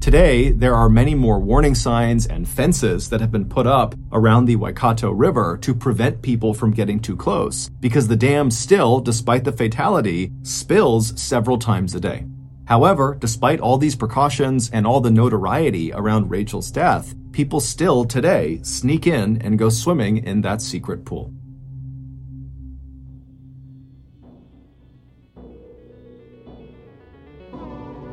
Today, 0.00 0.50
there 0.50 0.74
are 0.74 0.90
many 0.90 1.14
more 1.14 1.40
warning 1.40 1.74
signs 1.74 2.26
and 2.26 2.46
fences 2.46 3.08
that 3.08 3.22
have 3.22 3.32
been 3.32 3.48
put 3.48 3.66
up 3.66 3.94
around 4.12 4.44
the 4.44 4.56
Waikato 4.56 5.12
River 5.12 5.56
to 5.62 5.74
prevent 5.74 6.20
people 6.20 6.52
from 6.52 6.72
getting 6.72 7.00
too 7.00 7.16
close, 7.16 7.70
because 7.80 8.06
the 8.06 8.16
dam 8.16 8.50
still, 8.50 9.00
despite 9.00 9.44
the 9.44 9.52
fatality, 9.52 10.30
spills 10.42 11.18
several 11.18 11.56
times 11.56 11.94
a 11.94 12.00
day. 12.00 12.26
However, 12.70 13.16
despite 13.18 13.58
all 13.58 13.78
these 13.78 13.96
precautions 13.96 14.70
and 14.70 14.86
all 14.86 15.00
the 15.00 15.10
notoriety 15.10 15.92
around 15.92 16.30
Rachel's 16.30 16.70
death, 16.70 17.16
people 17.32 17.58
still 17.58 18.04
today 18.04 18.60
sneak 18.62 19.08
in 19.08 19.42
and 19.42 19.58
go 19.58 19.68
swimming 19.68 20.18
in 20.18 20.42
that 20.42 20.62
secret 20.62 21.04
pool. 21.04 21.34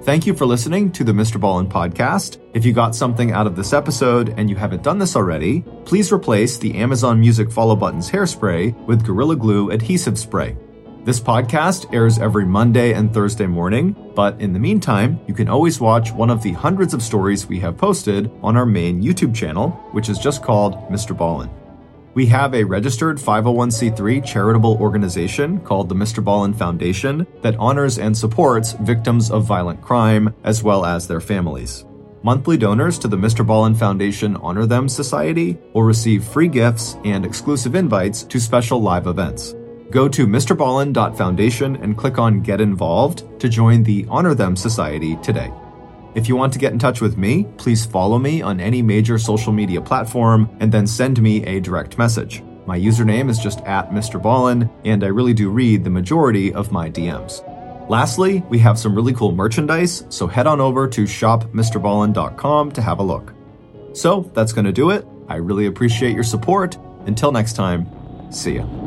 Thank 0.01 0.25
you 0.25 0.34
for 0.34 0.47
listening 0.47 0.91
to 0.93 1.03
the 1.03 1.11
Mr. 1.11 1.39
Ballen 1.39 1.69
podcast. 1.69 2.39
If 2.55 2.65
you 2.65 2.73
got 2.73 2.95
something 2.95 3.34
out 3.34 3.45
of 3.45 3.55
this 3.55 3.73
episode 3.73 4.34
and 4.38 4.49
you 4.49 4.55
haven't 4.55 4.81
done 4.81 4.97
this 4.97 5.15
already, 5.15 5.61
please 5.86 6.11
replace 6.11 6.57
the 6.57 6.73
Amazon 6.73 7.19
Music 7.19 7.51
follow 7.51 7.75
buttons 7.75 8.09
hairspray 8.09 8.73
with 8.88 9.05
Gorilla 9.05 9.36
Glue 9.36 9.69
adhesive 9.69 10.17
spray. 10.17 10.57
This 11.07 11.21
podcast 11.21 11.93
airs 11.93 12.19
every 12.19 12.45
Monday 12.45 12.91
and 12.91 13.13
Thursday 13.13 13.47
morning, 13.47 13.95
but 14.13 14.41
in 14.41 14.51
the 14.51 14.59
meantime, 14.59 15.21
you 15.25 15.33
can 15.33 15.47
always 15.47 15.79
watch 15.79 16.11
one 16.11 16.29
of 16.29 16.43
the 16.43 16.51
hundreds 16.51 16.93
of 16.93 17.01
stories 17.01 17.47
we 17.47 17.61
have 17.61 17.77
posted 17.77 18.29
on 18.43 18.57
our 18.57 18.65
main 18.65 19.01
YouTube 19.01 19.33
channel, 19.33 19.69
which 19.93 20.09
is 20.09 20.19
just 20.19 20.43
called 20.43 20.73
Mr. 20.89 21.15
Ballen. 21.15 21.49
We 22.13 22.25
have 22.25 22.53
a 22.53 22.65
registered 22.65 23.19
501c3 23.19 24.25
charitable 24.25 24.75
organization 24.81 25.61
called 25.61 25.87
the 25.87 25.95
Mr. 25.95 26.21
Ballen 26.21 26.53
Foundation 26.53 27.25
that 27.41 27.55
honors 27.55 27.99
and 27.99 28.17
supports 28.17 28.73
victims 28.73 29.31
of 29.31 29.45
violent 29.45 29.81
crime 29.81 30.35
as 30.43 30.61
well 30.61 30.85
as 30.85 31.07
their 31.07 31.21
families. 31.21 31.85
Monthly 32.21 32.57
donors 32.57 32.99
to 32.99 33.07
the 33.07 33.15
Mr. 33.15 33.47
Ballen 33.47 33.77
Foundation 33.77 34.35
Honor 34.35 34.65
Them 34.65 34.89
Society 34.89 35.57
will 35.73 35.83
receive 35.83 36.25
free 36.25 36.49
gifts 36.49 36.97
and 37.05 37.25
exclusive 37.25 37.75
invites 37.75 38.23
to 38.23 38.41
special 38.41 38.81
live 38.81 39.07
events. 39.07 39.55
Go 39.89 40.09
to 40.09 40.27
MrBallen.foundation 40.27 41.77
and 41.77 41.97
click 41.97 42.17
on 42.17 42.41
Get 42.41 42.59
Involved 42.59 43.39
to 43.39 43.47
join 43.47 43.83
the 43.83 44.05
Honor 44.09 44.33
Them 44.33 44.55
Society 44.55 45.15
today. 45.23 45.51
If 46.13 46.27
you 46.27 46.35
want 46.35 46.51
to 46.53 46.59
get 46.59 46.73
in 46.73 46.79
touch 46.79 46.99
with 46.99 47.17
me, 47.17 47.45
please 47.57 47.85
follow 47.85 48.19
me 48.19 48.41
on 48.41 48.59
any 48.59 48.81
major 48.81 49.17
social 49.17 49.53
media 49.53 49.81
platform 49.81 50.49
and 50.59 50.71
then 50.71 50.88
send 50.88 51.21
me 51.21 51.45
a 51.45 51.61
direct 51.61 51.97
message. 51.97 52.43
My 52.65 52.77
username 52.77 53.29
is 53.29 53.39
just 53.39 53.61
at 53.61 53.91
Mr. 53.91 54.21
Ballen, 54.21 54.69
and 54.83 55.05
I 55.05 55.07
really 55.07 55.33
do 55.33 55.49
read 55.49 55.85
the 55.85 55.89
majority 55.89 56.53
of 56.53 56.71
my 56.71 56.89
DMs. 56.89 57.41
Lastly, 57.89 58.43
we 58.49 58.59
have 58.59 58.77
some 58.77 58.93
really 58.93 59.13
cool 59.13 59.31
merchandise, 59.31 60.03
so 60.09 60.27
head 60.27 60.47
on 60.47 60.59
over 60.59 60.85
to 60.89 61.03
shopmrballen.com 61.03 62.71
to 62.73 62.81
have 62.81 62.99
a 62.99 63.03
look. 63.03 63.33
So 63.93 64.29
that's 64.33 64.51
going 64.51 64.65
to 64.65 64.73
do 64.73 64.89
it. 64.89 65.07
I 65.29 65.35
really 65.35 65.67
appreciate 65.67 66.13
your 66.13 66.25
support. 66.25 66.77
Until 67.05 67.31
next 67.31 67.53
time, 67.53 67.88
see 68.33 68.55
ya. 68.55 68.86